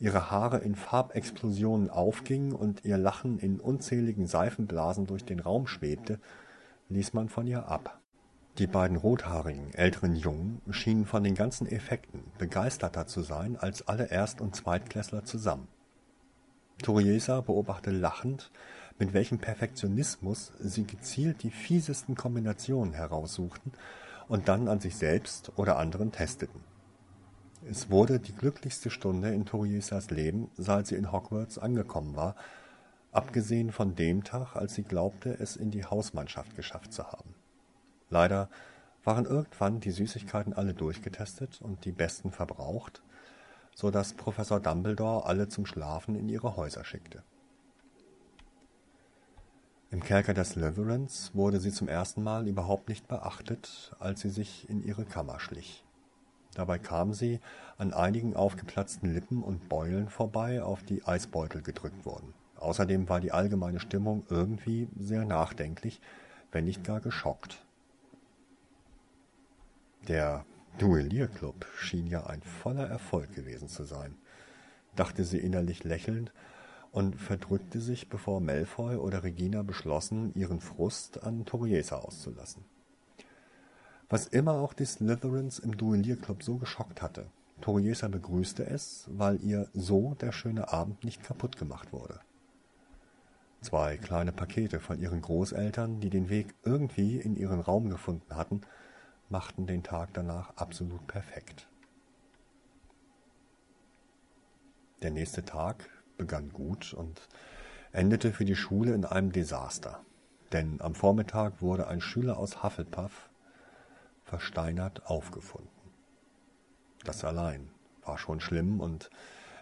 ihre 0.00 0.32
Haare 0.32 0.58
in 0.58 0.74
Farbexplosionen 0.74 1.88
aufgingen 1.88 2.52
und 2.52 2.84
ihr 2.84 2.98
Lachen 2.98 3.38
in 3.38 3.60
unzähligen 3.60 4.26
Seifenblasen 4.26 5.06
durch 5.06 5.24
den 5.24 5.38
Raum 5.38 5.68
schwebte, 5.68 6.18
ließ 6.88 7.12
man 7.12 7.28
von 7.28 7.46
ihr 7.46 7.68
ab. 7.68 8.00
Die 8.58 8.66
beiden 8.66 8.96
rothaarigen, 8.96 9.72
älteren 9.74 10.16
Jungen 10.16 10.60
schienen 10.70 11.06
von 11.06 11.22
den 11.22 11.34
ganzen 11.34 11.68
Effekten 11.68 12.24
begeisterter 12.38 13.06
zu 13.06 13.22
sein 13.22 13.56
als 13.56 13.86
alle 13.86 14.10
Erst- 14.10 14.40
und 14.40 14.56
Zweitklässler 14.56 15.24
zusammen. 15.24 15.68
Toriesa 16.82 17.40
beobachtete 17.40 17.96
lachend, 17.96 18.50
mit 18.98 19.12
welchem 19.12 19.38
Perfektionismus 19.38 20.52
sie 20.58 20.84
gezielt 20.84 21.42
die 21.42 21.50
fiesesten 21.50 22.16
Kombinationen 22.16 22.94
heraussuchten 22.94 23.72
und 24.28 24.48
dann 24.48 24.68
an 24.68 24.80
sich 24.80 24.96
selbst 24.96 25.52
oder 25.56 25.78
anderen 25.78 26.10
testeten. 26.10 26.64
Es 27.68 27.90
wurde 27.90 28.20
die 28.20 28.34
glücklichste 28.34 28.90
Stunde 28.90 29.30
in 29.30 29.44
Toriesas 29.44 30.10
Leben, 30.10 30.50
seit 30.56 30.86
sie 30.86 30.94
in 30.94 31.12
Hogwarts 31.12 31.58
angekommen 31.58 32.16
war, 32.16 32.36
abgesehen 33.18 33.72
von 33.72 33.96
dem 33.96 34.22
Tag, 34.22 34.54
als 34.54 34.74
sie 34.74 34.84
glaubte, 34.84 35.30
es 35.40 35.56
in 35.56 35.72
die 35.72 35.84
Hausmannschaft 35.84 36.54
geschafft 36.54 36.92
zu 36.92 37.04
haben. 37.04 37.34
Leider 38.10 38.48
waren 39.02 39.24
irgendwann 39.24 39.80
die 39.80 39.90
Süßigkeiten 39.90 40.52
alle 40.52 40.72
durchgetestet 40.72 41.60
und 41.60 41.84
die 41.84 41.90
besten 41.90 42.30
verbraucht, 42.30 43.02
so 43.74 43.90
dass 43.90 44.14
Professor 44.14 44.60
Dumbledore 44.60 45.26
alle 45.26 45.48
zum 45.48 45.66
Schlafen 45.66 46.14
in 46.14 46.28
ihre 46.28 46.54
Häuser 46.54 46.84
schickte. 46.84 47.24
Im 49.90 50.00
Kerker 50.00 50.32
des 50.32 50.50
Slytherins 50.50 51.34
wurde 51.34 51.58
sie 51.58 51.72
zum 51.72 51.88
ersten 51.88 52.22
Mal 52.22 52.46
überhaupt 52.46 52.88
nicht 52.88 53.08
beachtet, 53.08 53.96
als 53.98 54.20
sie 54.20 54.30
sich 54.30 54.70
in 54.70 54.80
ihre 54.80 55.04
Kammer 55.04 55.40
schlich. 55.40 55.84
Dabei 56.54 56.78
kam 56.78 57.14
sie 57.14 57.40
an 57.78 57.92
einigen 57.92 58.36
aufgeplatzten 58.36 59.12
Lippen 59.12 59.42
und 59.42 59.68
Beulen 59.68 60.08
vorbei, 60.08 60.62
auf 60.62 60.84
die 60.84 61.04
Eisbeutel 61.04 61.62
gedrückt 61.62 62.06
wurden. 62.06 62.32
Außerdem 62.58 63.08
war 63.08 63.20
die 63.20 63.32
allgemeine 63.32 63.80
Stimmung 63.80 64.24
irgendwie 64.28 64.88
sehr 64.98 65.24
nachdenklich, 65.24 66.00
wenn 66.52 66.64
nicht 66.64 66.84
gar 66.84 67.00
geschockt. 67.00 67.64
Der 70.08 70.44
Duellierclub 70.78 71.66
schien 71.76 72.06
ja 72.06 72.26
ein 72.26 72.42
voller 72.42 72.86
Erfolg 72.86 73.34
gewesen 73.34 73.68
zu 73.68 73.84
sein, 73.84 74.14
dachte 74.96 75.24
sie 75.24 75.38
innerlich 75.38 75.84
lächelnd 75.84 76.32
und 76.92 77.16
verdrückte 77.16 77.80
sich, 77.80 78.08
bevor 78.08 78.40
Malfoy 78.40 78.96
oder 78.96 79.22
Regina 79.22 79.62
beschlossen, 79.62 80.32
ihren 80.34 80.60
Frust 80.60 81.22
an 81.22 81.44
Toriesa 81.44 81.96
auszulassen. 81.96 82.64
Was 84.08 84.26
immer 84.26 84.52
auch 84.54 84.72
die 84.72 84.86
Slytherins 84.86 85.58
im 85.58 85.76
Duellierclub 85.76 86.42
so 86.42 86.56
geschockt 86.56 87.02
hatte, 87.02 87.26
Toriesa 87.60 88.08
begrüßte 88.08 88.66
es, 88.66 89.04
weil 89.10 89.42
ihr 89.44 89.68
so 89.74 90.14
der 90.20 90.32
schöne 90.32 90.72
Abend 90.72 91.04
nicht 91.04 91.22
kaputt 91.22 91.56
gemacht 91.56 91.92
wurde. 91.92 92.20
Zwei 93.60 93.96
kleine 93.96 94.32
Pakete 94.32 94.78
von 94.78 95.00
ihren 95.00 95.20
Großeltern, 95.20 96.00
die 96.00 96.10
den 96.10 96.28
Weg 96.28 96.54
irgendwie 96.62 97.18
in 97.18 97.36
ihren 97.36 97.60
Raum 97.60 97.90
gefunden 97.90 98.36
hatten, 98.36 98.60
machten 99.28 99.66
den 99.66 99.82
Tag 99.82 100.10
danach 100.14 100.56
absolut 100.56 101.06
perfekt. 101.06 101.68
Der 105.02 105.10
nächste 105.10 105.44
Tag 105.44 105.88
begann 106.16 106.52
gut 106.52 106.94
und 106.94 107.28
endete 107.92 108.32
für 108.32 108.44
die 108.44 108.56
Schule 108.56 108.94
in 108.94 109.04
einem 109.04 109.32
Desaster. 109.32 110.00
Denn 110.52 110.80
am 110.80 110.94
Vormittag 110.94 111.60
wurde 111.60 111.88
ein 111.88 112.00
Schüler 112.00 112.38
aus 112.38 112.62
Hufflepuff 112.62 113.28
versteinert 114.24 115.06
aufgefunden. 115.06 115.70
Das 117.04 117.24
allein 117.24 117.70
war 118.04 118.18
schon 118.18 118.40
schlimm 118.40 118.80
und 118.80 119.10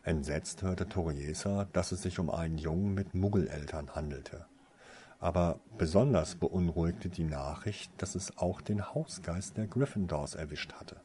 entsetzt 0.07 0.63
hörte 0.63 0.89
Toriesa, 0.89 1.67
dass 1.73 1.91
es 1.93 2.03
sich 2.03 2.19
um 2.19 2.31
einen 2.31 2.59
Jungen 2.59 2.95
mit 2.95 3.15
Muggeleltern 3.15 3.95
handelte. 3.95 4.47
Aber 5.19 5.59
besonders 5.79 6.37
beunruhigte 6.37 7.09
die 7.09 7.25
Nachricht, 7.25 7.91
dass 7.99 8.15
es 8.15 8.39
auch 8.39 8.61
den 8.61 8.95
Hausgeist 8.95 9.57
der 9.57 9.67
Gryffindors 9.67 10.35
erwischt 10.35 10.75
hatte. 10.75 11.01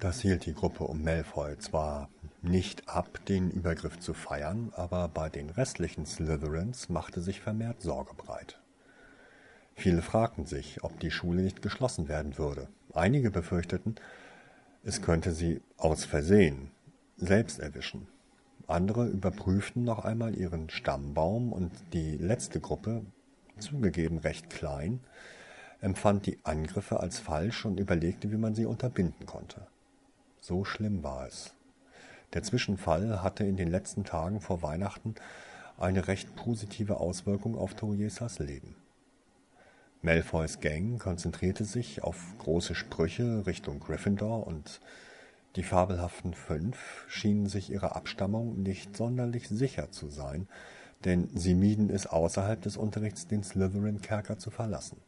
Das 0.00 0.20
hielt 0.20 0.44
die 0.44 0.54
Gruppe 0.54 0.84
um 0.84 1.02
Malfoy 1.02 1.56
zwar 1.58 2.10
nicht 2.42 2.88
ab, 2.88 3.24
den 3.28 3.50
Übergriff 3.50 3.98
zu 3.98 4.12
feiern, 4.12 4.72
aber 4.74 5.08
bei 5.08 5.30
den 5.30 5.48
restlichen 5.48 6.04
Slytherins 6.04 6.88
machte 6.88 7.20
sich 7.20 7.40
vermehrt 7.40 7.80
Sorge 7.80 8.14
breit. 8.14 8.60
Viele 9.74 10.02
fragten 10.02 10.46
sich, 10.46 10.82
ob 10.82 10.98
die 11.00 11.10
Schule 11.10 11.42
nicht 11.42 11.62
geschlossen 11.62 12.08
werden 12.08 12.38
würde. 12.38 12.68
Einige 12.92 13.30
befürchteten, 13.30 13.94
es 14.82 15.02
könnte 15.02 15.32
sie 15.32 15.62
aus 15.76 16.04
Versehen 16.04 16.70
selbst 17.16 17.58
erwischen. 17.58 18.08
Andere 18.66 19.06
überprüften 19.06 19.84
noch 19.84 20.04
einmal 20.04 20.36
ihren 20.36 20.70
Stammbaum 20.70 21.52
und 21.52 21.72
die 21.92 22.16
letzte 22.16 22.60
Gruppe, 22.60 23.04
zugegeben 23.58 24.18
recht 24.18 24.50
klein, 24.50 25.00
empfand 25.80 26.26
die 26.26 26.38
Angriffe 26.42 27.00
als 27.00 27.18
falsch 27.18 27.64
und 27.64 27.78
überlegte, 27.78 28.32
wie 28.32 28.36
man 28.36 28.54
sie 28.54 28.66
unterbinden 28.66 29.26
konnte. 29.26 29.66
So 30.40 30.64
schlimm 30.64 31.02
war 31.02 31.26
es. 31.26 31.54
Der 32.32 32.42
Zwischenfall 32.42 33.22
hatte 33.22 33.44
in 33.44 33.56
den 33.56 33.68
letzten 33.68 34.04
Tagen 34.04 34.40
vor 34.40 34.62
Weihnachten 34.62 35.14
eine 35.78 36.08
recht 36.08 36.34
positive 36.34 36.98
Auswirkung 36.98 37.56
auf 37.56 37.74
Toriesas 37.74 38.38
Leben. 38.38 38.74
Malfoys 40.02 40.60
Gang 40.60 41.00
konzentrierte 41.00 41.64
sich 41.64 42.02
auf 42.02 42.34
große 42.38 42.74
Sprüche 42.74 43.46
Richtung 43.46 43.80
Gryffindor 43.80 44.46
und 44.46 44.80
die 45.56 45.62
fabelhaften 45.62 46.34
Fünf 46.34 47.04
schienen 47.08 47.46
sich 47.46 47.70
ihrer 47.70 47.96
Abstammung 47.96 48.62
nicht 48.62 48.96
sonderlich 48.96 49.48
sicher 49.48 49.90
zu 49.90 50.08
sein, 50.08 50.48
denn 51.04 51.28
sie 51.34 51.54
mieden 51.54 51.90
es 51.90 52.06
außerhalb 52.06 52.60
des 52.60 52.76
Unterrichts 52.76 53.26
den 53.26 53.42
Slytherin-Kerker 53.42 54.38
zu 54.38 54.50
verlassen. 54.50 55.00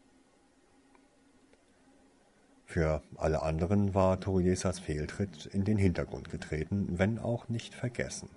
Für 2.65 3.03
alle 3.17 3.43
anderen 3.43 3.95
war 3.95 4.21
Toriesas 4.21 4.79
Fehltritt 4.79 5.47
in 5.47 5.65
den 5.65 5.79
Hintergrund 5.79 6.31
getreten, 6.31 6.99
wenn 6.99 7.19
auch 7.19 7.49
nicht 7.49 7.75
vergessen. 7.75 8.29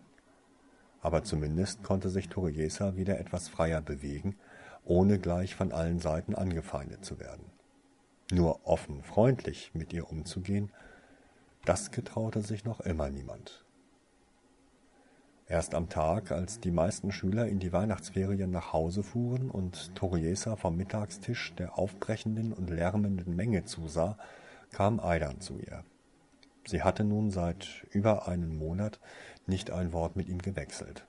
Aber 1.01 1.23
zumindest 1.23 1.83
konnte 1.83 2.09
sich 2.09 2.29
Toriesa 2.29 2.95
wieder 2.95 3.19
etwas 3.19 3.49
freier 3.49 3.81
bewegen, 3.81 4.37
ohne 4.85 5.19
gleich 5.19 5.55
von 5.55 5.71
allen 5.71 5.99
Seiten 5.99 6.35
angefeindet 6.35 7.03
zu 7.03 7.19
werden. 7.19 7.45
Nur 8.31 8.65
offen 8.65 9.03
freundlich 9.03 9.71
mit 9.73 9.91
ihr 9.91 10.09
umzugehen, 10.09 10.71
das 11.65 11.91
getraute 11.91 12.41
sich 12.41 12.65
noch 12.65 12.79
immer 12.79 13.09
niemand. 13.09 13.65
Erst 15.47 15.75
am 15.75 15.89
Tag, 15.89 16.31
als 16.31 16.61
die 16.61 16.71
meisten 16.71 17.11
Schüler 17.11 17.47
in 17.47 17.59
die 17.59 17.73
Weihnachtsferien 17.73 18.51
nach 18.51 18.71
Hause 18.71 19.03
fuhren 19.03 19.51
und 19.51 19.93
Toriesa 19.95 20.55
vom 20.55 20.77
Mittagstisch 20.77 21.53
der 21.55 21.77
aufbrechenden 21.77 22.53
und 22.53 22.69
lärmenden 22.69 23.35
Menge 23.35 23.65
zusah, 23.65 24.17
kam 24.71 25.01
Aidan 25.01 25.41
zu 25.41 25.57
ihr. 25.57 25.83
Sie 26.65 26.83
hatte 26.83 27.03
nun 27.03 27.31
seit 27.31 27.85
über 27.89 28.27
einem 28.27 28.57
Monat 28.57 29.01
nicht 29.45 29.71
ein 29.71 29.91
Wort 29.91 30.15
mit 30.15 30.29
ihm 30.29 30.39
gewechselt. 30.39 31.05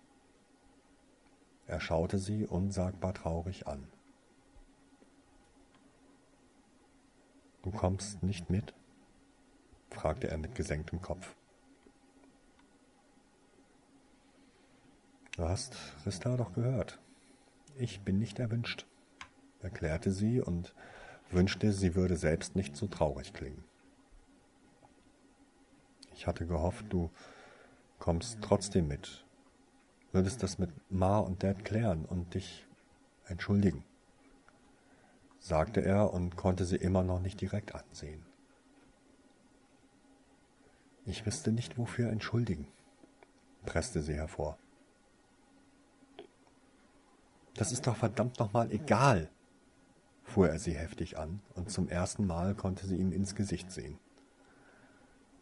Er 1.66 1.78
schaute 1.80 2.18
sie 2.18 2.44
unsagbar 2.46 3.14
traurig 3.14 3.68
an. 3.68 3.86
Du 7.62 7.70
kommst 7.70 8.24
nicht 8.24 8.50
mit? 8.50 8.74
Fragte 9.94 10.28
er 10.28 10.38
mit 10.38 10.54
gesenktem 10.54 11.00
Kopf. 11.00 11.34
Du 15.36 15.48
hast 15.48 15.76
Rista 16.04 16.36
doch 16.36 16.52
gehört. 16.52 17.00
Ich 17.76 18.02
bin 18.02 18.18
nicht 18.18 18.38
erwünscht, 18.38 18.86
erklärte 19.60 20.10
sie 20.10 20.40
und 20.40 20.74
wünschte, 21.30 21.72
sie 21.72 21.94
würde 21.94 22.16
selbst 22.16 22.54
nicht 22.54 22.76
so 22.76 22.86
traurig 22.86 23.32
klingen. 23.32 23.64
Ich 26.14 26.26
hatte 26.26 26.46
gehofft, 26.46 26.84
du 26.90 27.10
kommst 27.98 28.38
trotzdem 28.42 28.88
mit, 28.88 29.24
würdest 30.12 30.42
das 30.42 30.58
mit 30.58 30.70
Ma 30.90 31.18
und 31.18 31.42
Dad 31.42 31.64
klären 31.64 32.04
und 32.04 32.34
dich 32.34 32.66
entschuldigen, 33.26 33.84
sagte 35.38 35.80
er 35.82 36.12
und 36.12 36.36
konnte 36.36 36.66
sie 36.66 36.76
immer 36.76 37.02
noch 37.02 37.20
nicht 37.20 37.40
direkt 37.40 37.74
ansehen. 37.74 38.24
Ich 41.04 41.26
wüsste 41.26 41.52
nicht, 41.52 41.78
wofür 41.78 42.10
entschuldigen, 42.10 42.66
presste 43.66 44.02
sie 44.02 44.14
hervor. 44.14 44.56
Das 47.54 47.72
ist 47.72 47.86
doch 47.86 47.96
verdammt 47.96 48.38
nochmal 48.38 48.70
egal, 48.70 49.28
fuhr 50.22 50.48
er 50.48 50.58
sie 50.58 50.76
heftig 50.76 51.18
an, 51.18 51.40
und 51.54 51.70
zum 51.70 51.88
ersten 51.88 52.26
Mal 52.26 52.54
konnte 52.54 52.86
sie 52.86 52.96
ihm 52.96 53.12
ins 53.12 53.34
Gesicht 53.34 53.70
sehen. 53.70 53.98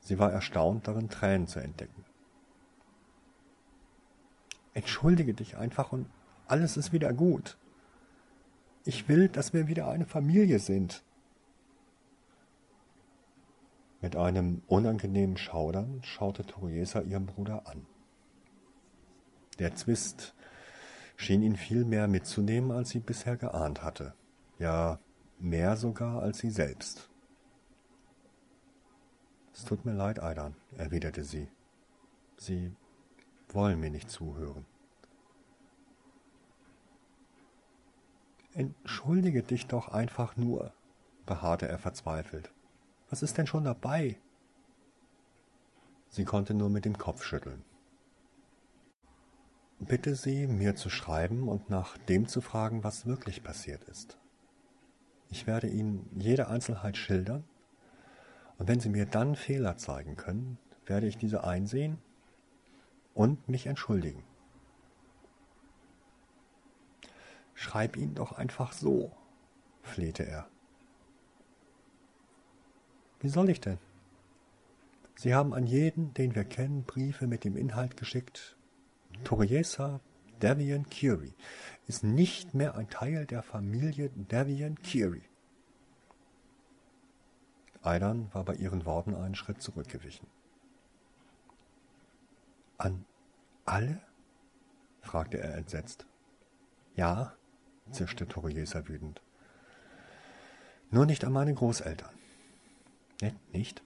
Sie 0.00 0.18
war 0.18 0.32
erstaunt 0.32 0.88
darin, 0.88 1.08
Tränen 1.08 1.46
zu 1.46 1.60
entdecken. 1.60 2.04
Entschuldige 4.72 5.34
dich 5.34 5.56
einfach 5.56 5.92
und 5.92 6.06
alles 6.46 6.76
ist 6.76 6.92
wieder 6.92 7.12
gut. 7.12 7.58
Ich 8.84 9.08
will, 9.08 9.28
dass 9.28 9.52
wir 9.52 9.68
wieder 9.68 9.88
eine 9.88 10.06
Familie 10.06 10.58
sind. 10.58 11.04
Mit 14.00 14.16
einem 14.16 14.62
unangenehmen 14.66 15.36
Schaudern 15.36 16.00
schaute 16.02 16.46
Toriesa 16.46 17.00
ihren 17.02 17.26
Bruder 17.26 17.66
an. 17.66 17.86
Der 19.58 19.74
Zwist 19.74 20.34
schien 21.16 21.42
ihn 21.42 21.56
viel 21.56 21.84
mehr 21.84 22.08
mitzunehmen, 22.08 22.70
als 22.70 22.90
sie 22.90 23.00
bisher 23.00 23.36
geahnt 23.36 23.82
hatte, 23.82 24.14
ja 24.58 24.98
mehr 25.38 25.76
sogar 25.76 26.22
als 26.22 26.38
sie 26.38 26.50
selbst. 26.50 27.10
Es 29.52 29.66
tut 29.66 29.84
mir 29.84 29.92
leid, 29.92 30.22
Aidan, 30.22 30.56
erwiderte 30.78 31.24
sie. 31.24 31.48
Sie 32.38 32.72
wollen 33.48 33.78
mir 33.80 33.90
nicht 33.90 34.10
zuhören. 34.10 34.64
Entschuldige 38.54 39.42
dich 39.42 39.66
doch 39.66 39.88
einfach 39.88 40.36
nur, 40.36 40.72
beharrte 41.26 41.68
er 41.68 41.78
verzweifelt. 41.78 42.50
Was 43.10 43.22
ist 43.22 43.36
denn 43.36 43.46
schon 43.46 43.64
dabei? 43.64 44.16
Sie 46.08 46.24
konnte 46.24 46.54
nur 46.54 46.70
mit 46.70 46.84
dem 46.84 46.96
Kopf 46.96 47.22
schütteln 47.22 47.64
bitte 49.80 50.14
Sie, 50.14 50.46
mir 50.46 50.76
zu 50.76 50.90
schreiben 50.90 51.48
und 51.48 51.70
nach 51.70 51.96
dem 51.96 52.28
zu 52.28 52.40
fragen, 52.40 52.84
was 52.84 53.06
wirklich 53.06 53.42
passiert 53.42 53.82
ist. 53.84 54.18
Ich 55.30 55.46
werde 55.46 55.68
Ihnen 55.68 56.08
jede 56.16 56.48
Einzelheit 56.48 56.96
schildern, 56.96 57.44
und 58.58 58.68
wenn 58.68 58.80
Sie 58.80 58.90
mir 58.90 59.06
dann 59.06 59.36
Fehler 59.36 59.78
zeigen 59.78 60.16
können, 60.16 60.58
werde 60.84 61.06
ich 61.06 61.16
diese 61.16 61.44
einsehen 61.44 61.98
und 63.14 63.48
mich 63.48 63.66
entschuldigen. 63.66 64.22
Schreib 67.54 67.96
ihn 67.96 68.14
doch 68.14 68.32
einfach 68.32 68.72
so, 68.72 69.12
flehte 69.82 70.26
er. 70.26 70.46
Wie 73.20 73.28
soll 73.28 73.50
ich 73.50 73.60
denn? 73.60 73.78
Sie 75.14 75.34
haben 75.34 75.52
an 75.52 75.66
jeden, 75.66 76.14
den 76.14 76.34
wir 76.34 76.44
kennen, 76.44 76.84
Briefe 76.84 77.26
mit 77.26 77.44
dem 77.44 77.56
Inhalt 77.56 77.96
geschickt, 77.96 78.56
Toriesa 79.24 80.00
Davian 80.38 80.86
Curie 80.88 81.34
ist 81.86 82.02
nicht 82.02 82.54
mehr 82.54 82.76
ein 82.76 82.88
Teil 82.88 83.26
der 83.26 83.42
Familie 83.42 84.10
Davian 84.28 84.78
Curie. 84.82 85.28
Aidan 87.82 88.32
war 88.32 88.44
bei 88.44 88.54
ihren 88.54 88.86
Worten 88.86 89.14
einen 89.14 89.34
Schritt 89.34 89.60
zurückgewichen. 89.60 90.26
An 92.78 93.04
alle? 93.66 94.00
fragte 95.02 95.38
er 95.38 95.54
entsetzt. 95.56 96.06
Ja, 96.94 97.34
zischte 97.90 98.26
Toriesa 98.26 98.88
wütend. 98.88 99.20
Nur 100.90 101.04
nicht 101.04 101.24
an 101.24 101.32
meine 101.32 101.54
Großeltern. 101.54 102.19
Nett, 103.20 103.36
nicht? 103.52 103.82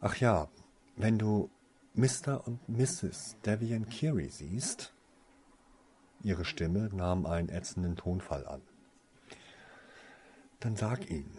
Ach 0.00 0.16
ja, 0.16 0.48
wenn 0.96 1.18
du 1.18 1.50
Mr. 1.94 2.46
und 2.46 2.68
Mrs. 2.68 3.36
Devian 3.44 3.88
Curie 3.88 4.28
siehst, 4.28 4.94
ihre 6.22 6.44
Stimme 6.44 6.88
nahm 6.92 7.26
einen 7.26 7.48
ätzenden 7.48 7.96
Tonfall 7.96 8.46
an, 8.46 8.62
dann 10.60 10.76
sag 10.76 11.10
ihnen, 11.10 11.36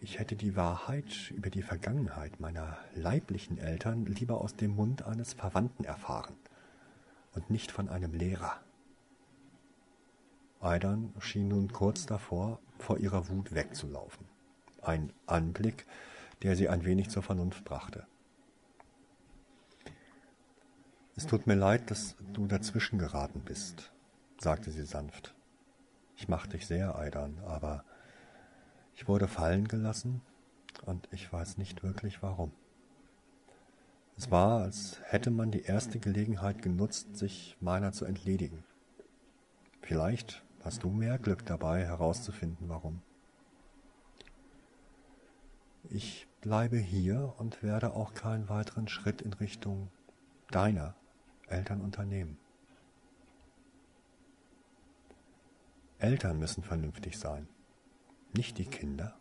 ich 0.00 0.18
hätte 0.18 0.36
die 0.36 0.56
Wahrheit 0.56 1.30
über 1.30 1.50
die 1.50 1.62
Vergangenheit 1.62 2.40
meiner 2.40 2.76
leiblichen 2.94 3.58
Eltern 3.58 4.04
lieber 4.04 4.40
aus 4.40 4.56
dem 4.56 4.76
Mund 4.76 5.04
eines 5.04 5.32
Verwandten 5.32 5.84
erfahren 5.84 6.36
und 7.34 7.50
nicht 7.50 7.70
von 7.70 7.88
einem 7.88 8.12
Lehrer. 8.12 8.60
Aidan 10.60 11.12
schien 11.20 11.48
nun 11.48 11.72
kurz 11.72 12.06
davor, 12.06 12.58
vor 12.78 12.98
ihrer 12.98 13.28
Wut 13.28 13.54
wegzulaufen. 13.54 14.35
Ein 14.86 15.12
Anblick, 15.26 15.84
der 16.42 16.54
sie 16.54 16.68
ein 16.68 16.84
wenig 16.84 17.10
zur 17.10 17.24
Vernunft 17.24 17.64
brachte. 17.64 18.06
Es 21.16 21.26
tut 21.26 21.48
mir 21.48 21.56
leid, 21.56 21.90
dass 21.90 22.14
du 22.32 22.46
dazwischen 22.46 23.00
geraten 23.00 23.40
bist, 23.40 23.90
sagte 24.38 24.70
sie 24.70 24.84
sanft. 24.84 25.34
Ich 26.16 26.28
mach 26.28 26.46
dich 26.46 26.68
sehr, 26.68 26.94
Aidan, 26.94 27.36
aber 27.46 27.82
ich 28.94 29.08
wurde 29.08 29.26
fallen 29.26 29.66
gelassen 29.66 30.20
und 30.84 31.08
ich 31.10 31.32
weiß 31.32 31.58
nicht 31.58 31.82
wirklich 31.82 32.22
warum. 32.22 32.52
Es 34.16 34.30
war, 34.30 34.62
als 34.62 35.00
hätte 35.02 35.32
man 35.32 35.50
die 35.50 35.62
erste 35.62 35.98
Gelegenheit 35.98 36.62
genutzt, 36.62 37.16
sich 37.16 37.56
meiner 37.60 37.90
zu 37.90 38.04
entledigen. 38.04 38.62
Vielleicht 39.82 40.44
hast 40.62 40.84
du 40.84 40.90
mehr 40.90 41.18
Glück 41.18 41.44
dabei 41.44 41.84
herauszufinden, 41.84 42.68
warum. 42.68 43.02
Ich 45.88 46.26
bleibe 46.40 46.78
hier 46.78 47.34
und 47.38 47.62
werde 47.62 47.94
auch 47.94 48.14
keinen 48.14 48.48
weiteren 48.48 48.88
Schritt 48.88 49.22
in 49.22 49.32
Richtung 49.32 49.90
deiner 50.50 50.94
Eltern 51.48 51.80
unternehmen. 51.80 52.38
Eltern 55.98 56.38
müssen 56.38 56.62
vernünftig 56.62 57.18
sein, 57.18 57.48
nicht 58.34 58.58
die 58.58 58.66
Kinder. 58.66 59.16